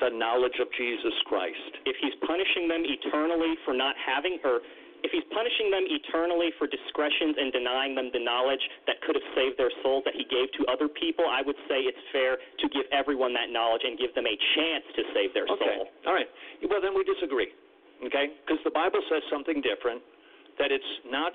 the 0.00 0.10
knowledge 0.10 0.58
of 0.60 0.68
Jesus 0.76 1.14
Christ? 1.26 1.72
If 1.86 1.96
he's 2.02 2.14
punishing 2.26 2.68
them 2.68 2.82
eternally 2.84 3.54
for 3.64 3.72
not 3.74 3.94
having, 3.98 4.38
or 4.44 4.60
if 5.04 5.12
he's 5.12 5.24
punishing 5.32 5.70
them 5.70 5.84
eternally 5.86 6.50
for 6.58 6.66
discretions 6.66 7.36
and 7.38 7.52
denying 7.52 7.94
them 7.94 8.10
the 8.12 8.20
knowledge 8.20 8.62
that 8.88 9.00
could 9.04 9.16
have 9.16 9.28
saved 9.36 9.56
their 9.60 9.72
souls 9.84 10.02
that 10.08 10.16
he 10.16 10.24
gave 10.28 10.48
to 10.60 10.64
other 10.70 10.88
people, 10.88 11.24
I 11.28 11.44
would 11.44 11.58
say 11.68 11.84
it's 11.84 12.04
fair 12.12 12.36
to 12.40 12.66
give 12.72 12.88
everyone 12.92 13.32
that 13.36 13.52
knowledge 13.52 13.84
and 13.84 13.98
give 14.00 14.14
them 14.16 14.24
a 14.24 14.36
chance 14.56 14.84
to 14.96 15.02
save 15.12 15.32
their 15.36 15.44
Okay. 15.44 15.76
soul. 15.76 15.88
All 16.08 16.14
right. 16.16 16.28
Well, 16.68 16.80
then 16.80 16.96
we 16.96 17.04
disagree. 17.04 17.52
Okay? 18.04 18.32
Because 18.44 18.60
the 18.64 18.72
Bible 18.74 19.00
says 19.08 19.22
something 19.30 19.60
different 19.60 20.00
that 20.58 20.72
it's 20.72 20.92
not 21.08 21.32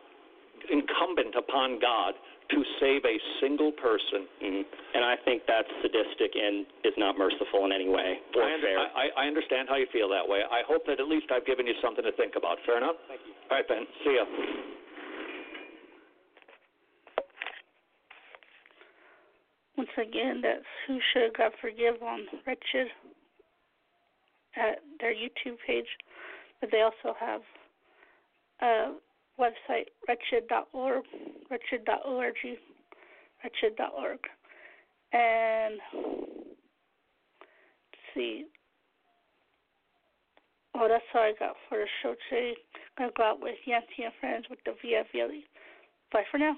incumbent 0.69 1.35
upon 1.35 1.79
God 1.79 2.13
to 2.49 2.63
save 2.79 3.05
a 3.05 3.17
single 3.39 3.71
person. 3.71 4.25
hmm 4.41 4.61
And 4.95 5.05
I 5.05 5.15
think 5.23 5.43
that's 5.47 5.69
sadistic 5.81 6.33
and 6.33 6.65
is 6.83 6.93
not 6.97 7.17
merciful 7.17 7.65
in 7.65 7.71
any 7.71 7.87
way 7.89 8.17
or 8.35 8.43
I, 8.43 8.53
under- 8.53 8.65
fair. 8.65 8.79
I, 8.79 9.05
I 9.15 9.23
understand 9.27 9.69
how 9.69 9.75
you 9.77 9.87
feel 9.93 10.09
that 10.09 10.25
way. 10.27 10.41
I 10.49 10.61
hope 10.67 10.85
that 10.87 10.99
at 10.99 11.07
least 11.07 11.27
I've 11.31 11.45
given 11.45 11.67
you 11.67 11.73
something 11.81 12.03
to 12.03 12.11
think 12.13 12.33
about. 12.35 12.57
Fair 12.65 12.77
enough? 12.77 12.95
Thank 13.07 13.21
you. 13.25 13.33
All 13.51 13.57
right, 13.57 13.67
Ben. 13.67 13.85
See 14.03 14.17
ya. 14.17 14.25
Once 19.77 19.89
again, 19.97 20.41
that's 20.43 20.65
Who 20.87 20.99
Should 21.13 21.37
God 21.37 21.51
Forgive 21.61 22.01
on 22.03 22.25
Wretched 22.45 22.87
at 24.57 24.79
their 24.99 25.13
YouTube 25.13 25.55
page. 25.65 25.87
But 26.59 26.69
they 26.71 26.81
also 26.81 27.15
have 27.17 27.41
a 28.61 28.93
website, 29.39 29.85
wretched.org, 30.07 31.03
wretched.org, 31.49 32.35
wretched.org. 33.43 34.19
And 35.11 35.79
see. 38.13 38.45
Oh, 40.75 40.87
that's 40.87 41.03
all 41.15 41.21
I 41.21 41.33
got 41.39 41.55
for 41.67 41.79
the 41.79 41.85
show 42.03 42.15
today. 42.29 42.53
I'm 42.97 43.05
Gonna 43.05 43.11
go 43.17 43.23
out 43.23 43.41
with 43.41 43.55
Yancy 43.65 44.03
and 44.03 44.13
friends 44.19 44.45
with 44.49 44.59
the 44.65 44.73
Via. 44.81 45.03
Bye 46.11 46.23
for 46.29 46.37
now. 46.37 46.55